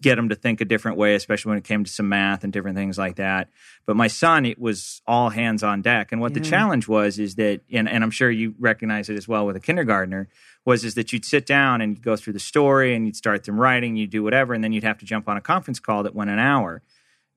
get 0.00 0.16
them 0.16 0.28
to 0.28 0.34
think 0.34 0.60
a 0.60 0.64
different 0.64 0.98
way, 0.98 1.14
especially 1.14 1.50
when 1.50 1.58
it 1.58 1.64
came 1.64 1.84
to 1.84 1.90
some 1.90 2.08
math 2.08 2.44
and 2.44 2.52
different 2.52 2.76
things 2.76 2.98
like 2.98 3.16
that. 3.16 3.48
But 3.86 3.96
my 3.96 4.06
son, 4.06 4.44
it 4.44 4.58
was 4.58 5.00
all 5.06 5.30
hands 5.30 5.62
on 5.62 5.82
deck. 5.82 6.12
And 6.12 6.20
what 6.20 6.32
yeah. 6.32 6.40
the 6.40 6.48
challenge 6.48 6.88
was 6.88 7.18
is 7.18 7.36
that, 7.36 7.62
and, 7.72 7.88
and 7.88 8.04
I'm 8.04 8.10
sure 8.10 8.30
you 8.30 8.54
recognize 8.58 9.08
it 9.08 9.16
as 9.16 9.26
well 9.26 9.46
with 9.46 9.56
a 9.56 9.60
kindergartner, 9.60 10.28
was 10.64 10.84
is 10.84 10.94
that 10.94 11.12
you'd 11.12 11.24
sit 11.24 11.46
down 11.46 11.80
and 11.80 11.96
you'd 11.96 12.04
go 12.04 12.16
through 12.16 12.34
the 12.34 12.40
story 12.40 12.94
and 12.94 13.06
you'd 13.06 13.16
start 13.16 13.44
them 13.44 13.58
writing, 13.58 13.96
you'd 13.96 14.10
do 14.10 14.22
whatever, 14.22 14.54
and 14.54 14.62
then 14.62 14.72
you'd 14.72 14.84
have 14.84 14.98
to 14.98 15.06
jump 15.06 15.28
on 15.28 15.36
a 15.36 15.40
conference 15.40 15.80
call 15.80 16.02
that 16.02 16.14
went 16.14 16.30
an 16.30 16.38
hour 16.38 16.82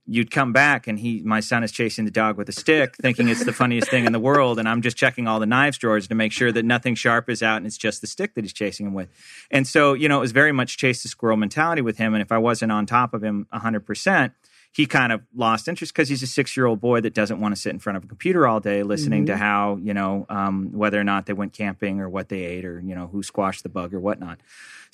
you'd 0.07 0.29
come 0.29 0.53
back 0.53 0.87
and 0.87 0.99
he 0.99 1.21
my 1.23 1.39
son 1.39 1.63
is 1.63 1.71
chasing 1.71 2.05
the 2.05 2.11
dog 2.11 2.37
with 2.37 2.47
a 2.47 2.51
stick 2.51 2.95
thinking 2.97 3.27
it's 3.27 3.43
the 3.43 3.53
funniest 3.53 3.89
thing 3.89 4.05
in 4.05 4.11
the 4.11 4.19
world. 4.19 4.59
And 4.59 4.69
i'm 4.69 4.81
just 4.81 4.97
checking 4.97 5.27
all 5.27 5.39
the 5.39 5.45
knives 5.45 5.77
drawers 5.77 6.07
to 6.07 6.15
make 6.15 6.31
sure 6.31 6.51
that 6.51 6.63
nothing 6.63 6.95
sharp 6.95 7.29
is 7.29 7.41
out 7.41 7.57
and 7.57 7.65
it's 7.65 7.77
just 7.77 8.01
the 8.01 8.07
stick 8.07 8.35
that 8.35 8.43
he's 8.43 8.53
chasing 8.53 8.87
him 8.87 8.93
with. 8.93 9.09
And 9.49 9.67
so 9.67 9.93
you 9.93 10.07
know 10.07 10.17
it 10.17 10.21
was 10.21 10.31
very 10.31 10.51
much 10.51 10.77
chase 10.77 11.03
the 11.03 11.09
squirrel 11.09 11.37
mentality 11.37 11.81
with 11.81 11.97
him. 11.97 12.13
And 12.13 12.21
if 12.21 12.31
i 12.31 12.37
wasn't 12.37 12.71
on 12.71 12.85
top 12.85 13.13
of 13.13 13.23
him 13.23 13.47
100% 13.53 14.31
he 14.75 14.85
kind 14.85 15.13
of 15.13 15.21
lost 15.33 15.69
interest 15.69 15.93
because 15.93 16.09
he's 16.09 16.21
a 16.21 16.27
six 16.27 16.57
year 16.57 16.65
old 16.65 16.81
boy 16.81 16.99
that 16.99 17.13
doesn't 17.13 17.39
want 17.39 17.55
to 17.55 17.61
sit 17.61 17.71
in 17.71 17.79
front 17.79 17.95
of 17.95 18.03
a 18.03 18.07
computer 18.07 18.45
all 18.45 18.59
day 18.59 18.83
listening 18.83 19.21
mm-hmm. 19.25 19.33
to 19.33 19.37
how 19.37 19.77
you 19.81 19.93
know 19.93 20.25
um, 20.29 20.71
whether 20.73 20.99
or 20.99 21.03
not 21.03 21.25
they 21.25 21.33
went 21.33 21.53
camping 21.53 21.99
or 21.99 22.09
what 22.09 22.29
they 22.29 22.43
ate 22.43 22.65
or 22.65 22.79
you 22.79 22.95
know 22.95 23.07
who 23.07 23.23
squashed 23.23 23.63
the 23.63 23.69
bug 23.69 23.93
or 23.93 23.99
whatnot 23.99 24.39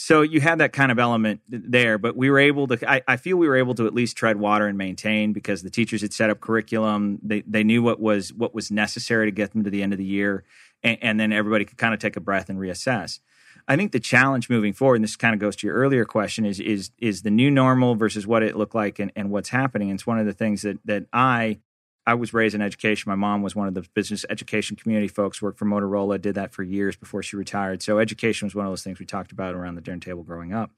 so 0.01 0.23
you 0.23 0.41
had 0.41 0.57
that 0.57 0.73
kind 0.73 0.91
of 0.91 0.97
element 0.97 1.41
there, 1.47 1.99
but 1.99 2.17
we 2.17 2.31
were 2.31 2.39
able 2.39 2.65
to. 2.69 2.91
I, 2.91 3.03
I, 3.07 3.17
feel 3.17 3.37
we 3.37 3.47
were 3.47 3.55
able 3.55 3.75
to 3.75 3.85
at 3.85 3.93
least 3.93 4.17
tread 4.17 4.37
water 4.37 4.65
and 4.65 4.75
maintain 4.75 5.31
because 5.31 5.61
the 5.61 5.69
teachers 5.69 6.01
had 6.01 6.11
set 6.11 6.31
up 6.31 6.41
curriculum. 6.41 7.19
They 7.21 7.41
they 7.41 7.63
knew 7.63 7.83
what 7.83 7.99
was 7.99 8.33
what 8.33 8.55
was 8.55 8.71
necessary 8.71 9.27
to 9.27 9.31
get 9.31 9.51
them 9.51 9.63
to 9.63 9.69
the 9.69 9.83
end 9.83 9.93
of 9.93 9.99
the 9.99 10.05
year, 10.05 10.43
and, 10.81 10.97
and 11.03 11.19
then 11.19 11.31
everybody 11.31 11.65
could 11.65 11.77
kind 11.77 11.93
of 11.93 11.99
take 11.99 12.15
a 12.15 12.19
breath 12.19 12.49
and 12.49 12.57
reassess. 12.57 13.19
I 13.67 13.75
think 13.75 13.91
the 13.91 13.99
challenge 13.99 14.49
moving 14.49 14.73
forward, 14.73 14.95
and 14.95 15.03
this 15.03 15.15
kind 15.15 15.33
of 15.33 15.39
goes 15.39 15.55
to 15.57 15.67
your 15.67 15.75
earlier 15.75 16.05
question, 16.05 16.45
is 16.45 16.59
is 16.59 16.91
is 16.97 17.21
the 17.21 17.31
new 17.31 17.51
normal 17.51 17.95
versus 17.95 18.25
what 18.27 18.43
it 18.43 18.55
looked 18.55 18.75
like 18.75 18.99
and, 18.99 19.11
and 19.15 19.29
what's 19.29 19.49
happening. 19.49 19.89
And 19.89 19.97
it's 19.97 20.07
one 20.07 20.19
of 20.19 20.25
the 20.25 20.33
things 20.33 20.61
that 20.63 20.79
that 20.85 21.05
I 21.13 21.59
I 22.05 22.15
was 22.15 22.33
raised 22.33 22.55
in 22.55 22.61
education. 22.61 23.09
My 23.09 23.15
mom 23.15 23.41
was 23.41 23.55
one 23.55 23.67
of 23.67 23.73
the 23.73 23.85
business 23.93 24.25
education 24.29 24.75
community 24.75 25.07
folks, 25.07 25.41
worked 25.41 25.59
for 25.59 25.65
Motorola, 25.65 26.19
did 26.19 26.35
that 26.35 26.51
for 26.51 26.63
years 26.63 26.95
before 26.95 27.21
she 27.21 27.35
retired. 27.35 27.83
So 27.83 27.99
education 27.99 28.47
was 28.47 28.55
one 28.55 28.65
of 28.65 28.71
those 28.71 28.83
things 28.83 28.99
we 28.99 29.05
talked 29.05 29.31
about 29.31 29.53
around 29.55 29.75
the 29.75 29.81
dinner 29.81 29.99
table 29.99 30.23
growing 30.23 30.53
up. 30.53 30.71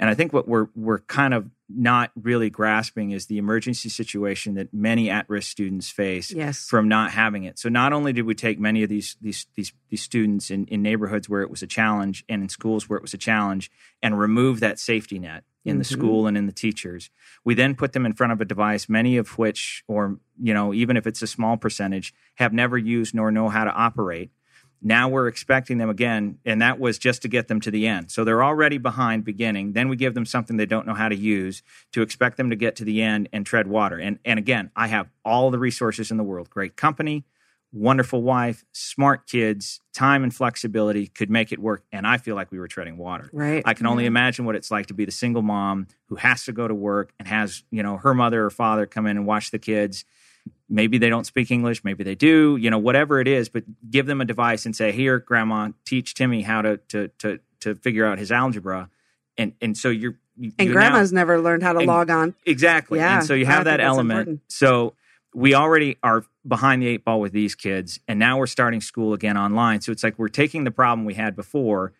And 0.00 0.10
I 0.10 0.14
think 0.14 0.32
what 0.32 0.48
we're 0.48 0.68
we're 0.74 0.98
kind 1.00 1.34
of 1.34 1.50
not 1.68 2.10
really 2.20 2.50
grasping 2.50 3.12
is 3.12 3.26
the 3.26 3.38
emergency 3.38 3.88
situation 3.88 4.54
that 4.54 4.74
many 4.74 5.08
at-risk 5.08 5.50
students 5.50 5.88
face 5.88 6.30
yes. 6.30 6.66
from 6.68 6.88
not 6.88 7.12
having 7.12 7.44
it. 7.44 7.58
So 7.58 7.68
not 7.68 7.92
only 7.92 8.12
did 8.12 8.26
we 8.26 8.34
take 8.34 8.58
many 8.58 8.82
of 8.82 8.88
these 8.88 9.16
these 9.20 9.46
these, 9.54 9.72
these 9.88 10.02
students 10.02 10.50
in, 10.50 10.66
in 10.66 10.82
neighborhoods 10.82 11.28
where 11.28 11.42
it 11.42 11.50
was 11.50 11.62
a 11.62 11.66
challenge 11.66 12.24
and 12.28 12.42
in 12.42 12.48
schools 12.48 12.88
where 12.88 12.96
it 12.96 13.02
was 13.02 13.14
a 13.14 13.18
challenge 13.18 13.70
and 14.02 14.18
remove 14.18 14.60
that 14.60 14.78
safety 14.78 15.18
net 15.18 15.44
in 15.64 15.78
the 15.78 15.84
Mhm. 15.84 15.92
school 15.92 16.26
and 16.26 16.36
in 16.36 16.44
the 16.44 16.52
teachers. 16.52 17.08
We 17.42 17.54
then 17.54 17.74
put 17.74 17.92
them 17.94 18.04
in 18.04 18.12
front 18.12 18.34
of 18.34 18.40
a 18.40 18.44
device, 18.44 18.86
many 18.88 19.16
of 19.16 19.38
which, 19.38 19.82
or 19.88 20.18
you 20.38 20.52
know, 20.52 20.74
even 20.74 20.96
if 20.96 21.06
it's 21.06 21.22
a 21.22 21.26
small 21.26 21.56
percentage, 21.56 22.12
have 22.34 22.52
never 22.52 22.76
used 22.76 23.14
nor 23.14 23.30
know 23.30 23.48
how 23.48 23.64
to 23.64 23.72
operate. 23.72 24.30
Now 24.86 25.08
we're 25.08 25.28
expecting 25.28 25.78
them 25.78 25.88
again, 25.88 26.38
and 26.44 26.60
that 26.60 26.78
was 26.78 26.98
just 26.98 27.22
to 27.22 27.28
get 27.28 27.48
them 27.48 27.58
to 27.62 27.70
the 27.70 27.86
end. 27.86 28.10
So 28.10 28.22
they're 28.22 28.44
already 28.44 28.76
behind 28.76 29.24
beginning. 29.24 29.72
Then 29.72 29.88
we 29.88 29.96
give 29.96 30.12
them 30.12 30.26
something 30.26 30.58
they 30.58 30.66
don't 30.66 30.86
know 30.86 30.92
how 30.92 31.08
to 31.08 31.16
use 31.16 31.62
to 31.92 32.02
expect 32.02 32.36
them 32.36 32.50
to 32.50 32.56
get 32.56 32.76
to 32.76 32.84
the 32.84 33.02
end 33.02 33.30
and 33.32 33.46
tread 33.46 33.66
water. 33.66 33.98
And 33.98 34.18
and 34.26 34.38
again, 34.38 34.70
I 34.76 34.88
have 34.88 35.08
all 35.24 35.50
the 35.50 35.58
resources 35.58 36.10
in 36.10 36.18
the 36.18 36.22
world. 36.22 36.50
Great 36.50 36.76
company, 36.76 37.24
wonderful 37.72 38.22
wife, 38.22 38.64
smart 38.72 39.26
kids, 39.26 39.80
time 39.94 40.22
and 40.22 40.34
flexibility 40.34 41.06
could 41.08 41.30
make 41.30 41.50
it 41.50 41.58
work. 41.58 41.82
And 41.90 42.06
I 42.06 42.18
feel 42.18 42.34
like 42.36 42.52
we 42.52 42.58
were 42.58 42.68
treading 42.68 42.98
water. 42.98 43.30
Right. 43.32 43.62
I 43.64 43.72
can 43.72 43.86
only 43.86 44.04
imagine 44.04 44.44
what 44.44 44.54
it's 44.54 44.70
like 44.70 44.86
to 44.86 44.94
be 44.94 45.06
the 45.06 45.12
single 45.12 45.42
mom 45.42 45.88
who 46.08 46.16
has 46.16 46.44
to 46.44 46.52
go 46.52 46.68
to 46.68 46.74
work 46.74 47.12
and 47.18 47.26
has, 47.26 47.64
you 47.70 47.82
know, 47.82 47.96
her 47.96 48.12
mother 48.12 48.44
or 48.44 48.50
father 48.50 48.84
come 48.84 49.06
in 49.06 49.16
and 49.16 49.26
watch 49.26 49.50
the 49.50 49.58
kids. 49.58 50.04
Maybe 50.68 50.96
they 50.98 51.08
don't 51.10 51.26
speak 51.26 51.50
English, 51.50 51.84
maybe 51.84 52.04
they 52.04 52.14
do, 52.14 52.56
you 52.56 52.70
know, 52.70 52.78
whatever 52.78 53.20
it 53.20 53.28
is, 53.28 53.48
but 53.48 53.64
give 53.90 54.06
them 54.06 54.20
a 54.20 54.24
device 54.24 54.64
and 54.64 54.74
say, 54.74 54.92
"Here, 54.92 55.18
grandma, 55.18 55.70
teach 55.84 56.14
Timmy 56.14 56.42
how 56.42 56.62
to 56.62 56.78
to 56.88 57.08
to 57.18 57.38
to 57.60 57.74
figure 57.74 58.06
out 58.06 58.18
his 58.18 58.32
algebra." 58.32 58.88
And 59.36 59.52
and 59.60 59.76
so 59.76 59.90
you're 59.90 60.16
you- 60.36 60.52
and 60.58 60.68
you're 60.68 60.74
now- 60.80 60.88
grandma's 60.90 61.12
never 61.12 61.40
learned 61.40 61.62
how 61.62 61.74
to 61.74 61.78
and- 61.80 61.86
log 61.86 62.10
on. 62.10 62.34
Exactly. 62.46 62.98
Yeah, 62.98 63.18
and 63.18 63.26
so 63.26 63.34
you 63.34 63.46
have 63.46 63.64
that 63.66 63.80
element. 63.80 64.20
important. 64.20 64.40
So 64.48 64.94
we 65.34 65.54
already 65.54 65.96
are 66.02 66.24
behind 66.46 66.80
the 66.82 66.86
eight 66.88 67.04
ball 67.04 67.20
with 67.20 67.32
these 67.32 67.54
kids, 67.54 68.00
and 68.08 68.18
now 68.18 68.38
we're 68.38 68.46
starting 68.46 68.80
school 68.80 69.12
again 69.12 69.36
online. 69.36 69.80
So 69.80 69.92
it's 69.92 70.02
like 70.02 70.18
we're 70.18 70.28
taking 70.28 70.64
the 70.64 70.70
problem 70.70 71.04
we 71.04 71.14
had 71.14 71.36
before, 71.36 71.92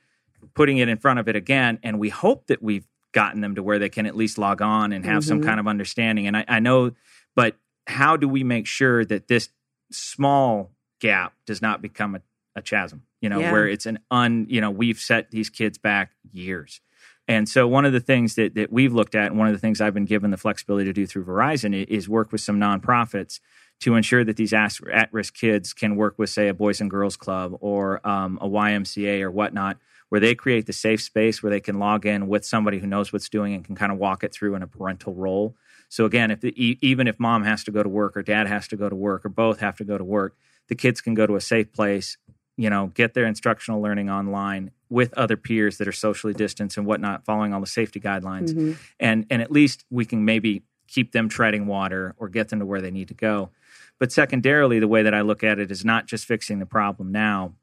putting 0.54 0.78
it 0.78 0.88
in 0.88 0.96
front 0.96 1.18
of 1.18 1.28
it 1.28 1.36
again, 1.36 1.78
and 1.82 1.98
we 1.98 2.08
hope 2.08 2.46
that 2.46 2.62
we've 2.62 2.86
gotten 3.12 3.40
them 3.40 3.54
to 3.56 3.62
where 3.62 3.78
they 3.78 3.88
can 3.88 4.06
at 4.06 4.16
least 4.16 4.38
log 4.38 4.60
on 4.62 4.92
and 4.92 5.04
have 5.04 5.22
some 5.24 5.40
Mhm. 5.40 5.44
kind 5.44 5.60
of 5.60 5.68
understanding. 5.68 6.26
And 6.26 6.36
I, 6.36 6.44
I 6.48 6.60
know, 6.60 6.92
but 7.36 7.56
how 7.86 8.16
do 8.16 8.28
we 8.28 8.44
make 8.44 8.66
sure 8.66 9.04
that 9.04 9.28
this 9.28 9.50
small 9.90 10.72
gap 11.00 11.34
does 11.46 11.60
not 11.62 11.82
become 11.82 12.14
a, 12.16 12.20
a 12.56 12.62
chasm? 12.62 13.02
You 13.20 13.28
know, 13.28 13.40
Yeah. 13.40 13.52
where 13.52 13.68
it's 13.68 13.86
an 13.86 13.98
un, 14.10 14.46
you 14.48 14.60
know, 14.60 14.70
we've 14.70 14.98
set 14.98 15.30
these 15.30 15.50
kids 15.50 15.78
back 15.78 16.12
years. 16.32 16.80
And 17.26 17.48
so 17.48 17.66
one 17.66 17.86
of 17.86 17.94
the 17.94 18.00
things 18.00 18.34
that, 18.34 18.54
that 18.54 18.70
we've 18.70 18.92
looked 18.92 19.14
at, 19.14 19.30
and 19.30 19.38
one 19.38 19.46
of 19.48 19.54
the 19.54 19.58
things 19.58 19.80
I've 19.80 19.94
been 19.94 20.04
given 20.04 20.30
the 20.30 20.36
flexibility 20.36 20.84
to 20.84 20.92
do 20.92 21.06
through 21.06 21.24
Verizon 21.24 21.86
is 21.86 22.06
work 22.06 22.32
with 22.32 22.42
some 22.42 22.60
nonprofits 22.60 23.40
to 23.80 23.94
ensure 23.94 24.24
that 24.24 24.36
these 24.36 24.52
at-risk 24.52 25.34
kids 25.34 25.72
can 25.72 25.96
work 25.96 26.18
with, 26.18 26.28
say, 26.28 26.48
a 26.48 26.54
Boys 26.54 26.80
and 26.82 26.90
Girls 26.90 27.16
Club 27.16 27.56
or 27.60 28.06
um, 28.06 28.38
a 28.42 28.48
YMCA 28.48 29.22
or 29.22 29.30
whatnot, 29.30 29.78
where 30.10 30.20
they 30.20 30.34
create 30.34 30.66
the 30.66 30.72
safe 30.74 31.00
space 31.00 31.42
where 31.42 31.50
they 31.50 31.60
can 31.60 31.78
log 31.78 32.04
in 32.04 32.28
with 32.28 32.44
somebody 32.44 32.78
who 32.78 32.86
knows 32.86 33.10
what's 33.12 33.30
doing 33.30 33.54
and 33.54 33.64
can 33.64 33.74
kind 33.74 33.90
of 33.90 33.96
walk 33.98 34.22
it 34.22 34.32
through 34.32 34.54
in 34.54 34.62
a 34.62 34.66
parental 34.66 35.14
role. 35.14 35.56
So 35.88 36.04
again, 36.04 36.30
if 36.30 36.40
the, 36.40 36.52
even 36.86 37.06
if 37.06 37.18
mom 37.20 37.44
has 37.44 37.64
to 37.64 37.70
go 37.70 37.82
to 37.82 37.88
work 37.88 38.16
or 38.16 38.22
dad 38.22 38.46
has 38.46 38.66
to 38.68 38.76
go 38.76 38.88
to 38.88 38.96
work 38.96 39.24
or 39.24 39.28
both 39.28 39.60
have 39.60 39.76
to 39.76 39.84
go 39.84 39.96
to 39.98 40.04
work, 40.04 40.36
the 40.68 40.74
kids 40.74 41.00
can 41.00 41.14
go 41.14 41.26
to 41.26 41.36
a 41.36 41.40
safe 41.40 41.72
place, 41.72 42.16
you 42.56 42.70
know, 42.70 42.88
get 42.94 43.14
their 43.14 43.26
instructional 43.26 43.80
learning 43.80 44.08
online 44.10 44.70
with 44.88 45.12
other 45.14 45.36
peers 45.36 45.78
that 45.78 45.88
are 45.88 45.92
socially 45.92 46.32
distanced 46.34 46.76
and 46.76 46.86
whatnot, 46.86 47.24
following 47.24 47.52
all 47.52 47.60
the 47.60 47.66
safety 47.66 48.00
guidelines 48.00 48.54
Mhm. 48.54 48.76
and 49.00 49.26
and 49.30 49.42
at 49.42 49.50
least 49.50 49.84
we 49.90 50.04
can 50.04 50.24
maybe 50.24 50.62
keep 50.86 51.12
them 51.12 51.28
treading 51.28 51.66
water 51.66 52.14
or 52.18 52.28
get 52.28 52.48
them 52.50 52.60
to 52.60 52.66
where 52.66 52.80
they 52.80 52.90
need 52.90 53.08
to 53.08 53.14
go. 53.14 53.50
But 53.98 54.12
secondarily, 54.12 54.78
the 54.78 54.88
way 54.88 55.02
that 55.02 55.14
I 55.14 55.22
look 55.22 55.42
at 55.42 55.58
it 55.58 55.70
is 55.70 55.84
not 55.84 56.06
just 56.06 56.26
fixing 56.26 56.58
the 56.58 56.66
problem 56.66 57.10
now, 57.10 57.54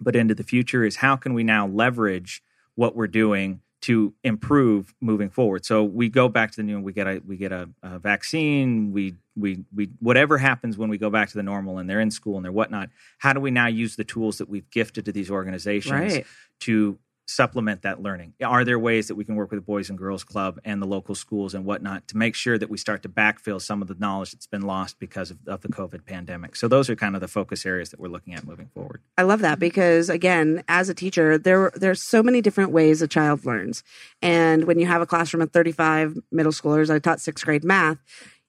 but 0.00 0.14
into 0.14 0.34
the 0.34 0.42
future 0.44 0.84
is 0.84 0.96
how 0.96 1.16
can 1.16 1.34
we 1.34 1.42
now 1.44 1.66
leverage 1.66 2.42
what 2.74 2.94
we're 2.94 3.06
doing 3.06 3.60
to 3.82 4.14
improve 4.22 4.94
moving 5.00 5.28
forward. 5.28 5.64
So 5.64 5.82
we 5.84 6.08
go 6.08 6.28
back 6.28 6.50
to 6.52 6.56
the 6.56 6.62
new. 6.62 6.76
And 6.76 6.84
we 6.84 6.92
get 6.92 7.06
a 7.06 7.20
we 7.26 7.36
get 7.36 7.52
a, 7.52 7.68
a 7.82 7.98
vaccine. 7.98 8.92
We 8.92 9.14
we 9.36 9.64
we 9.74 9.90
whatever 10.00 10.38
happens 10.38 10.78
when 10.78 10.88
we 10.88 10.98
go 10.98 11.10
back 11.10 11.28
to 11.30 11.34
the 11.34 11.42
normal 11.42 11.78
and 11.78 11.88
they're 11.90 12.00
in 12.00 12.10
school 12.10 12.36
and 12.36 12.44
they're 12.44 12.52
whatnot. 12.52 12.90
How 13.18 13.32
do 13.32 13.40
we 13.40 13.50
now 13.50 13.66
use 13.66 13.96
the 13.96 14.04
tools 14.04 14.38
that 14.38 14.48
we've 14.48 14.68
gifted 14.70 15.04
to 15.06 15.12
these 15.12 15.30
organizations 15.30 15.92
Right. 16.14 16.26
to 16.60 16.98
supplement 17.34 17.82
that 17.82 18.02
learning? 18.02 18.34
Are 18.42 18.64
there 18.64 18.78
ways 18.78 19.08
that 19.08 19.14
we 19.14 19.24
can 19.24 19.34
work 19.34 19.50
with 19.50 19.58
the 19.58 19.64
Boys 19.64 19.88
and 19.88 19.98
Girls 19.98 20.24
Club 20.24 20.60
and 20.64 20.80
the 20.80 20.86
local 20.86 21.14
schools 21.14 21.54
and 21.54 21.64
whatnot 21.64 22.08
to 22.08 22.16
make 22.16 22.34
sure 22.34 22.58
that 22.58 22.70
we 22.70 22.78
start 22.78 23.02
to 23.02 23.08
backfill 23.08 23.60
some 23.60 23.82
of 23.82 23.88
the 23.88 23.94
knowledge 23.94 24.32
that's 24.32 24.46
been 24.46 24.62
lost 24.62 24.98
because 24.98 25.30
of, 25.30 25.38
of 25.46 25.60
the 25.62 25.68
COVID 25.68 26.04
pandemic? 26.04 26.56
So 26.56 26.68
those 26.68 26.90
are 26.90 26.96
kind 26.96 27.14
of 27.14 27.20
the 27.20 27.28
focus 27.28 27.66
areas 27.66 27.90
that 27.90 28.00
we're 28.00 28.08
looking 28.08 28.34
at 28.34 28.46
moving 28.46 28.68
forward. 28.74 29.00
I 29.16 29.22
love 29.22 29.40
that 29.40 29.58
because 29.58 30.08
again, 30.08 30.62
as 30.68 30.88
a 30.88 30.94
teacher, 30.94 31.38
there 31.38 31.72
there's 31.74 32.02
so 32.02 32.22
many 32.22 32.40
different 32.40 32.72
ways 32.72 33.02
a 33.02 33.08
child 33.08 33.44
learns. 33.44 33.82
And 34.20 34.64
when 34.64 34.78
you 34.78 34.86
have 34.86 35.02
a 35.02 35.06
classroom 35.06 35.42
of 35.42 35.52
35 35.52 36.18
middle 36.30 36.52
schoolers, 36.52 36.90
I 36.90 36.98
taught 36.98 37.18
6th 37.18 37.44
grade 37.44 37.64
math, 37.64 37.98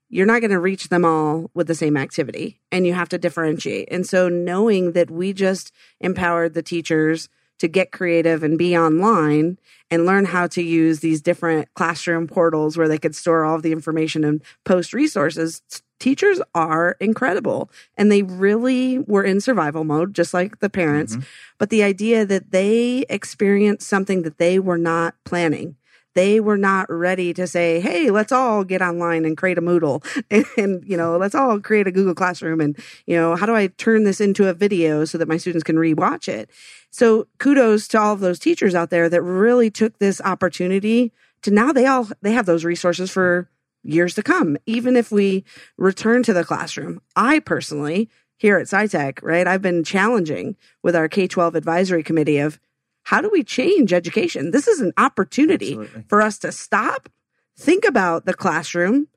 you're 0.10 0.28
not 0.28 0.42
going 0.42 0.52
to 0.52 0.60
reach 0.60 0.90
them 0.90 1.06
all 1.06 1.50
with 1.56 1.66
the 1.66 1.74
same 1.74 1.98
activity 1.98 2.62
and 2.72 2.86
you 2.86 2.94
have 2.94 3.10
to 3.10 3.18
differentiate. 3.18 3.88
And 3.90 4.06
so 4.06 4.30
knowing 4.30 4.92
that 4.92 5.10
we 5.10 5.34
just 5.34 5.72
empowered 6.00 6.54
the 6.54 6.62
teachers 6.62 7.30
to 7.64 7.70
get 7.70 7.94
creative 7.94 8.44
and 8.44 8.58
be 8.58 8.78
online 8.78 9.58
and 9.90 10.06
learn 10.06 10.26
how 10.26 10.48
to 10.48 10.62
use 10.62 11.00
these 11.00 11.22
different 11.22 11.74
classroom 11.76 12.28
portals 12.28 12.76
where 12.78 12.90
they 12.90 12.98
could 12.98 13.16
store 13.16 13.46
all 13.46 13.56
of 13.56 13.62
the 13.62 13.72
information 13.72 14.26
and 14.26 14.42
post 14.66 14.94
resources. 14.94 15.62
Teachers 15.98 16.42
are 16.54 16.98
incredible 17.00 17.72
and 17.98 18.12
they 18.12 18.22
really 18.22 19.00
were 19.00 19.24
in 19.24 19.40
survival 19.40 19.86
mode, 19.86 20.14
just 20.14 20.34
like 20.34 20.60
the 20.60 20.70
parents. 20.70 21.16
Mhm. 21.16 21.24
But 21.58 21.70
the 21.70 21.84
idea 21.84 22.26
that 22.26 22.52
they 22.52 23.06
experienced 23.08 23.88
something 23.88 24.24
that 24.24 24.40
they 24.40 24.60
were 24.60 24.78
not 24.78 25.16
planning. 25.24 25.78
They 26.16 26.40
were 26.40 26.58
not 26.58 26.92
ready 26.92 27.34
to 27.34 27.48
say, 27.48 27.80
"Hey, 27.80 28.12
let's 28.12 28.32
all 28.32 28.64
get 28.64 28.82
online 28.82 29.26
and 29.26 29.38
create 29.38 29.58
a 29.58 29.62
Moodle, 29.62 30.04
and, 30.58 30.84
you 30.86 30.98
know, 30.98 31.18
let's 31.18 31.36
all 31.36 31.60
create 31.60 31.88
a 31.88 31.92
Google 31.92 32.16
Classroom, 32.16 32.62
and 32.62 32.78
you 33.06 33.16
know, 33.16 33.36
how 33.36 33.46
do 33.46 33.56
I 33.56 33.68
turn 33.68 34.04
this 34.04 34.22
into 34.22 34.48
a 34.48 34.54
video 34.54 35.06
so 35.06 35.18
that 35.18 35.28
my 35.28 35.38
students 35.38 35.64
can 35.64 35.76
rewatch 35.76 36.28
it?" 36.28 36.50
So, 36.92 37.28
kudos 37.40 37.88
to 37.90 38.00
all 38.00 38.14
of 38.14 38.20
those 38.20 38.40
teachers 38.40 38.76
out 38.76 38.90
there 38.90 39.10
that 39.10 39.22
really 39.22 39.72
took 39.72 39.98
this 40.00 40.22
opportunity 40.22 41.12
to 41.42 41.52
now 41.52 41.72
they 41.72 41.86
all 41.86 42.08
they 42.22 42.32
have 42.34 42.46
those 42.46 42.66
resources 42.66 43.12
for 43.12 43.50
years 43.84 44.16
to 44.16 44.24
come, 44.24 44.58
even 44.66 44.96
if 44.96 45.12
we 45.12 45.44
return 45.78 46.24
to 46.24 46.34
the 46.34 46.44
classroom. 46.44 47.02
I 47.16 47.40
personally 47.40 48.10
here 48.38 48.58
at 48.58 48.68
SciTech, 48.68 49.20
right, 49.22 49.48
I've 49.48 49.62
been 49.62 49.84
challenging 49.84 50.56
with 50.82 50.96
our 50.96 51.08
K 51.08 51.28
12 51.28 51.56
advisory 51.56 52.04
committee 52.04 52.40
of 52.40 52.60
how 53.04 53.22
do 53.22 53.30
we 53.30 53.44
change 53.44 53.94
education? 53.94 54.52
This 54.52 54.68
is 54.68 54.80
an 54.82 54.94
opportunity 54.98 55.74
Absolutely. 55.74 56.06
for 56.08 56.22
us 56.22 56.38
to 56.40 56.52
stop, 56.52 57.10
think 57.58 57.86
about 57.86 58.26
the 58.26 58.34
classroom, 58.34 59.08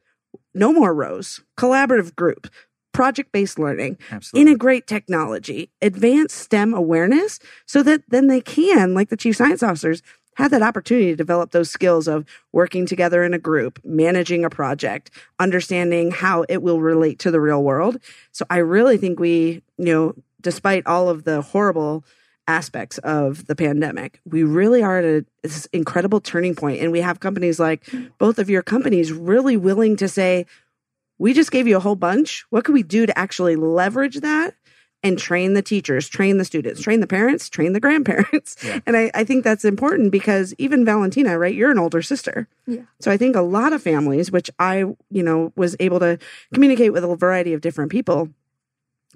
no 0.55 0.72
more 0.72 0.94
rows, 0.94 1.40
collaborative 1.59 2.14
group, 2.16 2.49
project 2.92 3.31
based 3.31 3.59
learning, 3.59 3.99
Absolutely. 4.11 4.51
integrate 4.51 4.87
technology, 4.87 5.70
advance 5.83 6.33
STEM 6.33 6.72
awareness 6.75 7.38
so 7.66 7.83
that 7.83 8.03
then 8.09 8.27
they 8.27 8.40
can, 8.40 8.94
like 8.94 9.11
the 9.11 9.16
chief 9.16 9.37
science 9.37 9.62
officers, 9.62 10.03
have 10.37 10.51
that 10.51 10.62
opportunity 10.62 11.07
to 11.07 11.16
develop 11.16 11.51
those 11.51 11.70
skills 11.70 12.07
of 12.07 12.25
working 12.53 12.87
together 12.87 13.22
in 13.25 13.33
a 13.33 13.38
group, 13.38 13.79
managing 13.85 14.44
a 14.44 14.51
project, 14.51 15.11
understanding 15.38 16.11
how 16.11 16.44
it 16.49 16.62
will 16.62 16.81
relate 16.81 17.18
to 17.18 17.31
the 17.31 17.40
real 17.40 17.62
world. 17.62 17.99
So 18.33 18.44
I 18.51 18.59
really 18.59 18.99
think 18.99 19.18
we, 19.18 19.62
you 19.79 19.85
know, 19.87 20.14
despite 20.42 20.87
all 20.87 21.09
of 21.09 21.25
the 21.25 21.40
horrible 21.40 22.05
aspects 22.48 22.98
of 22.98 23.46
the 23.46 23.56
pandemic, 23.56 24.20
we 24.24 24.42
really 24.42 24.82
are 24.82 24.98
at 24.98 25.04
a, 25.04 25.24
this 25.42 25.66
incredible 25.66 26.20
turning. 26.20 26.56
And 26.56 26.92
we 26.92 27.00
have 27.00 27.20
companies 27.20 27.59
like 27.59 27.85
both 28.18 28.38
of 28.38 28.48
your 28.48 28.62
companies 28.62 29.12
really 29.12 29.56
willing 29.56 29.96
to 29.96 30.09
say, 30.09 30.46
we 31.18 31.32
just 31.32 31.50
gave 31.50 31.66
you 31.66 31.76
a 31.76 31.80
whole 31.80 31.96
bunch. 31.96 32.44
What 32.50 32.64
can 32.64 32.74
we 32.74 32.82
do 32.82 33.06
to 33.06 33.18
actually 33.18 33.56
leverage 33.56 34.16
that 34.16 34.54
and 35.02 35.18
train 35.18 35.54
the 35.54 35.62
teachers, 35.62 36.09
train 36.09 36.38
the 36.38 36.44
students, 36.44 36.82
train 36.82 37.00
the 37.00 37.06
parents, 37.06 37.48
train 37.48 37.72
the 37.72 37.80
grandparents? 37.80 38.56
Yeah. 38.62 38.80
And 38.87 38.96
I, 38.96 39.11
I 39.14 39.24
think 39.24 39.42
that's 39.42 39.64
important 39.64 40.12
because 40.12 40.54
even 40.59 40.85
Valentina, 40.85 41.38
right? 41.38 41.54
You're 41.54 41.70
an 41.70 41.78
older 41.78 42.02
sister. 42.02 42.48
Yeah. 42.66 42.82
So 43.00 43.11
I 43.11 43.16
think 43.16 43.35
a 43.35 43.40
lot 43.40 43.72
of 43.72 43.82
families, 43.82 44.30
which 44.30 44.50
I, 44.59 44.85
you 45.11 45.22
know, 45.22 45.52
was 45.56 45.74
able 45.80 46.00
to 46.00 46.18
communicate 46.52 46.92
with 46.92 47.04
a 47.04 47.16
variety 47.16 47.52
of 47.52 47.61
different 47.61 47.90
people, 47.90 48.30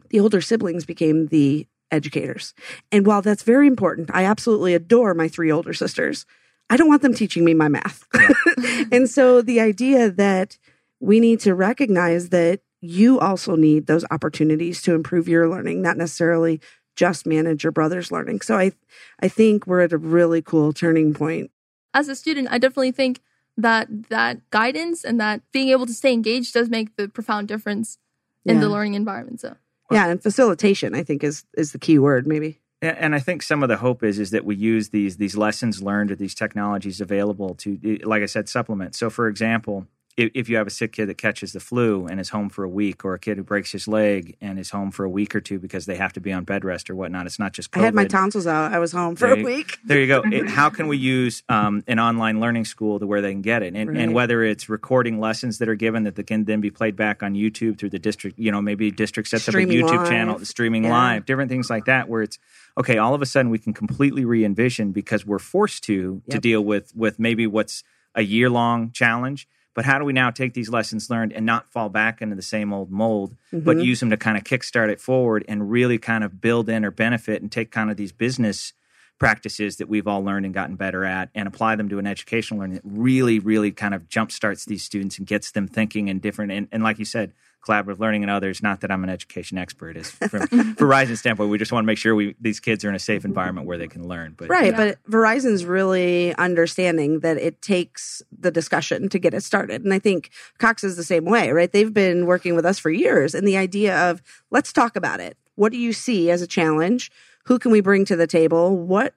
the 0.08 0.20
older 0.20 0.40
siblings 0.40 0.84
became 0.84 1.28
the 1.28 1.66
educators. 1.90 2.54
And 2.92 3.06
while 3.06 3.22
that's 3.22 3.42
very 3.42 3.66
important, 3.66 4.10
I 4.12 4.24
absolutely 4.24 4.74
adore 4.74 5.14
my 5.14 5.28
three 5.28 5.50
older 5.50 5.72
sisters. 5.72 6.26
I 6.68 6.76
don't 6.76 6.88
want 6.88 7.02
them 7.02 7.14
teaching 7.14 7.44
me 7.44 7.54
my 7.54 7.68
math. 7.68 8.06
and 8.92 9.08
so 9.08 9.42
the 9.42 9.60
idea 9.60 10.10
that 10.10 10.56
we 11.00 11.18
need 11.18 11.40
to 11.40 11.54
recognize 11.54 12.28
that 12.28 12.60
you 12.80 13.18
also 13.20 13.56
need 13.56 13.86
those 13.86 14.04
opportunities 14.10 14.80
to 14.82 14.94
improve 14.94 15.28
your 15.28 15.48
learning, 15.48 15.82
not 15.82 15.96
necessarily 15.96 16.60
just 16.96 17.26
manage 17.26 17.64
your 17.64 17.72
brother's 17.72 18.10
learning. 18.12 18.40
So 18.42 18.56
I 18.56 18.72
I 19.20 19.28
think 19.28 19.66
we're 19.66 19.80
at 19.80 19.92
a 19.92 19.98
really 19.98 20.42
cool 20.42 20.72
turning 20.72 21.14
point. 21.14 21.50
As 21.92 22.08
a 22.08 22.14
student, 22.14 22.48
I 22.50 22.58
definitely 22.58 22.92
think 22.92 23.20
that 23.56 23.88
that 24.08 24.48
guidance 24.50 25.04
and 25.04 25.20
that 25.20 25.42
being 25.52 25.68
able 25.68 25.86
to 25.86 25.92
stay 25.92 26.12
engaged 26.12 26.54
does 26.54 26.70
make 26.70 26.96
the 26.96 27.08
profound 27.08 27.48
difference 27.48 27.98
in 28.44 28.56
Yeah. 28.56 28.60
the 28.62 28.68
learning 28.68 28.94
environment. 28.94 29.40
So 29.40 29.56
Yeah, 29.90 30.08
and 30.08 30.22
facilitation 30.22 30.94
I 30.94 31.02
think 31.02 31.24
is 31.24 31.44
is 31.56 31.72
the 31.72 31.78
key 31.78 31.98
word 31.98 32.26
maybe. 32.26 32.60
And 32.82 33.14
I 33.14 33.18
think 33.18 33.42
some 33.42 33.62
of 33.62 33.68
the 33.68 33.76
hope 33.76 34.02
is 34.02 34.18
is 34.18 34.30
that 34.30 34.46
we 34.46 34.56
use 34.56 34.88
these 34.88 35.18
these 35.18 35.36
lessons 35.36 35.82
learned 35.82 36.10
or 36.10 36.16
these 36.16 36.34
technologies 36.34 37.00
available 37.00 37.54
to, 37.56 37.98
like 38.04 38.22
I 38.22 38.26
said, 38.26 38.48
supplement. 38.48 38.94
So, 38.94 39.10
for 39.10 39.28
example, 39.28 39.86
if, 40.20 40.30
if 40.34 40.48
you 40.48 40.56
have 40.56 40.66
a 40.66 40.70
sick 40.70 40.92
kid 40.92 41.06
that 41.06 41.18
catches 41.18 41.52
the 41.52 41.60
flu 41.60 42.06
and 42.06 42.20
is 42.20 42.28
home 42.30 42.48
for 42.50 42.62
a 42.64 42.68
week, 42.68 43.04
or 43.04 43.14
a 43.14 43.18
kid 43.18 43.36
who 43.38 43.42
breaks 43.42 43.72
his 43.72 43.86
leg 43.88 44.36
and 44.40 44.58
is 44.58 44.70
home 44.70 44.90
for 44.90 45.04
a 45.04 45.08
week 45.08 45.34
or 45.34 45.40
two 45.40 45.58
because 45.58 45.86
they 45.86 45.96
have 45.96 46.12
to 46.12 46.20
be 46.20 46.32
on 46.32 46.44
bed 46.44 46.64
rest 46.64 46.90
or 46.90 46.94
whatnot, 46.94 47.26
it's 47.26 47.38
not 47.38 47.52
just 47.52 47.70
COVID. 47.70 47.80
I 47.80 47.84
had 47.86 47.94
my 47.94 48.04
tonsils 48.06 48.46
out. 48.46 48.72
I 48.72 48.78
was 48.78 48.92
home 48.92 49.16
for 49.16 49.26
There 49.26 49.34
a 49.34 49.38
you- 49.38 49.44
week. 49.44 49.78
There 49.84 49.98
you 50.00 50.06
go. 50.06 50.22
It, 50.24 50.48
how 50.60 50.70
can 50.70 50.86
we 50.88 50.96
use 50.96 51.42
um, 51.48 51.82
an 51.86 51.98
online 51.98 52.40
learning 52.40 52.64
school 52.66 52.98
to 52.98 53.06
where 53.06 53.22
they 53.22 53.32
can 53.32 53.42
get 53.42 53.62
it, 53.62 53.74
and, 53.74 53.90
Right. 53.90 53.98
and 53.98 54.14
whether 54.14 54.42
it's 54.42 54.68
recording 54.68 55.18
lessons 55.20 55.58
that 55.58 55.68
are 55.68 55.74
given 55.74 56.04
that 56.04 56.16
they 56.16 56.22
can 56.22 56.44
then 56.44 56.60
be 56.60 56.70
played 56.70 56.96
back 56.96 57.22
on 57.22 57.34
YouTube 57.34 57.78
through 57.78 57.90
the 57.90 57.98
district, 57.98 58.38
you 58.38 58.50
know, 58.52 58.60
maybe 58.62 58.90
district 58.90 59.28
sets 59.28 59.48
up 59.48 59.54
a 59.54 59.58
YouTube 59.58 59.96
live. 59.98 60.08
channel, 60.08 60.38
streaming 60.44 60.84
Yeah. 60.84 60.90
live, 60.92 61.26
different 61.26 61.50
things 61.50 61.70
like 61.70 61.86
that, 61.86 62.08
where 62.08 62.22
it's 62.22 62.38
okay. 62.78 62.98
All 62.98 63.14
of 63.14 63.22
a 63.22 63.26
sudden, 63.26 63.50
we 63.50 63.58
can 63.58 63.72
completely 63.72 64.24
re-envision 64.24 64.92
because 64.92 65.24
we're 65.26 65.38
forced 65.38 65.84
to 65.84 66.22
to 66.30 66.38
deal 66.38 66.62
with 66.64 66.92
with 66.94 67.18
maybe 67.18 67.46
what's 67.46 67.82
a 68.14 68.22
year 68.22 68.50
long 68.50 68.90
challenge. 68.92 69.46
But 69.74 69.84
how 69.84 69.98
do 69.98 70.04
we 70.04 70.12
now 70.12 70.30
take 70.30 70.54
these 70.54 70.68
lessons 70.68 71.10
learned 71.10 71.32
and 71.32 71.46
not 71.46 71.70
fall 71.72 71.88
back 71.88 72.20
into 72.20 72.34
the 72.36 72.42
same 72.42 72.72
old 72.72 72.90
mold, 72.90 73.36
but 73.52 73.76
Mhm. 73.76 73.84
use 73.84 74.00
them 74.00 74.10
to 74.10 74.16
kind 74.16 74.36
of 74.36 74.44
kickstart 74.44 74.88
it 74.90 75.00
forward 75.00 75.44
and 75.48 75.70
really 75.70 75.98
kind 75.98 76.24
of 76.24 76.40
build 76.40 76.68
in 76.68 76.84
or 76.84 76.90
benefit 76.90 77.40
and 77.40 77.50
take 77.52 77.70
kind 77.70 77.90
of 77.90 77.96
these 77.96 78.12
business 78.12 78.72
practices 79.20 79.76
that 79.76 79.88
we've 79.88 80.08
all 80.08 80.24
learned 80.24 80.44
and 80.46 80.52
gotten 80.52 80.74
better 80.74 81.04
at 81.04 81.28
and 81.34 81.46
apply 81.46 81.76
them 81.76 81.88
to 81.90 81.98
an 82.00 82.06
educational 82.06 82.58
learning 82.58 82.74
that 82.74 82.82
really, 82.84 83.38
really 83.38 83.70
kind 83.70 83.94
of 83.94 84.08
jumpstarts 84.08 84.64
these 84.64 84.82
students 84.82 85.18
and 85.18 85.26
gets 85.28 85.52
them 85.52 85.68
thinking 85.68 86.08
in 86.08 86.18
different 86.18 86.50
and, 86.50 86.66
and 86.72 86.82
like 86.82 86.98
you 86.98 87.04
said, 87.04 87.32
collaborative 87.62 87.98
learning 87.98 88.22
and 88.22 88.30
others. 88.30 88.62
Not 88.62 88.80
that 88.80 88.90
I'm 88.90 89.04
an 89.04 89.10
education 89.10 89.58
expert, 89.58 89.94
is 89.94 90.10
from 90.10 90.40
Verizon's 90.76 91.18
standpoint, 91.20 91.50
we 91.50 91.58
just 91.58 91.70
want 91.70 91.84
to 91.84 91.86
make 91.86 91.98
sure 91.98 92.14
we 92.14 92.34
these 92.40 92.58
kids 92.58 92.82
are 92.84 92.88
in 92.88 92.94
a 92.94 92.98
safe 92.98 93.26
environment 93.26 93.66
where 93.66 93.76
they 93.76 93.86
can 93.88 94.08
learn. 94.08 94.34
But 94.36 94.48
Right, 94.48 94.70
Yeah. 94.72 94.76
but 94.76 94.98
Verizon's 95.10 95.66
really 95.66 96.34
understanding 96.36 97.20
that 97.20 97.36
it 97.36 97.60
takes 97.60 98.22
the 98.36 98.50
discussion 98.50 99.10
to 99.10 99.18
get 99.18 99.34
it 99.34 99.42
started. 99.42 99.84
And 99.84 99.92
I 99.92 99.98
think 99.98 100.30
Cox 100.58 100.82
is 100.82 100.96
the 100.96 101.04
same 101.04 101.26
way, 101.26 101.50
right? 101.50 101.70
They've 101.70 101.92
been 101.92 102.24
working 102.24 102.54
with 102.56 102.64
us 102.64 102.78
for 102.78 102.90
years 102.90 103.34
and 103.34 103.46
the 103.46 103.58
idea 103.58 104.10
of 104.10 104.22
let's 104.50 104.72
talk 104.72 104.96
about 104.96 105.20
it. 105.20 105.36
What 105.56 105.72
do 105.72 105.78
you 105.78 105.92
see 105.92 106.30
as 106.30 106.40
a 106.40 106.46
challenge? 106.46 107.10
Who 107.46 107.58
can 107.58 107.70
we 107.70 107.80
bring 107.80 108.04
to 108.06 108.16
the 108.16 108.26
table? 108.26 108.76
What 108.76 109.14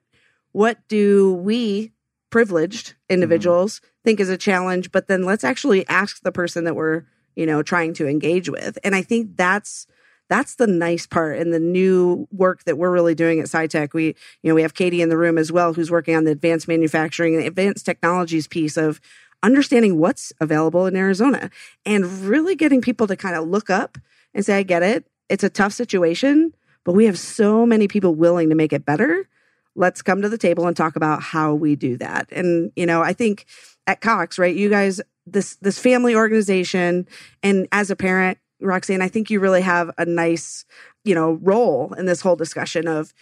what 0.52 0.78
do 0.88 1.34
we 1.34 1.92
privileged 2.30 2.96
individuals 3.10 3.82
think 4.04 4.20
is 4.20 4.30
a 4.30 4.38
challenge, 4.38 4.92
but 4.92 5.08
then 5.08 5.24
let's 5.24 5.44
actually 5.44 5.88
ask 5.88 6.22
the 6.22 6.32
person 6.32 6.64
that 6.66 6.76
we're, 6.76 7.04
you 7.36 7.46
know, 7.46 7.64
trying 7.64 7.94
to 7.96 8.08
engage 8.08 8.50
with. 8.50 8.78
And 8.84 8.96
I 8.96 9.02
think 9.02 9.38
that's 9.38 9.88
that's 10.30 10.56
the 10.56 10.68
nice 10.68 11.06
part 11.06 11.38
and 11.38 11.54
the 11.54 11.60
new 11.60 12.28
work 12.32 12.64
that 12.64 12.78
we're 12.78 12.92
really 12.92 13.14
doing 13.14 13.40
at 13.40 13.48
SciTech. 13.48 13.94
We, 13.94 14.16
you 14.42 14.50
know, 14.50 14.56
we 14.56 14.62
have 14.62 14.74
Katie 14.74 15.02
in 15.02 15.10
the 15.10 15.18
room 15.18 15.38
as 15.38 15.52
well, 15.52 15.74
who's 15.74 15.92
working 15.92 16.16
on 16.16 16.24
the 16.24 16.32
advanced 16.32 16.68
manufacturing 16.68 17.36
and 17.36 17.46
advanced 17.46 17.86
technologies 17.86 18.48
piece 18.48 18.78
of 18.78 19.02
understanding 19.44 20.00
what's 20.00 20.32
available 20.40 20.86
in 20.86 20.96
Arizona 20.96 21.52
and 21.86 22.06
really 22.22 22.56
getting 22.56 22.82
people 22.82 23.06
to 23.08 23.18
kind 23.18 23.36
of 23.36 23.48
look 23.48 23.70
up 23.70 23.98
and 24.34 24.46
say, 24.46 24.58
I 24.58 24.64
get 24.64 24.82
it. 24.82 25.06
It's 25.30 25.44
a 25.44 25.50
tough 25.50 25.74
situation, 25.74 26.54
but 26.84 26.94
we 26.94 27.06
have 27.06 27.18
so 27.18 27.66
many 27.66 27.88
people 27.88 28.16
willing 28.16 28.50
to 28.50 28.56
make 28.56 28.74
it 28.74 28.86
better. 28.86 29.28
Let's 29.76 30.02
come 30.02 30.22
to 30.22 30.30
the 30.30 30.38
table 30.38 30.68
and 30.68 30.78
talk 30.78 30.96
about 30.96 31.24
how 31.24 31.54
we 31.54 31.76
do 31.76 31.98
that. 31.98 32.28
And, 32.32 32.72
you 32.76 32.86
know, 32.86 33.02
I 33.02 33.14
think 33.14 33.46
at 33.88 34.02
Cox, 34.02 34.38
right, 34.38 34.56
you 34.56 34.70
guys, 34.70 35.02
this, 35.26 35.56
this 35.58 35.80
family 35.80 36.16
organization, 36.16 37.08
and 37.42 37.68
as 37.72 37.90
a 37.90 37.96
parent, 37.96 38.38
Roxanne, 38.60 39.02
I 39.02 39.08
think 39.08 39.30
you 39.30 39.40
really 39.40 39.62
have 39.62 39.92
a 39.98 40.06
nice, 40.06 40.66
you 41.04 41.16
know, 41.16 41.34
role 41.42 41.94
in 41.94 42.06
this 42.06 42.22
whole 42.22 42.36
discussion 42.36 42.88
of 42.88 43.14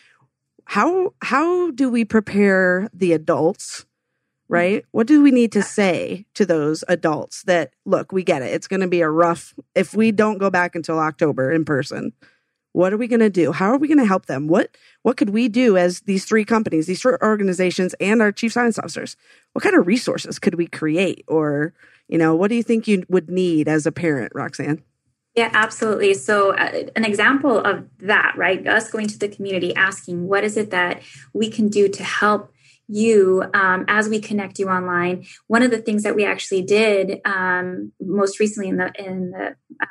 how 0.66 1.14
how 1.22 1.72
do 1.72 1.90
we 1.90 2.06
prepare 2.06 2.90
the 2.94 3.14
adults, 3.14 3.86
right? 4.48 4.86
What 4.92 5.08
do 5.08 5.22
we 5.22 5.32
need 5.32 5.52
to 5.54 5.64
say 5.64 6.26
to 6.36 6.46
those 6.46 6.84
adults 6.88 7.44
that 7.44 7.74
look, 7.86 8.12
we 8.12 8.24
get 8.24 8.42
it. 8.42 8.54
It's 8.54 8.68
going 8.68 8.82
to 8.82 8.88
be 8.88 9.02
a 9.02 9.10
rough 9.10 9.54
if 9.76 9.94
we 9.94 10.12
don't 10.12 10.38
go 10.38 10.50
back 10.50 10.76
until 10.76 11.00
October 11.00 11.52
in 11.52 11.66
person. 11.66 12.14
What 12.74 12.94
are 12.94 12.98
we 12.98 13.08
going 13.08 13.20
to 13.20 13.30
do? 13.30 13.52
How 13.52 13.72
are 13.72 13.78
we 13.78 13.88
going 13.88 13.98
to 14.00 14.06
help 14.06 14.28
them? 14.28 14.48
What 14.48 14.76
what 15.02 15.18
could 15.18 15.32
we 15.32 15.50
do 15.50 15.78
as 15.78 16.02
these 16.02 16.26
three 16.26 16.46
companies, 16.46 16.88
these 16.88 17.02
three 17.02 17.18
organizations 17.22 17.94
and 18.00 18.22
our 18.22 18.32
chief 18.32 18.54
science 18.54 18.80
officers? 18.80 19.16
What 19.54 19.64
kind 19.64 19.76
of 19.76 19.88
resources 19.88 20.40
could 20.40 20.56
we 20.56 20.68
create 20.68 21.24
or, 21.28 21.74
you 22.08 22.18
know, 22.18 22.36
what 22.36 22.50
do 22.50 22.56
you 22.56 22.64
think 22.64 22.88
you 22.88 23.04
would 23.10 23.30
need 23.30 23.68
as 23.68 23.86
a 23.86 23.92
parent, 23.92 24.32
Roxanne? 24.34 24.84
Yeah, 25.36 25.50
absolutely. 25.54 26.14
So, 26.14 26.54
uh, 26.54 26.84
an 26.96 27.06
example 27.06 27.58
of 27.58 27.88
that, 28.00 28.34
right? 28.36 28.66
Us 28.68 28.92
going 28.92 29.08
to 29.08 29.18
the 29.18 29.30
community 29.30 29.74
asking, 29.76 30.28
what 30.28 30.44
is 30.44 30.58
it 30.58 30.72
that 30.72 31.02
we 31.34 31.50
can 31.50 31.70
do 31.70 31.88
to 31.88 32.04
help 32.04 32.52
you 32.88 33.44
um, 33.54 33.86
as 33.88 34.10
we 34.10 34.20
connect 34.20 34.60
you 34.60 34.68
online? 34.68 35.26
One 35.48 35.64
of 35.64 35.72
the 35.72 35.78
things 35.78 36.04
that 36.04 36.18
we 36.18 36.26
actually 36.26 36.64
did 36.64 37.22
um, 37.24 37.94
most 38.02 38.42
recently 38.42 38.70
in 38.70 38.78
the 38.78 38.92
in 39.00 39.32
the 39.32 39.56
uh, 39.82 39.86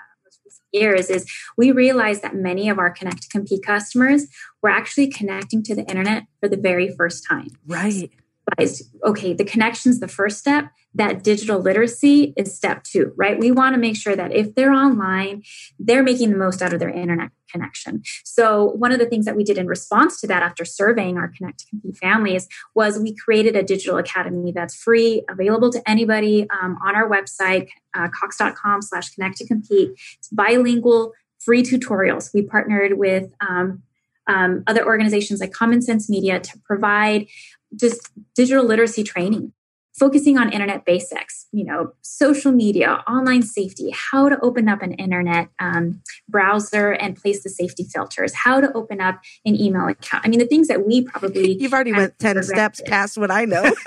years 0.73 1.11
is 1.11 1.31
we 1.57 1.73
realized 1.73 2.23
that 2.23 2.35
many 2.35 2.69
of 2.69 2.79
our 2.79 2.91
Connect 2.91 3.23
to 3.23 3.29
Compete 3.29 3.65
customers 3.65 4.27
were 4.63 4.71
actually 4.71 5.09
connecting 5.09 5.63
to 5.65 5.75
the 5.75 5.83
internet 5.83 6.25
for 6.41 6.49
the 6.49 6.57
very 6.57 6.89
first 6.95 7.27
time 7.29 7.49
Right. 7.67 8.11
Realized, 8.59 8.85
okay, 9.05 9.33
the 9.33 9.45
connection's 9.45 10.01
the 10.01 10.09
first 10.09 10.39
step. 10.39 10.71
That 10.95 11.23
digital 11.23 11.61
literacy 11.61 12.35
is 12.37 12.55
step 12.55 12.83
two, 12.83 13.13
right? 13.17 13.39
We 13.39 13.53
want 13.53 13.75
to 13.75 13.81
make 13.81 13.97
sure 13.97 14.17
that 14.17 14.35
if 14.35 14.55
they're 14.55 14.73
online, 14.73 15.45
they're 15.79 16.03
making 16.03 16.31
the 16.31 16.37
most 16.37 16.63
out 16.63 16.73
of 16.73 16.81
their 16.81 16.91
internet 16.91 17.31
connection. 17.51 18.03
So, 18.25 18.71
one 18.73 18.91
of 18.91 18.99
the 18.99 19.07
things 19.07 19.25
that 19.27 19.37
we 19.37 19.45
did 19.45 19.57
in 19.57 19.67
response 19.67 20.21
to 20.21 20.27
that 20.27 20.43
after 20.43 20.65
surveying 20.65 21.17
our 21.17 21.29
Connect 21.29 21.61
to 21.61 21.67
Compete 21.69 21.97
families 21.97 22.49
was 22.75 22.99
we 22.99 23.15
created 23.15 23.55
a 23.55 23.63
digital 23.63 23.99
academy 23.99 24.53
that's 24.53 24.75
free, 24.75 25.25
available 25.29 25.71
to 25.71 25.83
anybody 25.89 26.49
um, 26.51 26.77
on 26.85 26.97
our 26.97 27.09
website, 27.09 27.69
uh, 27.95 28.09
cox.com 28.09 28.83
slash 28.83 29.11
connect 29.15 29.37
to 29.39 29.47
compete. 29.47 29.93
It's 30.19 30.29
bilingual, 30.29 31.13
free 31.39 31.63
tutorials. 31.63 32.31
We 32.35 32.43
partnered 32.43 32.99
with 32.99 33.31
um, 33.41 33.83
um, 34.27 34.63
other 34.67 34.85
organizations 34.87 35.41
like 35.41 35.53
Common 35.53 35.83
Sense 35.83 36.09
Media 36.09 36.41
to 36.41 36.59
provide 36.65 37.27
just 37.75 38.11
digital 38.35 38.65
literacy 38.65 39.03
training 39.03 39.53
focusing 39.99 40.39
on 40.39 40.53
internet 40.53 40.85
basics 40.85 41.47
you 41.53 41.65
know 41.65 41.93
social 42.01 42.53
media 42.53 43.03
online 43.09 43.43
safety 43.43 43.91
how 43.93 44.29
to 44.29 44.39
open 44.41 44.69
up 44.69 44.83
an 44.83 44.93
internet 44.95 45.49
um, 45.59 46.01
browser 46.29 46.93
and 46.93 47.17
place 47.17 47.43
the 47.43 47.51
safety 47.51 47.85
filters 47.85 48.33
how 48.33 48.61
to 48.61 48.73
open 48.73 49.01
up 49.01 49.21
an 49.45 49.61
email 49.61 49.89
account 49.89 50.25
i 50.25 50.29
mean 50.29 50.39
the 50.39 50.47
things 50.47 50.69
that 50.69 50.87
we 50.87 51.03
probably 51.03 51.41
You've 51.61 51.75
already 51.75 51.93
went 51.93 52.19
10 52.19 52.35
Correct. 52.35 52.49
steps 52.49 52.83
past 52.87 53.19
what 53.19 53.31
I 53.31 53.45
know. 53.45 53.63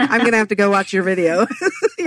I'm 0.00 0.20
going 0.20 0.32
to 0.32 0.36
have 0.36 0.48
to 0.48 0.54
go 0.54 0.70
watch 0.70 0.92
your 0.92 1.02
video, 1.02 1.46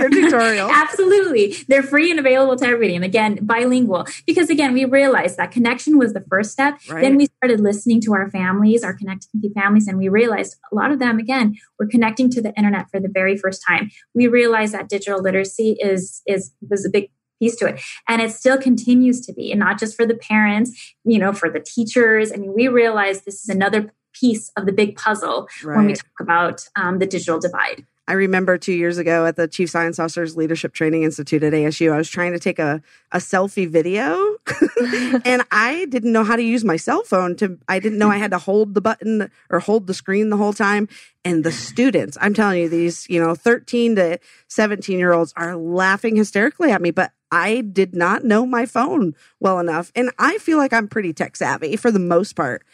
your 0.00 0.10
tutorial. 0.10 0.70
Absolutely. 0.70 1.54
They're 1.68 1.82
free 1.82 2.10
and 2.10 2.18
available 2.18 2.56
to 2.56 2.64
everybody. 2.64 2.94
And 2.96 3.04
again, 3.04 3.38
bilingual. 3.42 4.06
Because 4.26 4.50
again, 4.50 4.72
we 4.72 4.84
realized 4.84 5.36
that 5.36 5.50
connection 5.50 5.98
was 5.98 6.12
the 6.12 6.24
first 6.28 6.52
step. 6.52 6.78
Right. 6.88 7.02
Then 7.02 7.16
we 7.16 7.26
started 7.26 7.60
listening 7.60 8.00
to 8.02 8.14
our 8.14 8.30
families, 8.30 8.82
our 8.82 8.94
connected 8.94 9.30
Compete 9.30 9.52
families, 9.54 9.86
and 9.86 9.98
we 9.98 10.08
realized 10.08 10.56
a 10.70 10.74
lot 10.74 10.90
of 10.90 10.98
them, 10.98 11.18
again, 11.18 11.56
were 11.78 11.86
connecting 11.86 12.30
to 12.30 12.42
the 12.42 12.54
internet 12.54 12.90
for 12.90 13.00
the 13.00 13.08
very 13.08 13.36
first 13.36 13.62
time. 13.66 13.90
We 14.14 14.26
realized 14.26 14.74
that 14.74 14.88
digital 14.88 15.22
literacy 15.22 15.76
is 15.80 16.22
is 16.26 16.52
was 16.68 16.84
a 16.84 16.90
big 16.90 17.10
piece 17.40 17.56
to 17.56 17.66
it. 17.66 17.80
And 18.08 18.22
it 18.22 18.32
still 18.32 18.58
continues 18.58 19.20
to 19.26 19.32
be, 19.32 19.50
and 19.50 19.58
not 19.58 19.78
just 19.78 19.96
for 19.96 20.06
the 20.06 20.14
parents, 20.14 20.94
you 21.04 21.18
know, 21.18 21.32
for 21.32 21.50
the 21.50 21.60
teachers. 21.60 22.32
I 22.32 22.36
mean, 22.36 22.54
we 22.54 22.68
realize 22.68 23.22
this 23.22 23.42
is 23.42 23.48
another 23.48 23.92
piece 24.12 24.50
of 24.56 24.66
the 24.66 24.72
big 24.72 24.96
puzzle 24.96 25.48
when 25.64 25.86
we 25.86 25.94
talk 25.94 26.20
about 26.20 26.68
um, 26.76 26.98
the 26.98 27.06
digital 27.06 27.38
divide. 27.38 27.86
I 28.10 28.14
remember 28.14 28.58
two 28.58 28.72
years 28.72 28.98
ago 28.98 29.24
at 29.24 29.36
the 29.36 29.46
Chief 29.46 29.70
Science 29.70 30.00
Officers 30.00 30.36
Leadership 30.36 30.72
Training 30.72 31.04
Institute 31.04 31.44
at 31.44 31.52
ASU, 31.52 31.92
I 31.92 31.96
was 31.96 32.10
trying 32.10 32.32
to 32.32 32.40
take 32.40 32.58
a, 32.58 32.82
a 33.12 33.18
selfie 33.18 33.70
video 33.70 34.34
and 35.24 35.44
I 35.52 35.86
didn't 35.88 36.10
know 36.10 36.24
how 36.24 36.34
to 36.34 36.42
use 36.42 36.64
my 36.64 36.76
cell 36.76 37.04
phone 37.04 37.36
to, 37.36 37.56
I 37.68 37.78
didn't 37.78 38.00
know 38.00 38.10
I 38.10 38.16
had 38.16 38.32
to 38.32 38.38
hold 38.38 38.74
the 38.74 38.80
button 38.80 39.30
or 39.48 39.60
hold 39.60 39.86
the 39.86 39.94
screen 39.94 40.28
the 40.28 40.36
whole 40.36 40.52
time. 40.52 40.88
And 41.24 41.44
the 41.44 41.52
students, 41.52 42.18
I'm 42.20 42.34
telling 42.34 42.58
you, 42.58 42.68
these, 42.68 43.08
you 43.08 43.20
know, 43.20 43.36
13 43.36 43.94
to 43.94 44.18
17 44.48 44.98
year 44.98 45.12
olds 45.12 45.32
are 45.36 45.54
laughing 45.54 46.16
hysterically 46.16 46.72
at 46.72 46.82
me, 46.82 46.90
but 46.90 47.12
I 47.30 47.60
did 47.60 47.94
not 47.94 48.24
know 48.24 48.44
my 48.44 48.66
phone 48.66 49.14
well 49.38 49.60
enough. 49.60 49.92
And 49.94 50.10
I 50.18 50.38
feel 50.38 50.58
like 50.58 50.72
I'm 50.72 50.88
pretty 50.88 51.12
tech 51.12 51.36
savvy 51.36 51.76
for 51.76 51.92
the 51.92 52.00
most 52.00 52.34
part 52.34 52.64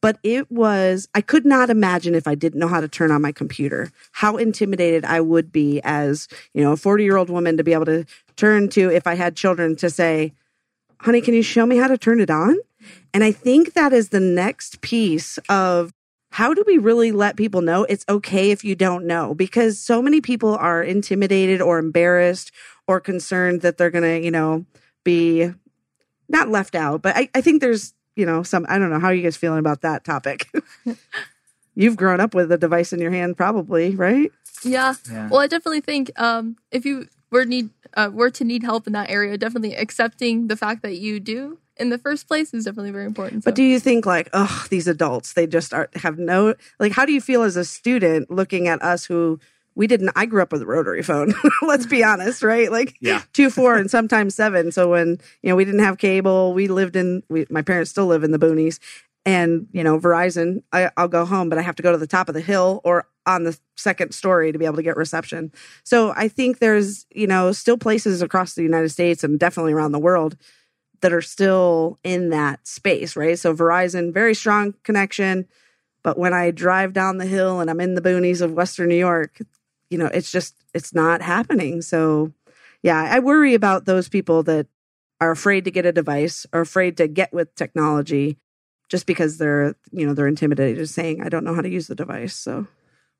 but 0.00 0.18
it 0.22 0.50
was 0.50 1.08
i 1.14 1.20
could 1.20 1.44
not 1.44 1.70
imagine 1.70 2.14
if 2.14 2.26
i 2.26 2.34
didn't 2.34 2.60
know 2.60 2.68
how 2.68 2.80
to 2.80 2.88
turn 2.88 3.10
on 3.10 3.22
my 3.22 3.32
computer 3.32 3.90
how 4.12 4.36
intimidated 4.36 5.04
i 5.04 5.20
would 5.20 5.52
be 5.52 5.80
as 5.84 6.28
you 6.54 6.62
know 6.62 6.72
a 6.72 6.76
40 6.76 7.04
year 7.04 7.16
old 7.16 7.30
woman 7.30 7.56
to 7.56 7.64
be 7.64 7.72
able 7.72 7.86
to 7.86 8.04
turn 8.36 8.68
to 8.70 8.90
if 8.90 9.06
i 9.06 9.14
had 9.14 9.36
children 9.36 9.76
to 9.76 9.90
say 9.90 10.32
honey 11.00 11.20
can 11.20 11.34
you 11.34 11.42
show 11.42 11.66
me 11.66 11.76
how 11.76 11.88
to 11.88 11.98
turn 11.98 12.20
it 12.20 12.30
on? 12.30 12.56
And 13.12 13.24
i 13.24 13.32
think 13.32 13.74
that 13.74 13.92
is 13.92 14.10
the 14.10 14.20
next 14.20 14.80
piece 14.80 15.38
of 15.48 15.92
how 16.32 16.52
do 16.52 16.64
we 16.66 16.78
really 16.78 17.12
let 17.12 17.36
people 17.36 17.62
know 17.62 17.84
it's 17.84 18.04
okay 18.08 18.50
if 18.50 18.62
you 18.62 18.74
don't 18.74 19.06
know? 19.06 19.32
Because 19.32 19.78
so 19.80 20.02
many 20.02 20.20
people 20.20 20.54
are 20.54 20.82
intimidated 20.82 21.62
or 21.62 21.78
embarrassed 21.78 22.52
or 22.86 23.00
concerned 23.00 23.62
that 23.62 23.78
they're 23.78 23.90
gonna 23.90 24.18
you 24.18 24.30
know 24.30 24.64
be 25.04 25.52
not 26.28 26.48
left 26.48 26.74
out 26.74 27.02
but 27.02 27.16
i, 27.16 27.28
I 27.34 27.40
think 27.40 27.60
there's 27.60 27.94
you 28.16 28.26
know, 28.26 28.42
some 28.42 28.66
I 28.68 28.78
don't 28.78 28.90
know 28.90 28.98
how 28.98 29.08
are 29.08 29.14
you 29.14 29.22
guys 29.22 29.36
feeling 29.36 29.60
about 29.60 29.82
that 29.82 30.04
topic. 30.04 30.48
You've 31.74 31.96
grown 31.96 32.20
up 32.20 32.34
with 32.34 32.50
a 32.50 32.56
device 32.56 32.92
in 32.92 33.00
your 33.00 33.10
hand, 33.10 33.36
probably, 33.36 33.94
right? 33.94 34.32
Yeah. 34.64 34.94
Yeah. 35.10 35.28
Well, 35.28 35.40
I 35.40 35.46
definitely 35.46 35.82
think 35.82 36.10
um, 36.18 36.56
if 36.70 36.86
you 36.86 37.08
were 37.30 37.44
need 37.44 37.70
uh, 37.94 38.10
were 38.12 38.30
to 38.30 38.44
need 38.44 38.62
help 38.62 38.86
in 38.86 38.94
that 38.94 39.10
area, 39.10 39.36
definitely 39.36 39.74
accepting 39.74 40.48
the 40.48 40.56
fact 40.56 40.82
that 40.82 40.96
you 40.96 41.20
do 41.20 41.58
in 41.76 41.90
the 41.90 41.98
first 41.98 42.26
place 42.26 42.54
is 42.54 42.64
definitely 42.64 42.90
very 42.90 43.04
important. 43.04 43.44
But 43.44 43.54
do 43.54 43.62
you 43.62 43.78
think 43.78 44.06
like, 44.06 44.30
oh, 44.32 44.66
these 44.70 44.88
adults, 44.88 45.34
they 45.34 45.46
just 45.46 45.74
are 45.74 45.90
have 45.96 46.18
no 46.18 46.54
like 46.80 46.92
how 46.92 47.04
do 47.04 47.12
you 47.12 47.20
feel 47.20 47.42
as 47.42 47.56
a 47.56 47.64
student 47.64 48.30
looking 48.30 48.68
at 48.68 48.82
us 48.82 49.04
who 49.04 49.38
we 49.76 49.86
didn't 49.86 50.10
I 50.16 50.26
grew 50.26 50.42
up 50.42 50.50
with 50.50 50.62
a 50.62 50.66
rotary 50.66 51.02
phone. 51.02 51.34
Let's 51.62 51.86
be 51.86 52.02
honest, 52.02 52.42
right? 52.42 52.72
Like 52.72 52.96
Yeah. 53.00 53.22
two, 53.32 53.50
four, 53.50 53.76
and 53.76 53.88
sometimes 53.88 54.34
seven. 54.34 54.72
So 54.72 54.90
when 54.90 55.20
you 55.42 55.50
know 55.50 55.56
we 55.56 55.64
didn't 55.64 55.84
have 55.84 55.98
cable, 55.98 56.52
we 56.52 56.66
lived 56.66 56.96
in 56.96 57.22
we, 57.28 57.46
my 57.50 57.62
parents 57.62 57.92
still 57.92 58.06
live 58.06 58.24
in 58.24 58.32
the 58.32 58.38
boonies. 58.38 58.80
And 59.24 59.68
you 59.72 59.84
know, 59.84 60.00
Verizon, 60.00 60.62
I, 60.72 60.90
I'll 60.96 61.08
go 61.08 61.24
home, 61.24 61.48
but 61.48 61.58
I 61.58 61.62
have 61.62 61.76
to 61.76 61.82
go 61.82 61.92
to 61.92 61.98
the 61.98 62.06
top 62.06 62.28
of 62.28 62.34
the 62.34 62.40
hill 62.40 62.80
or 62.84 63.06
on 63.26 63.44
the 63.44 63.58
second 63.76 64.12
story 64.12 64.52
to 64.52 64.58
be 64.58 64.64
able 64.64 64.76
to 64.76 64.82
get 64.82 64.96
reception. 64.96 65.52
So 65.84 66.12
I 66.16 66.28
think 66.28 66.58
there's, 66.58 67.06
you 67.10 67.26
know, 67.26 67.52
still 67.52 67.76
places 67.76 68.22
across 68.22 68.54
the 68.54 68.62
United 68.62 68.90
States 68.90 69.24
and 69.24 69.38
definitely 69.38 69.72
around 69.72 69.92
the 69.92 69.98
world 69.98 70.36
that 71.00 71.12
are 71.12 71.22
still 71.22 71.98
in 72.04 72.30
that 72.30 72.66
space, 72.66 73.16
right? 73.16 73.38
So 73.38 73.54
Verizon, 73.54 74.14
very 74.14 74.34
strong 74.34 74.74
connection. 74.84 75.46
But 76.02 76.16
when 76.16 76.32
I 76.32 76.52
drive 76.52 76.92
down 76.92 77.18
the 77.18 77.26
hill 77.26 77.58
and 77.58 77.68
I'm 77.68 77.80
in 77.80 77.96
the 77.96 78.00
boonies 78.00 78.40
of 78.40 78.52
Western 78.52 78.88
New 78.88 78.96
York, 78.96 79.40
you 79.90 79.98
know, 79.98 80.06
it's 80.06 80.30
just, 80.30 80.54
it's 80.74 80.94
not 80.94 81.22
happening. 81.22 81.82
So 81.82 82.32
yeah, 82.82 83.08
I 83.10 83.18
worry 83.20 83.54
about 83.54 83.84
those 83.84 84.08
people 84.08 84.42
that 84.44 84.66
are 85.20 85.30
afraid 85.30 85.64
to 85.64 85.70
get 85.70 85.86
a 85.86 85.92
device 85.92 86.46
or 86.52 86.60
afraid 86.60 86.96
to 86.98 87.08
get 87.08 87.32
with 87.32 87.54
technology 87.54 88.38
just 88.88 89.06
because 89.06 89.38
they're, 89.38 89.74
you 89.90 90.06
know, 90.06 90.14
they're 90.14 90.28
intimidated 90.28 90.88
saying, 90.88 91.22
I 91.22 91.28
don't 91.28 91.44
know 91.44 91.54
how 91.54 91.62
to 91.62 91.68
use 91.68 91.86
the 91.86 91.94
device. 91.94 92.34
So 92.34 92.66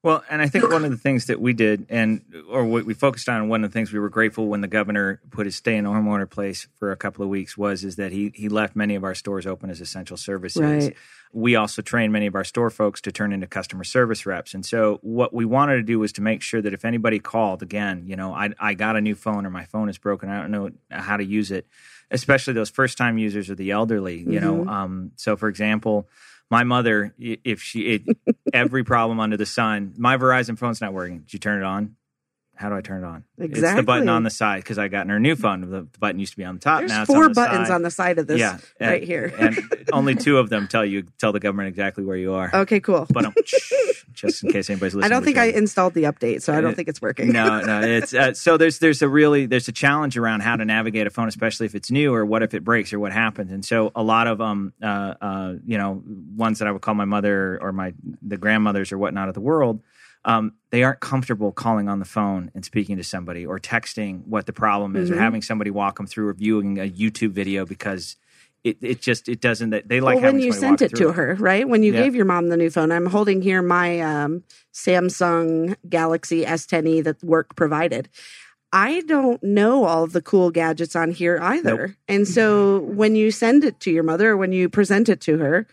Well, 0.07 0.23
and 0.31 0.41
I 0.41 0.47
think 0.47 0.71
one 0.71 0.85
of 0.85 0.93
the 0.93 0.97
things 0.97 1.27
that 1.27 1.41
we 1.41 1.53
did, 1.53 1.87
and 1.89 2.23
or 2.49 2.65
what 2.65 2.85
we 2.85 2.95
focused 2.95 3.29
on, 3.29 3.49
one 3.49 3.65
of 3.65 3.71
the 3.73 3.75
things 3.75 3.93
we 3.93 3.99
were 3.99 4.09
grateful 4.09 4.47
when 4.47 4.61
the 4.61 4.69
governor 4.69 5.21
put 5.33 5.47
his 5.47 5.57
stay 5.57 5.77
in 5.77 5.85
home 5.85 6.07
order 6.07 6.27
place 6.27 6.69
for 6.77 6.93
a 6.93 6.97
couple 6.97 7.25
of 7.25 7.29
weeks 7.29 7.59
was 7.59 7.83
is 7.83 7.97
that 7.97 8.13
he 8.13 8.31
he 8.33 8.49
left 8.49 8.77
many 8.77 8.95
of 8.95 9.03
our 9.03 9.17
stores 9.17 9.49
open 9.49 9.69
as 9.69 9.81
essential 9.81 10.17
services. 10.17 10.63
Right. 10.63 10.97
We 11.33 11.57
also 11.57 11.83
trained 11.83 12.13
many 12.13 12.27
of 12.27 12.37
our 12.37 12.45
store 12.45 12.71
folks 12.71 13.01
to 13.01 13.11
turn 13.11 13.33
into 13.33 13.49
customer 13.49 13.83
service 13.83 14.27
reps, 14.27 14.55
and 14.55 14.65
so 14.65 15.01
what 15.03 15.35
we 15.35 15.45
wanted 15.45 15.79
to 15.79 15.83
do 15.83 15.99
was 15.99 16.13
to 16.13 16.23
make 16.23 16.41
sure 16.41 16.63
that 16.63 16.73
if 16.73 16.85
anybody 16.85 17.19
called, 17.19 17.61
again, 17.61 18.05
you 18.07 18.15
know, 18.15 18.33
I 18.33 18.51
I 18.61 18.75
got 18.75 18.95
a 18.95 19.01
new 19.01 19.17
phone 19.17 19.45
or 19.45 19.51
my 19.51 19.65
phone 19.65 19.89
is 19.89 19.99
broken, 19.99 20.29
I 20.29 20.41
don't 20.41 20.53
know 20.53 20.71
how 20.89 21.17
to 21.17 21.25
use 21.25 21.51
it, 21.51 21.67
especially 22.13 22.53
those 22.53 22.71
first 22.71 22.97
time 22.97 23.19
users 23.19 23.51
or 23.51 23.57
the 23.57 23.73
elderly, 23.73 24.19
you 24.19 24.39
know. 24.39 24.69
Um, 24.69 25.11
so 25.17 25.37
for 25.37 25.49
example 25.49 26.09
my 26.51 26.65
mother, 26.65 27.15
if 27.19 27.61
she 27.61 27.81
it, 27.95 28.17
every 28.53 28.85
problem 28.85 29.21
under 29.21 29.37
the 29.37 29.47
sun, 29.47 29.95
my 29.97 30.17
Verizon 30.17 30.59
phone's 30.59 30.81
not 30.81 30.93
working. 30.93 31.21
Did 31.21 31.33
you 31.33 31.39
turn 31.39 31.63
it 31.63 31.65
on? 31.65 31.97
How 32.57 32.71
do 32.71 32.75
I 32.75 32.81
turn 32.81 33.05
it 33.05 33.07
on? 33.07 33.25
Exactly. 33.39 33.69
It's 33.69 33.77
the 33.77 33.83
button 33.83 34.09
on 34.09 34.23
the 34.23 34.31
side 34.31 34.63
because 34.63 34.79
I 34.79 34.89
got 34.89 35.03
in 35.05 35.11
her 35.11 35.21
new 35.21 35.37
phone. 35.37 35.61
The, 35.61 35.83
the 35.83 35.99
button 35.99 36.19
used 36.19 36.33
to 36.33 36.37
be 36.39 36.45
on 36.45 36.55
the 36.55 36.61
top. 36.61 36.79
there's 36.81 36.91
now 36.91 37.03
it's 37.03 37.07
four 37.13 37.25
on 37.25 37.31
the 37.31 37.35
buttons 37.35 37.69
side. 37.69 37.75
on 37.75 37.83
the 37.83 37.91
side 37.91 38.19
of 38.19 38.27
this 38.27 38.39
yeah, 38.41 38.59
and- 38.81 38.91
right 38.91 39.03
here. 39.03 39.33
and 39.39 39.59
only 39.93 40.15
two 40.15 40.39
of 40.39 40.49
them 40.49 40.67
tell 40.67 40.85
you 40.85 41.03
tell 41.19 41.33
the 41.33 41.41
government 41.41 41.69
exactly 41.69 42.03
where 42.05 42.17
you 42.17 42.33
are. 42.33 42.51
okay, 42.55 42.81
cool. 42.81 43.07
But 43.11 43.27
um, 43.27 43.35
just 44.15 44.43
in 44.43 44.51
case 44.53 44.71
anybody's 44.71 44.95
listening, 44.95 45.05
I 45.13 45.15
don't 45.15 45.23
think 45.25 45.37
I 45.37 45.47
installed 45.47 45.95
the 45.95 46.05
update, 46.05 46.41
so 46.43 46.53
I 46.55 46.61
don't 46.61 46.73
Uh, 46.73 46.75
think 46.75 46.89
it's 46.89 47.03
working. 47.03 47.31
no, 47.31 47.61
no. 47.61 47.81
It's 47.83 48.15
uh, 48.15 48.33
so 48.35 48.57
there's 48.57 48.79
there's 48.79 49.03
a 49.03 49.09
really 49.09 49.47
there's 49.47 49.69
a 49.69 49.73
challenge 49.73 50.17
around 50.17 50.41
how 50.41 50.57
to 50.57 50.65
navigate 50.65 51.07
a 51.07 51.11
phone, 51.11 51.29
especially 51.29 51.67
if 51.67 51.75
it's 51.75 51.91
new 51.91 52.15
or 52.15 52.25
what 52.25 52.43
if 52.43 52.55
it 52.55 52.65
breaks 52.65 52.93
or 52.93 52.99
what 52.99 53.13
happens. 53.13 53.53
And 53.53 53.65
so 53.65 53.93
a 53.95 54.03
lot 54.03 54.27
of 54.27 54.41
um 54.41 54.73
uh 54.83 54.87
uh 55.21 55.55
you 55.67 55.77
know 55.79 56.03
ones 56.35 56.59
that 56.61 56.69
I 56.69 56.73
would 56.73 56.83
call 56.83 56.95
my 56.95 57.05
mother 57.05 57.59
or 57.61 57.73
my 57.73 57.93
the 58.23 58.39
grandmothers 58.39 58.93
or 58.93 58.99
whatnot 58.99 59.29
of 59.29 59.35
the 59.35 59.41
world. 59.41 59.83
Um, 60.27 60.55
they 60.71 60.83
aren't 60.83 61.01
comfortable 61.01 61.53
calling 61.53 61.89
on 61.89 62.01
the 62.01 62.05
phone 62.05 62.51
and 62.55 62.65
speaking 62.65 62.97
to 62.97 63.05
somebody 63.05 63.47
or 63.47 63.59
texting 63.61 64.27
what 64.27 64.45
the 64.47 64.53
problem 64.53 64.97
is 64.97 65.09
or 65.11 65.15
Mhm. 65.15 65.19
having 65.19 65.41
somebody 65.41 65.71
walk 65.71 65.97
them 65.97 66.07
through 66.07 66.29
or 66.29 66.35
viewing 66.35 66.79
a 66.79 66.91
YouTube 66.91 67.31
video 67.31 67.65
because 67.65 68.17
it, 68.65 68.77
it 68.81 69.01
just 69.01 69.29
it 69.29 69.41
doesn't 69.41 69.71
they 69.89 70.01
like 70.01 70.17
well, 70.17 70.33
when 70.33 70.41
you 70.41 70.53
sent 70.53 70.83
it 70.83 70.95
to 70.97 71.13
her, 71.13 71.37
right? 71.39 71.69
When 71.69 71.85
you 71.85 71.93
Yeah. 71.93 72.03
gave 72.03 72.17
your 72.17 72.25
mom 72.25 72.49
the 72.49 72.57
new 72.57 72.71
phone, 72.71 72.91
I'm 72.91 73.07
holding 73.07 73.41
here 73.41 73.63
my 73.63 74.01
um, 74.01 74.43
Samsung 74.75 75.77
Galaxy 75.89 76.45
S10e 76.45 77.05
that 77.05 77.23
work 77.23 77.55
provided. 77.55 78.09
I 78.73 79.03
don't 79.03 79.43
know 79.45 79.85
all 79.85 80.03
of 80.03 80.13
the 80.13 80.21
cool 80.21 80.51
gadgets 80.51 80.97
on 80.97 81.13
here 81.13 81.39
either. 81.41 81.97
And 82.09 82.27
so 82.27 82.81
when 82.81 83.15
you 83.15 83.31
send 83.31 83.63
it 83.65 83.79
to 83.81 83.93
your 83.93 84.03
mother 84.03 84.31
or 84.31 84.37
when 84.37 84.53
you 84.53 84.69
present 84.69 85.09
it 85.09 85.21
to 85.23 85.39
her, 85.39 85.67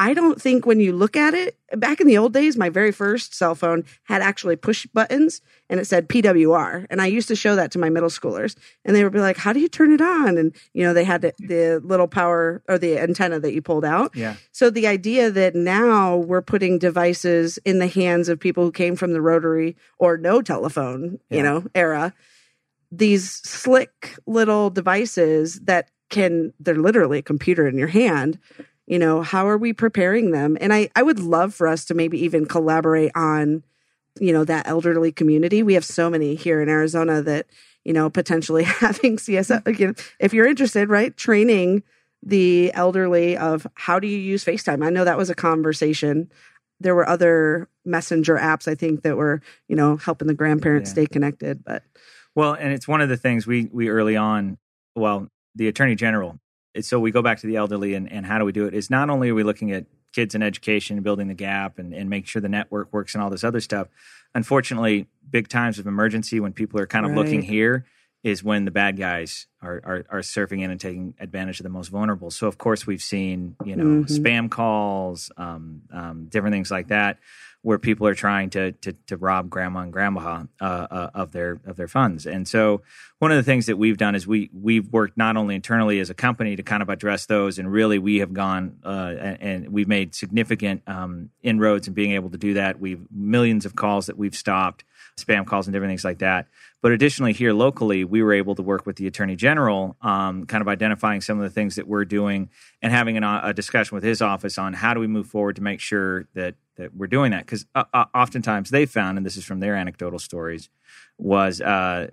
I 0.00 0.14
don't 0.14 0.40
think 0.40 0.64
when 0.64 0.80
you 0.80 0.94
look 0.94 1.14
at 1.14 1.34
it, 1.34 1.58
back 1.76 2.00
in 2.00 2.06
the 2.06 2.16
old 2.16 2.32
days, 2.32 2.56
my 2.56 2.70
very 2.70 2.90
first 2.90 3.34
cell 3.34 3.54
phone 3.54 3.84
had 4.04 4.22
actually 4.22 4.56
push 4.56 4.86
buttons 4.86 5.42
and 5.68 5.78
it 5.78 5.86
said 5.86 6.08
PWR. 6.08 6.86
And 6.88 7.02
I 7.02 7.06
used 7.06 7.28
to 7.28 7.36
show 7.36 7.54
that 7.56 7.70
to 7.72 7.78
my 7.78 7.90
middle 7.90 8.08
schoolers 8.08 8.56
and 8.82 8.96
they 8.96 9.04
would 9.04 9.12
be 9.12 9.20
like, 9.20 9.36
How 9.36 9.52
do 9.52 9.60
you 9.60 9.68
turn 9.68 9.92
it 9.92 10.00
on? 10.00 10.38
And, 10.38 10.54
you 10.72 10.84
know, 10.84 10.94
they 10.94 11.04
had 11.04 11.20
the, 11.20 11.34
the 11.38 11.82
little 11.84 12.08
power 12.08 12.62
or 12.66 12.78
the 12.78 12.98
antenna 12.98 13.38
that 13.40 13.52
you 13.52 13.60
pulled 13.60 13.84
out. 13.84 14.16
Yeah. 14.16 14.36
So 14.52 14.70
the 14.70 14.86
idea 14.86 15.30
that 15.30 15.54
now 15.54 16.16
we're 16.16 16.40
putting 16.40 16.78
devices 16.78 17.58
in 17.66 17.78
the 17.78 17.86
hands 17.86 18.30
of 18.30 18.40
people 18.40 18.64
who 18.64 18.72
came 18.72 18.96
from 18.96 19.12
the 19.12 19.20
rotary 19.20 19.76
or 19.98 20.16
no 20.16 20.40
telephone, 20.40 21.20
Yeah. 21.28 21.36
you 21.36 21.42
know, 21.42 21.64
era, 21.74 22.14
these 22.90 23.30
slick 23.30 24.16
little 24.26 24.70
devices 24.70 25.60
that 25.64 25.90
can 26.08 26.54
they're 26.58 26.74
literally 26.74 27.18
a 27.18 27.22
computer 27.22 27.68
in 27.68 27.76
your 27.76 27.88
hand. 27.88 28.38
You 28.90 28.98
know, 28.98 29.22
how 29.22 29.48
are 29.48 29.56
we 29.56 29.72
preparing 29.72 30.32
them? 30.32 30.58
And 30.60 30.72
I 30.72 30.90
I 30.96 31.04
would 31.04 31.20
love 31.20 31.54
for 31.54 31.68
us 31.68 31.84
to 31.84 31.94
maybe 31.94 32.18
even 32.24 32.44
collaborate 32.44 33.12
on 33.14 33.62
you 34.18 34.32
know 34.32 34.42
that 34.42 34.66
elderly 34.66 35.12
community. 35.12 35.62
We 35.62 35.74
have 35.74 35.84
so 35.84 36.10
many 36.10 36.34
here 36.34 36.60
in 36.60 36.68
Arizona 36.68 37.22
that 37.22 37.46
you 37.84 37.92
know 37.92 38.10
potentially 38.10 38.64
having 38.86 39.16
CSF 39.16 39.64
again 39.64 39.94
if 40.18 40.34
you're 40.34 40.48
interested, 40.48 40.88
right? 40.88 41.16
Training 41.16 41.84
the 42.20 42.72
elderly 42.74 43.36
of 43.36 43.64
how 43.74 44.00
do 44.00 44.08
you 44.08 44.18
use 44.18 44.44
FaceTime. 44.44 44.84
I 44.84 44.90
know 44.90 45.04
that 45.04 45.16
was 45.16 45.30
a 45.30 45.36
conversation. 45.36 46.28
There 46.80 46.96
were 46.96 47.08
other 47.08 47.68
messenger 47.84 48.38
apps 48.38 48.66
I 48.66 48.74
think 48.74 49.02
that 49.02 49.16
were, 49.16 49.40
you 49.68 49.76
know, 49.76 49.98
helping 49.98 50.26
the 50.26 50.34
grandparents 50.34 50.88
Yeah. 50.90 50.94
stay 50.94 51.06
connected, 51.06 51.62
but 51.64 51.84
Well, 52.34 52.54
and 52.54 52.72
it's 52.72 52.88
one 52.88 53.00
of 53.00 53.08
the 53.08 53.16
things 53.16 53.46
we 53.46 53.68
we 53.72 53.88
early 53.88 54.16
on, 54.16 54.58
well, 54.96 55.28
the 55.54 55.68
attorney 55.68 55.94
general. 55.94 56.40
So 56.80 57.00
we 57.00 57.10
go 57.10 57.22
back 57.22 57.38
to 57.40 57.46
the 57.46 57.56
elderly 57.56 57.94
and, 57.94 58.10
and 58.10 58.24
how 58.24 58.38
do 58.38 58.44
we 58.44 58.52
do 58.52 58.66
it? 58.66 58.74
Is 58.74 58.90
not 58.90 59.10
only 59.10 59.30
are 59.30 59.34
we 59.34 59.42
looking 59.42 59.72
at 59.72 59.86
kids 60.12 60.34
and 60.34 60.42
education 60.42 60.96
and 60.96 61.04
building 61.04 61.28
the 61.28 61.34
gap 61.34 61.78
and, 61.78 61.92
and 61.94 62.10
make 62.10 62.26
sure 62.26 62.42
the 62.42 62.48
network 62.48 62.92
works 62.92 63.14
and 63.14 63.22
all 63.22 63.30
this 63.30 63.44
other 63.44 63.60
stuff. 63.60 63.88
Unfortunately, 64.34 65.06
big 65.28 65.48
times 65.48 65.78
of 65.78 65.86
emergency 65.86 66.40
when 66.40 66.52
people 66.52 66.80
are 66.80 66.86
kind 66.86 67.06
of 67.06 67.12
looking 67.12 67.42
here 67.42 67.84
is 68.22 68.44
when 68.44 68.64
the 68.64 68.70
bad 68.70 68.98
guys 68.98 69.46
are, 69.62 69.80
are 69.84 70.04
are 70.10 70.20
surfing 70.20 70.60
in 70.60 70.70
and 70.70 70.78
taking 70.80 71.14
advantage 71.20 71.58
of 71.58 71.64
the 71.64 71.70
most 71.70 71.88
vulnerable. 71.88 72.30
So 72.30 72.46
of 72.46 72.58
course 72.58 72.86
we've 72.86 73.02
seen 73.02 73.56
you 73.64 73.76
know 73.76 73.84
Mhm. 73.84 74.20
spam 74.20 74.50
calls, 74.50 75.30
um, 75.36 75.82
um, 75.92 76.26
different 76.26 76.52
things 76.52 76.70
like 76.70 76.88
that, 76.88 77.18
where 77.62 77.78
people 77.78 78.06
are 78.06 78.14
trying 78.14 78.50
to 78.50 78.72
to, 78.72 78.92
to 79.06 79.16
rob 79.16 79.50
grandma 79.50 79.80
and 79.80 79.92
grandma 79.92 80.44
uh, 80.60 80.64
uh, 80.64 81.10
of 81.14 81.32
their 81.32 81.60
of 81.66 81.76
their 81.76 81.88
funds. 81.88 82.26
And 82.26 82.48
so 82.48 82.82
one 83.18 83.30
of 83.30 83.36
the 83.36 83.42
things 83.42 83.66
that 83.66 83.76
we've 83.76 83.98
done 83.98 84.14
is 84.14 84.26
we 84.26 84.50
we've 84.52 84.88
worked 84.90 85.16
not 85.16 85.36
only 85.36 85.54
internally 85.54 86.00
as 86.00 86.10
a 86.10 86.14
company 86.14 86.56
to 86.56 86.62
kind 86.62 86.82
of 86.82 86.88
address 86.88 87.26
those, 87.26 87.58
and 87.58 87.70
really 87.70 87.98
we 87.98 88.18
have 88.18 88.32
gone 88.32 88.78
uh, 88.84 89.14
and, 89.18 89.42
and 89.42 89.68
we've 89.72 89.88
made 89.88 90.14
significant 90.14 90.82
um, 90.86 91.30
inroads 91.42 91.86
in 91.86 91.94
being 91.94 92.12
able 92.12 92.30
to 92.30 92.38
do 92.38 92.54
that. 92.54 92.80
We've 92.80 93.06
millions 93.10 93.66
of 93.66 93.76
calls 93.76 94.06
that 94.06 94.16
we've 94.16 94.34
stopped, 94.34 94.84
spam 95.24 95.46
calls 95.46 95.66
and 95.66 95.72
different 95.72 95.90
things 95.90 96.04
like 96.04 96.18
that. 96.18 96.46
But 96.82 96.92
additionally, 96.92 97.32
here 97.32 97.52
locally, 97.52 98.04
we 98.04 98.22
were 98.22 98.32
able 98.32 98.54
to 98.54 98.62
work 98.62 98.86
with 98.86 98.96
the 98.96 99.06
attorney 99.06 99.36
general, 99.36 99.96
um, 100.00 100.46
kind 100.46 100.62
of 100.62 100.68
identifying 100.68 101.20
some 101.20 101.38
of 101.38 101.44
the 101.44 101.50
things 101.50 101.76
that 101.76 101.86
we're 101.86 102.04
doing 102.04 102.48
and 102.80 102.92
having 102.92 103.16
an, 103.16 103.24
a 103.24 103.52
discussion 103.52 103.94
with 103.94 104.04
his 104.04 104.22
office 104.22 104.58
on 104.58 104.72
how 104.72 104.94
do 104.94 105.00
we 105.00 105.06
move 105.06 105.26
forward 105.26 105.56
to 105.56 105.62
make 105.62 105.80
sure 105.80 106.28
that 106.34 106.54
that 106.76 106.94
we're 106.94 107.06
doing 107.06 107.30
that. 107.32 107.44
Because 107.44 107.66
uh, 107.74 107.84
uh, 107.92 108.06
oftentimes 108.14 108.70
they 108.70 108.86
found, 108.86 109.18
and 109.18 109.26
this 109.26 109.36
is 109.36 109.44
from 109.44 109.60
their 109.60 109.76
anecdotal 109.76 110.18
stories, 110.18 110.70
was 111.18 111.60
uh, 111.60 112.08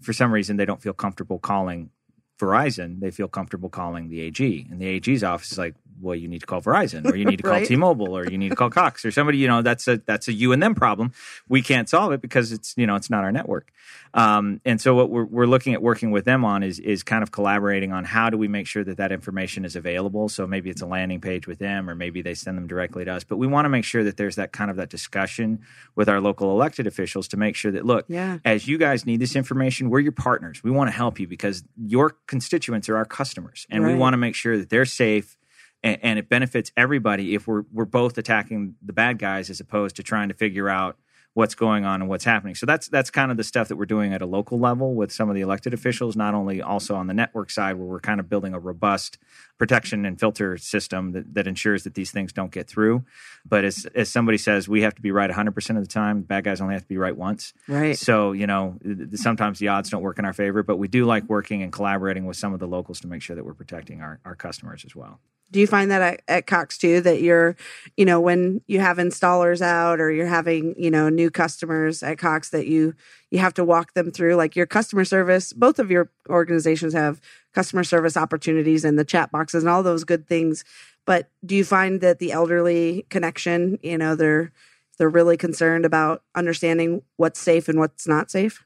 for 0.00 0.12
some 0.12 0.32
reason 0.32 0.56
they 0.56 0.66
don't 0.66 0.82
feel 0.82 0.92
comfortable 0.92 1.38
calling 1.38 1.90
Verizon. 2.38 3.00
They 3.00 3.10
feel 3.10 3.28
comfortable 3.28 3.68
calling 3.68 4.08
the 4.08 4.20
AG, 4.20 4.66
and 4.70 4.80
the 4.80 4.86
AG's 4.86 5.24
office 5.24 5.52
is 5.52 5.58
like, 5.58 5.74
well, 6.00 6.14
you 6.14 6.28
need 6.28 6.40
to 6.40 6.46
call 6.46 6.60
Verizon, 6.60 7.10
or 7.10 7.16
you 7.16 7.24
need 7.24 7.36
to 7.36 7.42
call 7.44 7.52
Right. 7.52 7.66
T-Mobile, 7.66 8.16
or 8.16 8.30
you 8.30 8.38
need 8.38 8.50
to 8.50 8.56
call 8.56 8.70
Cox, 8.70 9.04
or 9.04 9.10
somebody. 9.10 9.38
You 9.38 9.48
know, 9.48 9.62
that's 9.62 9.88
a 9.88 9.98
that's 9.98 10.28
a 10.28 10.32
you 10.32 10.52
and 10.52 10.62
them 10.62 10.74
problem. 10.74 11.12
We 11.48 11.62
can't 11.62 11.88
solve 11.88 12.12
it 12.12 12.20
because 12.20 12.52
it's 12.52 12.74
you 12.76 12.86
know 12.86 12.94
it's 12.94 13.10
not 13.10 13.24
our 13.24 13.32
network. 13.32 13.72
Um, 14.14 14.60
and 14.64 14.80
so 14.80 14.94
what 14.94 15.10
we're 15.10 15.24
we're 15.24 15.46
looking 15.46 15.74
at 15.74 15.82
working 15.82 16.10
with 16.10 16.24
them 16.24 16.44
on 16.44 16.62
is 16.62 16.78
is 16.78 17.02
kind 17.02 17.22
of 17.22 17.30
collaborating 17.30 17.92
on 17.92 18.04
how 18.04 18.30
do 18.30 18.38
we 18.38 18.48
make 18.48 18.66
sure 18.66 18.84
that 18.84 18.96
that 18.96 19.12
information 19.12 19.64
is 19.64 19.76
available. 19.76 20.28
So 20.28 20.46
maybe 20.46 20.70
it's 20.70 20.82
a 20.82 20.86
landing 20.86 21.20
page 21.20 21.46
with 21.46 21.58
them, 21.58 21.88
or 21.88 21.94
maybe 21.94 22.22
they 22.22 22.34
send 22.34 22.56
them 22.56 22.66
directly 22.66 23.04
to 23.04 23.12
us. 23.12 23.24
But 23.24 23.36
we 23.36 23.46
want 23.46 23.64
to 23.64 23.68
make 23.68 23.84
sure 23.84 24.04
that 24.04 24.16
there's 24.16 24.36
that 24.36 24.52
kind 24.52 24.70
of 24.70 24.76
that 24.76 24.90
discussion 24.90 25.60
with 25.94 26.08
our 26.08 26.20
local 26.20 26.50
elected 26.50 26.86
officials 26.86 27.28
to 27.28 27.36
make 27.36 27.56
sure 27.56 27.72
that 27.72 27.84
look, 27.84 28.06
yeah. 28.08 28.38
as 28.44 28.66
you 28.66 28.78
guys 28.78 29.06
need 29.06 29.20
this 29.20 29.36
information, 29.36 29.90
we're 29.90 30.00
your 30.00 30.12
partners. 30.12 30.62
We 30.62 30.70
want 30.70 30.88
to 30.88 30.92
help 30.92 31.20
you 31.20 31.26
because 31.26 31.64
your 31.76 32.10
constituents 32.26 32.88
are 32.88 32.96
our 32.96 33.04
customers, 33.04 33.66
and 33.70 33.84
we 33.84 33.94
want 33.94 34.14
to 34.14 34.18
make 34.18 34.34
sure 34.34 34.58
that 34.58 34.70
they're 34.70 34.84
safe, 34.84 35.37
and, 35.82 35.98
and 36.02 36.18
it 36.18 36.28
benefits 36.28 36.72
everybody 36.76 37.34
if 37.34 37.46
we're 37.46 37.64
we're 37.72 37.84
both 37.84 38.18
attacking 38.18 38.74
the 38.82 38.92
bad 38.92 39.18
guys 39.18 39.50
as 39.50 39.60
opposed 39.60 39.96
to 39.96 40.02
trying 40.02 40.28
to 40.28 40.34
figure 40.34 40.68
out 40.68 40.96
what's 41.38 41.54
going 41.54 41.84
on 41.84 42.00
and 42.00 42.08
what's 42.08 42.24
happening. 42.24 42.56
So 42.56 42.66
that's 42.66 42.88
that's 42.88 43.10
kind 43.10 43.30
of 43.30 43.36
the 43.36 43.44
stuff 43.44 43.68
that 43.68 43.76
we're 43.76 43.86
doing 43.86 44.12
at 44.12 44.22
a 44.22 44.26
local 44.26 44.58
level 44.58 44.96
with 44.96 45.12
some 45.12 45.28
of 45.28 45.36
the 45.36 45.40
elected 45.40 45.72
officials, 45.72 46.16
not 46.16 46.34
only 46.34 46.60
also 46.60 46.96
on 46.96 47.06
the 47.06 47.14
network 47.14 47.50
side 47.50 47.76
where 47.76 47.86
we're 47.86 48.00
kind 48.00 48.18
of 48.18 48.28
building 48.28 48.54
a 48.54 48.58
robust 48.58 49.18
protection 49.56 50.04
and 50.04 50.18
filter 50.18 50.58
system 50.58 51.12
that, 51.12 51.34
that 51.34 51.46
ensures 51.46 51.84
that 51.84 51.94
these 51.94 52.10
things 52.10 52.32
don't 52.32 52.50
get 52.50 52.68
through. 52.68 53.04
But 53.46 53.64
as 53.64 53.86
as 53.94 54.08
somebody 54.08 54.36
says, 54.36 54.68
we 54.68 54.82
have 54.82 54.96
to 54.96 55.02
be 55.02 55.12
right 55.12 55.30
100% 55.30 55.76
of 55.76 55.82
the 55.82 55.86
time. 55.86 56.22
Bad 56.22 56.42
guys 56.42 56.60
only 56.60 56.74
have 56.74 56.82
to 56.82 56.88
be 56.88 56.98
right 56.98 57.16
once. 57.16 57.54
Right. 57.68 57.96
So, 57.96 58.32
you 58.32 58.48
know, 58.48 58.76
sometimes 59.14 59.60
the 59.60 59.68
odds 59.68 59.90
don't 59.90 60.02
work 60.02 60.18
in 60.18 60.24
our 60.24 60.32
favor, 60.32 60.64
but 60.64 60.76
we 60.76 60.88
do 60.88 61.04
like 61.04 61.22
working 61.28 61.62
and 61.62 61.72
collaborating 61.72 62.26
with 62.26 62.36
some 62.36 62.52
of 62.52 62.58
the 62.58 62.66
locals 62.66 62.98
to 63.00 63.06
make 63.06 63.22
sure 63.22 63.36
that 63.36 63.44
we're 63.44 63.54
protecting 63.54 64.00
our, 64.00 64.18
our 64.24 64.34
customers 64.34 64.84
as 64.84 64.96
well. 64.96 65.20
Do 65.50 65.60
you 65.60 65.66
find 65.66 65.90
that 65.90 66.02
at, 66.02 66.22
at, 66.28 66.46
Cox 66.46 66.76
too 66.76 67.00
that 67.00 67.22
you're, 67.22 67.56
you 67.96 68.04
know, 68.04 68.20
when 68.20 68.60
you 68.66 68.80
have 68.80 68.98
installers 68.98 69.62
out 69.62 69.98
or 69.98 70.10
you're 70.10 70.26
having, 70.26 70.74
you 70.76 70.90
know, 70.90 71.08
new 71.08 71.30
customers 71.30 72.02
at 72.02 72.18
Cox 72.18 72.50
that 72.50 72.66
you 72.66 72.94
you 73.30 73.38
have 73.38 73.54
to 73.54 73.64
walk 73.64 73.94
them 73.94 74.10
through 74.10 74.34
like 74.36 74.56
your 74.56 74.66
customer 74.66 75.04
service. 75.04 75.52
Both 75.52 75.78
of 75.78 75.90
your 75.90 76.10
organizations 76.28 76.92
have 76.94 77.20
customer 77.54 77.84
service 77.84 78.16
opportunities 78.16 78.84
and 78.84 78.98
the 78.98 79.04
chat 79.04 79.30
boxes 79.30 79.62
and 79.62 79.70
all 79.70 79.82
those 79.82 80.04
good 80.04 80.26
things. 80.26 80.64
But 81.06 81.30
do 81.44 81.56
you 81.56 81.64
find 81.64 82.00
that 82.02 82.18
the 82.18 82.32
elderly 82.32 83.06
connection, 83.08 83.78
you 83.82 83.96
know, 83.96 84.14
they're 84.14 84.52
they're 84.98 85.08
really 85.08 85.36
concerned 85.36 85.86
about 85.86 86.22
understanding 86.34 87.02
what's 87.16 87.40
safe 87.40 87.68
and 87.68 87.78
what's 87.78 88.06
not 88.06 88.30
safe? 88.30 88.64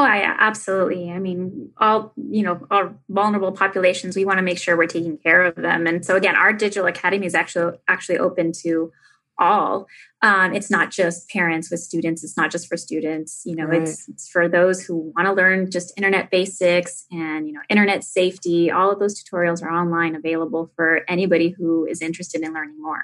Oh, 0.00 0.04
yeah, 0.04 0.36
absolutely. 0.38 1.10
I 1.10 1.18
mean, 1.18 1.70
all, 1.78 2.12
you 2.16 2.44
know, 2.44 2.64
our 2.70 2.94
vulnerable 3.08 3.50
populations, 3.50 4.14
we 4.14 4.24
want 4.24 4.38
to 4.38 4.44
make 4.44 4.56
sure 4.56 4.76
we're 4.76 4.86
taking 4.86 5.18
care 5.18 5.42
of 5.42 5.56
them. 5.56 5.88
And 5.88 6.06
so 6.06 6.14
again, 6.14 6.36
our 6.36 6.52
digital 6.52 6.86
academy 6.86 7.26
is 7.26 7.34
actually 7.34 7.76
actually 7.88 8.18
open 8.18 8.52
to 8.62 8.92
all. 9.40 9.88
Um, 10.22 10.54
it's 10.54 10.70
not 10.70 10.92
just 10.92 11.28
parents 11.30 11.68
with 11.68 11.80
students. 11.80 12.22
It's 12.22 12.36
not 12.36 12.52
just 12.52 12.68
for 12.68 12.76
students. 12.76 13.42
You 13.44 13.56
know, 13.56 13.64
right. 13.64 13.82
it's, 13.82 14.08
it's 14.08 14.28
for 14.28 14.48
those 14.48 14.84
who 14.84 15.12
want 15.16 15.26
to 15.26 15.32
learn 15.32 15.68
just 15.68 15.92
internet 15.96 16.30
basics 16.30 17.04
and, 17.10 17.48
you 17.48 17.52
know, 17.52 17.60
internet 17.68 18.04
safety. 18.04 18.70
All 18.70 18.92
of 18.92 19.00
those 19.00 19.20
tutorials 19.20 19.64
are 19.64 19.70
online 19.70 20.14
available 20.14 20.70
for 20.76 21.02
anybody 21.08 21.50
who 21.50 21.86
is 21.86 22.02
interested 22.02 22.42
in 22.42 22.54
learning 22.54 22.80
more. 22.80 23.02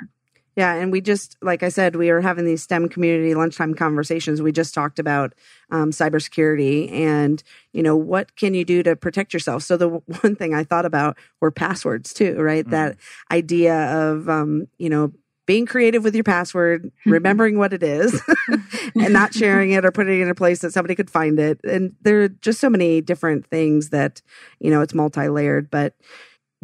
Yeah, 0.56 0.74
and 0.74 0.92
we 0.92 1.00
just, 1.00 1.36
like 1.42 1.62
I 1.62 1.68
said, 1.68 1.96
we 1.96 2.10
are 2.10 2.20
having 2.20 2.44
these 2.44 2.62
STEM 2.62 2.88
community 2.88 3.34
lunchtime 3.34 3.74
conversations. 3.74 4.40
We 4.40 4.52
just 4.52 4.72
talked 4.72 4.98
about 4.98 5.34
um, 5.70 5.90
cybersecurity 5.90 6.92
and, 6.92 7.42
you 7.72 7.82
know, 7.82 7.96
what 7.96 8.36
can 8.36 8.54
you 8.54 8.64
do 8.64 8.82
to 8.84 8.94
protect 8.94 9.32
yourself? 9.32 9.64
So 9.64 9.76
the 9.76 9.88
one 10.20 10.36
thing 10.36 10.54
I 10.54 10.62
thought 10.64 10.86
about 10.86 11.16
were 11.40 11.50
passwords 11.50 12.14
too, 12.14 12.40
right? 12.40 12.64
Mm-hmm. 12.64 12.70
That 12.70 12.96
idea 13.32 13.74
of, 13.74 14.28
um, 14.28 14.68
you 14.78 14.88
know, 14.88 15.12
being 15.46 15.66
creative 15.66 16.04
with 16.04 16.14
your 16.14 16.24
password, 16.24 16.90
remembering 17.06 17.58
what 17.58 17.72
it 17.72 17.82
is, 17.82 18.20
and 18.94 19.12
not 19.12 19.34
sharing 19.34 19.72
it 19.72 19.84
or 19.84 19.90
putting 19.90 20.20
it 20.20 20.22
in 20.22 20.30
a 20.30 20.34
place 20.34 20.60
that 20.60 20.72
somebody 20.72 20.94
could 20.94 21.10
find 21.10 21.38
it. 21.38 21.60
And 21.64 21.94
there 22.02 22.22
are 22.22 22.28
just 22.28 22.60
so 22.60 22.70
many 22.70 23.00
different 23.00 23.46
things 23.46 23.90
that, 23.90 24.22
you 24.60 24.70
know, 24.70 24.80
it's 24.80 24.94
multi 24.94 25.28
layered. 25.28 25.70
But 25.70 25.94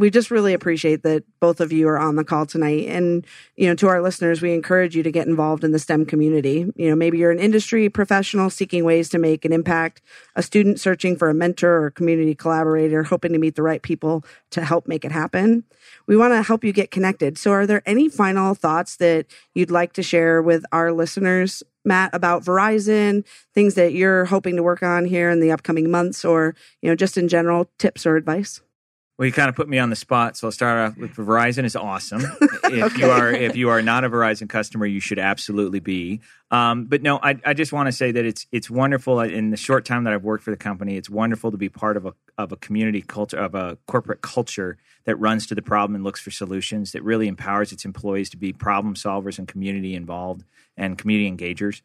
we 0.00 0.08
just 0.08 0.30
really 0.30 0.54
appreciate 0.54 1.02
that 1.02 1.24
both 1.40 1.60
of 1.60 1.72
you 1.72 1.86
are 1.86 1.98
on 1.98 2.16
the 2.16 2.24
call 2.24 2.46
tonight. 2.46 2.88
And, 2.88 3.26
you 3.56 3.68
know, 3.68 3.74
to 3.74 3.86
our 3.86 4.00
listeners, 4.00 4.40
we 4.40 4.54
encourage 4.54 4.96
you 4.96 5.02
to 5.02 5.12
get 5.12 5.26
involved 5.26 5.62
in 5.62 5.72
the 5.72 5.78
STEM 5.78 6.06
community. 6.06 6.72
You 6.74 6.88
know, 6.88 6.96
maybe 6.96 7.18
you're 7.18 7.30
an 7.30 7.38
industry 7.38 7.86
professional 7.90 8.48
seeking 8.48 8.82
ways 8.82 9.10
to 9.10 9.18
make 9.18 9.44
an 9.44 9.52
impact, 9.52 10.00
a 10.34 10.42
student 10.42 10.80
searching 10.80 11.16
for 11.16 11.28
a 11.28 11.34
mentor 11.34 11.84
or 11.84 11.90
community 11.90 12.34
collaborator, 12.34 13.02
hoping 13.02 13.34
to 13.34 13.38
meet 13.38 13.56
the 13.56 13.62
right 13.62 13.82
people 13.82 14.24
to 14.52 14.64
help 14.64 14.88
make 14.88 15.04
it 15.04 15.12
happen. 15.12 15.64
We 16.06 16.16
want 16.16 16.32
to 16.32 16.42
help 16.42 16.64
you 16.64 16.72
get 16.72 16.90
connected. 16.90 17.36
So, 17.36 17.50
are 17.50 17.66
there 17.66 17.82
any 17.84 18.08
final 18.08 18.54
thoughts 18.54 18.96
that 18.96 19.26
you'd 19.52 19.70
like 19.70 19.92
to 19.94 20.02
share 20.02 20.40
with 20.40 20.64
our 20.72 20.92
listeners 20.92 21.62
Matt, 21.84 22.14
about 22.14 22.42
Verizon, 22.42 23.24
things 23.54 23.74
that 23.74 23.92
you're 23.92 24.26
hoping 24.26 24.56
to 24.56 24.62
work 24.62 24.82
on 24.82 25.04
here 25.04 25.30
in 25.30 25.40
the 25.40 25.50
upcoming 25.50 25.90
months, 25.90 26.24
or 26.24 26.54
you 26.80 26.88
know, 26.88 26.96
just 26.96 27.18
in 27.18 27.28
general 27.28 27.70
tips 27.78 28.06
or 28.06 28.16
advice? 28.16 28.62
Well, 29.20 29.26
you 29.26 29.34
kind 29.34 29.50
of 29.50 29.54
put 29.54 29.68
me 29.68 29.78
on 29.78 29.90
the 29.90 29.96
spot, 29.96 30.38
so 30.38 30.48
I'll 30.48 30.50
start 30.50 30.78
off 30.78 30.96
with 30.96 31.14
Verizon 31.14 31.66
is 31.66 31.76
awesome. 31.76 32.22
if 32.40 32.64
okay. 32.64 33.00
you 33.00 33.10
are 33.10 33.30
if 33.30 33.54
you 33.54 33.68
are 33.68 33.82
not 33.82 34.02
a 34.02 34.08
Verizon 34.08 34.48
customer, 34.48 34.86
you 34.86 34.98
should 34.98 35.18
absolutely 35.18 35.78
be. 35.78 36.22
Um, 36.50 36.86
but 36.86 37.02
no, 37.02 37.18
I, 37.22 37.38
I 37.44 37.52
just 37.52 37.70
want 37.70 37.88
to 37.88 37.92
say 37.92 38.12
that 38.12 38.24
it's 38.24 38.46
it's 38.50 38.70
wonderful 38.70 39.20
in 39.20 39.50
the 39.50 39.58
short 39.58 39.84
time 39.84 40.04
that 40.04 40.14
I've 40.14 40.24
worked 40.24 40.42
for 40.42 40.52
the 40.52 40.56
company. 40.56 40.96
It's 40.96 41.10
wonderful 41.10 41.50
to 41.50 41.58
be 41.58 41.68
part 41.68 41.98
of 41.98 42.06
a 42.06 42.14
of 42.38 42.50
a 42.50 42.56
community 42.56 43.02
culture 43.02 43.36
of 43.36 43.54
a 43.54 43.76
corporate 43.86 44.22
culture 44.22 44.78
that 45.04 45.16
runs 45.16 45.46
to 45.48 45.54
the 45.54 45.60
problem 45.60 45.96
and 45.96 46.02
looks 46.02 46.22
for 46.22 46.30
solutions. 46.30 46.92
That 46.92 47.04
really 47.04 47.28
empowers 47.28 47.72
its 47.72 47.84
employees 47.84 48.30
to 48.30 48.38
be 48.38 48.54
problem 48.54 48.94
solvers 48.94 49.38
and 49.38 49.46
community 49.46 49.94
involved 49.94 50.44
and 50.78 50.96
community 50.96 51.30
engagers. 51.30 51.82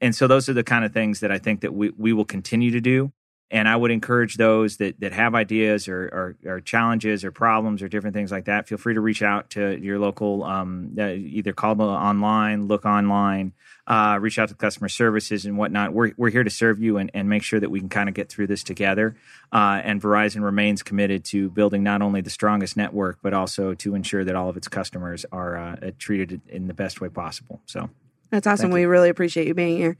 And 0.00 0.14
so 0.14 0.26
those 0.26 0.48
are 0.48 0.54
the 0.54 0.64
kind 0.64 0.86
of 0.86 0.94
things 0.94 1.20
that 1.20 1.30
I 1.30 1.36
think 1.36 1.60
that 1.60 1.74
we 1.74 1.90
we 1.98 2.14
will 2.14 2.24
continue 2.24 2.70
to 2.70 2.80
do. 2.80 3.12
And 3.50 3.66
I 3.66 3.76
would 3.76 3.90
encourage 3.90 4.36
those 4.36 4.76
that, 4.76 5.00
that 5.00 5.12
have 5.12 5.34
ideas 5.34 5.88
or, 5.88 6.36
or, 6.44 6.50
or, 6.50 6.60
challenges 6.60 7.24
or 7.24 7.32
problems 7.32 7.82
or 7.82 7.88
different 7.88 8.14
things 8.14 8.30
like 8.30 8.44
that. 8.44 8.68
Feel 8.68 8.76
free 8.76 8.92
to 8.92 9.00
reach 9.00 9.22
out 9.22 9.48
to 9.50 9.78
your 9.80 9.98
local, 9.98 10.44
um, 10.44 10.94
uh, 10.98 11.06
either 11.06 11.54
call 11.54 11.80
online, 11.80 12.68
look 12.68 12.84
online, 12.84 13.54
uh, 13.86 14.18
reach 14.20 14.38
out 14.38 14.50
to 14.50 14.54
customer 14.54 14.88
services 14.90 15.46
and 15.46 15.56
whatnot. 15.56 15.94
We're, 15.94 16.12
we're 16.18 16.28
here 16.28 16.44
to 16.44 16.50
serve 16.50 16.78
you 16.78 16.98
and, 16.98 17.10
and 17.14 17.28
make 17.30 17.42
sure 17.42 17.58
that 17.58 17.70
we 17.70 17.80
can 17.80 17.88
kind 17.88 18.08
of 18.08 18.14
get 18.14 18.28
through 18.28 18.48
this 18.48 18.62
together. 18.62 19.16
Uh, 19.50 19.80
and 19.82 20.00
Verizon 20.00 20.42
remains 20.42 20.82
committed 20.82 21.24
to 21.26 21.48
building 21.48 21.82
not 21.82 22.02
only 22.02 22.20
the 22.20 22.30
strongest 22.30 22.76
network, 22.76 23.18
but 23.22 23.32
also 23.32 23.72
to 23.74 23.94
ensure 23.94 24.24
that 24.24 24.36
all 24.36 24.50
of 24.50 24.58
its 24.58 24.68
customers 24.68 25.24
are 25.32 25.56
uh, 25.56 25.90
treated 25.98 26.42
in 26.48 26.66
the 26.66 26.74
best 26.74 27.00
way 27.00 27.08
possible. 27.08 27.62
So 27.64 27.88
that's 28.30 28.46
awesome. 28.46 28.70
We 28.70 28.84
really 28.84 29.08
appreciate 29.08 29.46
you 29.46 29.54
being 29.54 29.78
here. 29.78 29.96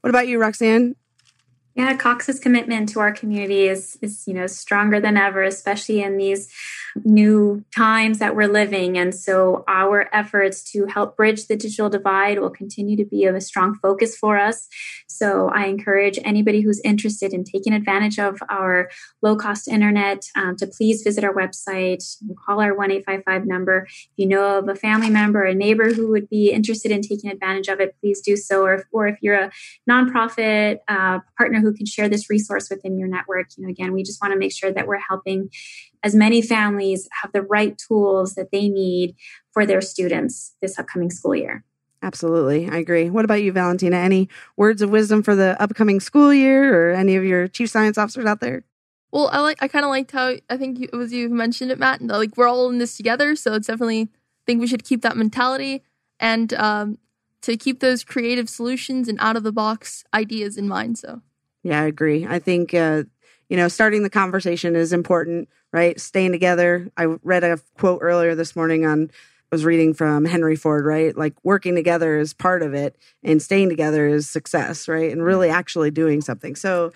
What 0.00 0.10
about 0.10 0.26
you, 0.26 0.40
Roxanne? 0.40 0.96
Yeah, 1.78 1.96
Cox's 1.96 2.40
commitment 2.40 2.88
to 2.88 2.98
our 2.98 3.12
community 3.12 3.68
is, 3.68 3.96
is, 4.02 4.24
you 4.26 4.34
know, 4.34 4.48
stronger 4.48 4.98
than 4.98 5.16
ever, 5.16 5.44
especially 5.44 6.02
in 6.02 6.16
these 6.16 6.52
new 7.04 7.64
times 7.72 8.18
that 8.18 8.34
we're 8.34 8.48
living. 8.48 8.98
And 8.98 9.14
so 9.14 9.62
our 9.68 10.08
efforts 10.12 10.64
to 10.72 10.86
help 10.86 11.16
bridge 11.16 11.46
the 11.46 11.54
digital 11.54 11.88
divide 11.88 12.40
will 12.40 12.50
continue 12.50 12.96
to 12.96 13.04
be 13.04 13.26
of 13.26 13.36
a 13.36 13.40
strong 13.40 13.76
focus 13.76 14.16
for 14.16 14.36
us. 14.36 14.66
So 15.06 15.50
I 15.50 15.66
encourage 15.66 16.18
anybody 16.24 16.62
who's 16.62 16.80
interested 16.80 17.32
in 17.32 17.44
taking 17.44 17.72
advantage 17.72 18.18
of 18.18 18.40
our 18.50 18.90
low 19.22 19.36
cost 19.36 19.68
internet 19.68 20.24
um, 20.34 20.56
to 20.56 20.66
please 20.66 21.02
visit 21.02 21.22
our 21.22 21.32
website, 21.32 22.02
call 22.44 22.60
our 22.60 22.74
one 22.74 22.90
eight 22.90 23.04
five 23.06 23.22
five 23.24 23.46
number. 23.46 23.86
If 23.88 24.10
you 24.16 24.26
know 24.26 24.58
of 24.58 24.68
a 24.68 24.74
family 24.74 25.10
member, 25.10 25.42
or 25.42 25.46
a 25.46 25.54
neighbor 25.54 25.92
who 25.92 26.10
would 26.10 26.28
be 26.28 26.50
interested 26.50 26.90
in 26.90 27.02
taking 27.02 27.30
advantage 27.30 27.68
of 27.68 27.78
it, 27.78 27.94
please 28.00 28.20
do 28.20 28.36
so. 28.36 28.62
Or 28.62 28.74
if, 28.74 28.84
or 28.90 29.06
if 29.06 29.18
you're 29.22 29.36
a 29.36 29.52
nonprofit 29.88 30.78
uh, 30.88 31.20
partner 31.36 31.60
who 31.60 31.67
who 31.68 31.76
can 31.76 31.86
share 31.86 32.08
this 32.08 32.30
resource 32.30 32.70
within 32.70 32.98
your 32.98 33.08
network. 33.08 33.48
You 33.56 33.64
know, 33.64 33.70
again, 33.70 33.92
we 33.92 34.02
just 34.02 34.22
want 34.22 34.32
to 34.32 34.38
make 34.38 34.52
sure 34.52 34.72
that 34.72 34.86
we're 34.86 34.98
helping 34.98 35.50
as 36.02 36.14
many 36.14 36.42
families 36.42 37.08
have 37.22 37.32
the 37.32 37.42
right 37.42 37.76
tools 37.76 38.34
that 38.34 38.50
they 38.52 38.68
need 38.68 39.14
for 39.52 39.66
their 39.66 39.80
students 39.80 40.54
this 40.62 40.78
upcoming 40.78 41.10
school 41.10 41.34
year. 41.34 41.64
Absolutely. 42.02 42.68
I 42.68 42.76
agree. 42.76 43.10
What 43.10 43.24
about 43.24 43.42
you, 43.42 43.50
Valentina? 43.52 43.96
Any 43.96 44.28
words 44.56 44.82
of 44.82 44.90
wisdom 44.90 45.22
for 45.22 45.34
the 45.34 45.60
upcoming 45.60 45.98
school 46.00 46.32
year 46.32 46.90
or 46.90 46.94
any 46.94 47.16
of 47.16 47.24
your 47.24 47.48
chief 47.48 47.70
science 47.70 47.98
officers 47.98 48.24
out 48.24 48.40
there? 48.40 48.62
Well, 49.10 49.28
I 49.32 49.40
like 49.40 49.62
I 49.62 49.68
kind 49.68 49.84
of 49.84 49.90
liked 49.90 50.12
how 50.12 50.34
I 50.48 50.56
think 50.56 50.80
it 50.80 50.96
was 50.96 51.12
you 51.12 51.28
mentioned 51.28 51.70
it, 51.70 51.78
Matt. 51.78 52.02
Like 52.02 52.36
we're 52.36 52.46
all 52.46 52.68
in 52.68 52.78
this 52.78 52.96
together, 52.96 53.34
so 53.36 53.54
it's 53.54 53.66
definitely 53.66 54.02
I 54.02 54.44
think 54.46 54.60
we 54.60 54.66
should 54.66 54.84
keep 54.84 55.02
that 55.02 55.16
mentality 55.16 55.82
and 56.20 56.52
um, 56.54 56.98
to 57.42 57.56
keep 57.56 57.80
those 57.80 58.04
creative 58.04 58.48
solutions 58.48 59.08
and 59.08 59.18
out 59.20 59.36
of 59.36 59.42
the 59.42 59.52
box 59.52 60.04
ideas 60.12 60.56
in 60.56 60.68
mind. 60.68 60.98
So 60.98 61.22
yeah, 61.62 61.80
I 61.82 61.86
agree. 61.86 62.26
I 62.26 62.38
think, 62.38 62.74
uh, 62.74 63.04
you 63.48 63.56
know, 63.56 63.68
starting 63.68 64.02
the 64.02 64.10
conversation 64.10 64.76
is 64.76 64.92
important, 64.92 65.48
right? 65.72 65.98
Staying 66.00 66.32
together. 66.32 66.90
I 66.96 67.04
read 67.22 67.44
a 67.44 67.58
quote 67.78 68.00
earlier 68.02 68.34
this 68.34 68.54
morning 68.54 68.86
on, 68.86 69.10
I 69.50 69.54
was 69.54 69.64
reading 69.64 69.94
from 69.94 70.26
Henry 70.26 70.56
Ford, 70.56 70.84
right? 70.84 71.16
Like 71.16 71.34
working 71.42 71.74
together 71.74 72.18
is 72.18 72.34
part 72.34 72.62
of 72.62 72.74
it 72.74 72.96
and 73.22 73.40
staying 73.40 73.70
together 73.70 74.06
is 74.06 74.28
success, 74.28 74.88
right? 74.88 75.10
And 75.10 75.22
really 75.24 75.48
actually 75.48 75.90
doing 75.90 76.20
something. 76.20 76.54
So 76.54 76.92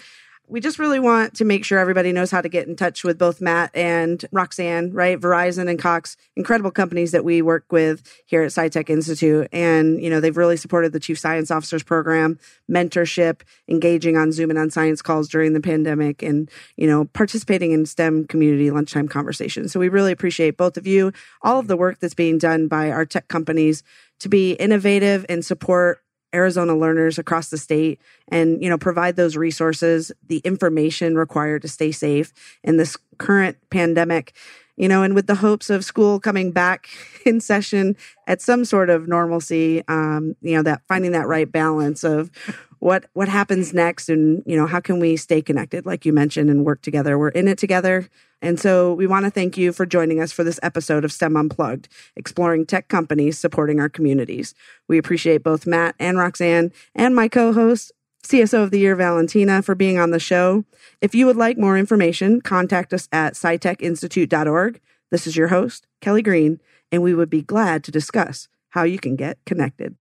we 0.49 0.61
just 0.61 0.78
really 0.78 1.01
want 1.01 1.34
to 1.34 1.45
make 1.45 1.64
sure 1.64 1.78
everybody 1.78 2.12
knows 2.12 2.30
how 2.30 2.40
to 2.40 2.49
get 2.49 2.68
in 2.68 2.76
touch 2.76 3.05
with 3.05 3.16
both 3.16 3.40
Matt 3.40 3.70
and 3.74 4.24
Roxanne, 4.32 4.93
right? 4.93 5.18
Verizon 5.18 5.68
and 5.68 5.78
Cox, 5.78 6.16
incredible 6.36 6.70
companies 6.70 7.12
that 7.12 7.24
we 7.24 7.40
work 7.40 7.64
with 7.70 8.03
here 8.26 8.43
at 8.43 8.51
SciTech 8.51 8.90
Institute. 8.90 9.49
And, 9.53 10.03
you 10.03 10.11
know, 10.11 10.20
they've 10.20 10.36
really 10.36 10.57
supported 10.59 10.93
the 10.93 11.01
Chief 11.01 11.18
Science 11.18 11.51
Officers 11.51 11.82
program, 11.82 12.38
mentorship, 12.70 13.43
engaging 13.68 14.16
on 14.16 14.30
Zoom 14.32 14.51
and 14.51 14.59
on 14.59 14.68
science 14.68 15.01
calls 15.01 15.28
during 15.28 15.53
the 15.53 15.61
pandemic, 15.61 16.22
and, 16.22 16.51
you 16.76 16.86
know, 16.86 17.07
participating 17.07 17.72
in 17.72 17.86
STEM 17.86 18.26
community 18.26 18.70
lunchtime 18.70 19.09
conversations. 19.09 19.72
So 19.72 19.80
we 19.80 19.88
really 19.88 20.12
appreciate 20.12 20.57
both 20.57 20.76
of 20.76 20.86
you, 20.86 21.12
all 21.40 21.61
of 21.61 21.68
the 21.68 21.76
work 21.76 22.01
that's 22.01 22.14
being 22.14 22.36
done 22.36 22.68
by 22.68 22.90
our 22.90 23.07
tech 23.07 23.28
companies 23.28 23.82
to 24.20 24.28
be 24.28 24.53
innovative 24.53 25.24
and 25.28 25.45
support 25.45 26.03
Arizona 26.35 26.76
learners 26.76 27.18
across 27.18 27.51
the 27.51 27.59
state 27.59 28.01
and, 28.28 28.62
you 28.62 28.68
know, 28.68 28.78
provide 28.78 29.16
those 29.16 29.37
resources, 29.37 30.12
the 30.26 30.39
information 30.39 31.16
required 31.16 31.62
to 31.62 31.68
stay 31.68 31.93
safe 31.93 32.33
in 32.62 32.76
this 32.76 32.97
current 33.18 33.57
pandemic. 33.70 34.33
you 34.76 34.89
know, 34.89 35.03
and 35.03 35.14
with 35.14 35.26
the 35.26 35.35
hopes 35.35 35.68
of 35.68 35.85
school 35.85 36.18
coming 36.18 36.51
back 36.51 36.89
in 37.26 37.41
session 37.41 37.95
at 38.26 38.41
some 38.41 38.64
sort 38.64 38.89
of 38.89 39.07
normalcy, 39.07 39.83
um, 39.87 40.35
you 40.41 40.57
know, 40.57 40.62
that 40.62 40.80
finding 40.89 41.12
that 41.12 41.26
right 41.26 41.51
balance 41.53 42.03
of 42.05 42.30
what 42.83 43.05
what 43.12 43.28
happens 43.28 43.72
next 43.72 44.09
and 44.09 44.43
you 44.45 44.57
know 44.57 44.66
how 44.66 44.80
can 44.80 44.99
we 44.99 45.16
stay 45.16 45.41
connected 45.41 45.87
like 45.87 46.05
you 46.05 46.12
mentioned 46.12 46.51
and 46.51 46.64
work 46.64 46.83
together 46.83 47.16
we're 47.16 47.28
in 47.28 47.47
it 47.47 47.57
together 47.57 48.09
and 48.41 48.59
so 48.59 48.93
we 48.93 49.07
want 49.07 49.24
to 49.24 49.30
thank 49.30 49.57
you 49.57 49.72
for 49.72 49.87
joining 49.87 50.20
us 50.20 50.33
for 50.33 50.43
this 50.43 50.59
episode 50.64 51.05
of 51.05 51.12
stem 51.12 51.37
unplugged 51.37 51.89
exploring 52.16 52.66
tech 52.66 52.89
companies 52.89 53.39
supporting 53.39 53.78
our 53.78 53.89
communities 53.89 54.53
we 54.89 54.99
appreciate 54.99 55.45
both 55.45 55.64
matt 55.64 55.95
and 56.01 56.18
roxanne 56.18 56.72
and 56.93 57.14
my 57.14 57.28
co-host 57.28 57.93
CSO 58.24 58.62
of 58.62 58.70
the 58.70 58.78
Year, 58.78 58.95
Valentina, 58.95 59.62
for 59.62 59.74
being 59.74 59.99
on 59.99 60.12
the 60.12 60.20
show. 60.20 60.64
If 61.01 61.12
you 61.12 61.26
would 61.26 61.35
like 61.35 61.59
more 61.59 61.76
information, 61.76 62.41
contact 62.41 62.95
us 62.95 63.09
at 63.11 63.35
scitechinstitute.org. 63.35 64.80
This 65.11 65.26
is 65.26 65.37
your 65.37 65.49
host, 65.49 65.89
Kelly 66.01 66.22
Green, 66.22 66.61
and 66.93 67.03
we 67.03 67.14
would 67.14 67.28
be 67.28 67.43
glad 67.43 67.83
to 67.83 67.91
discuss 67.91 68.47
how 68.68 68.85
you 68.85 69.01
can 69.01 69.16
get 69.16 69.39
connected. 69.45 69.97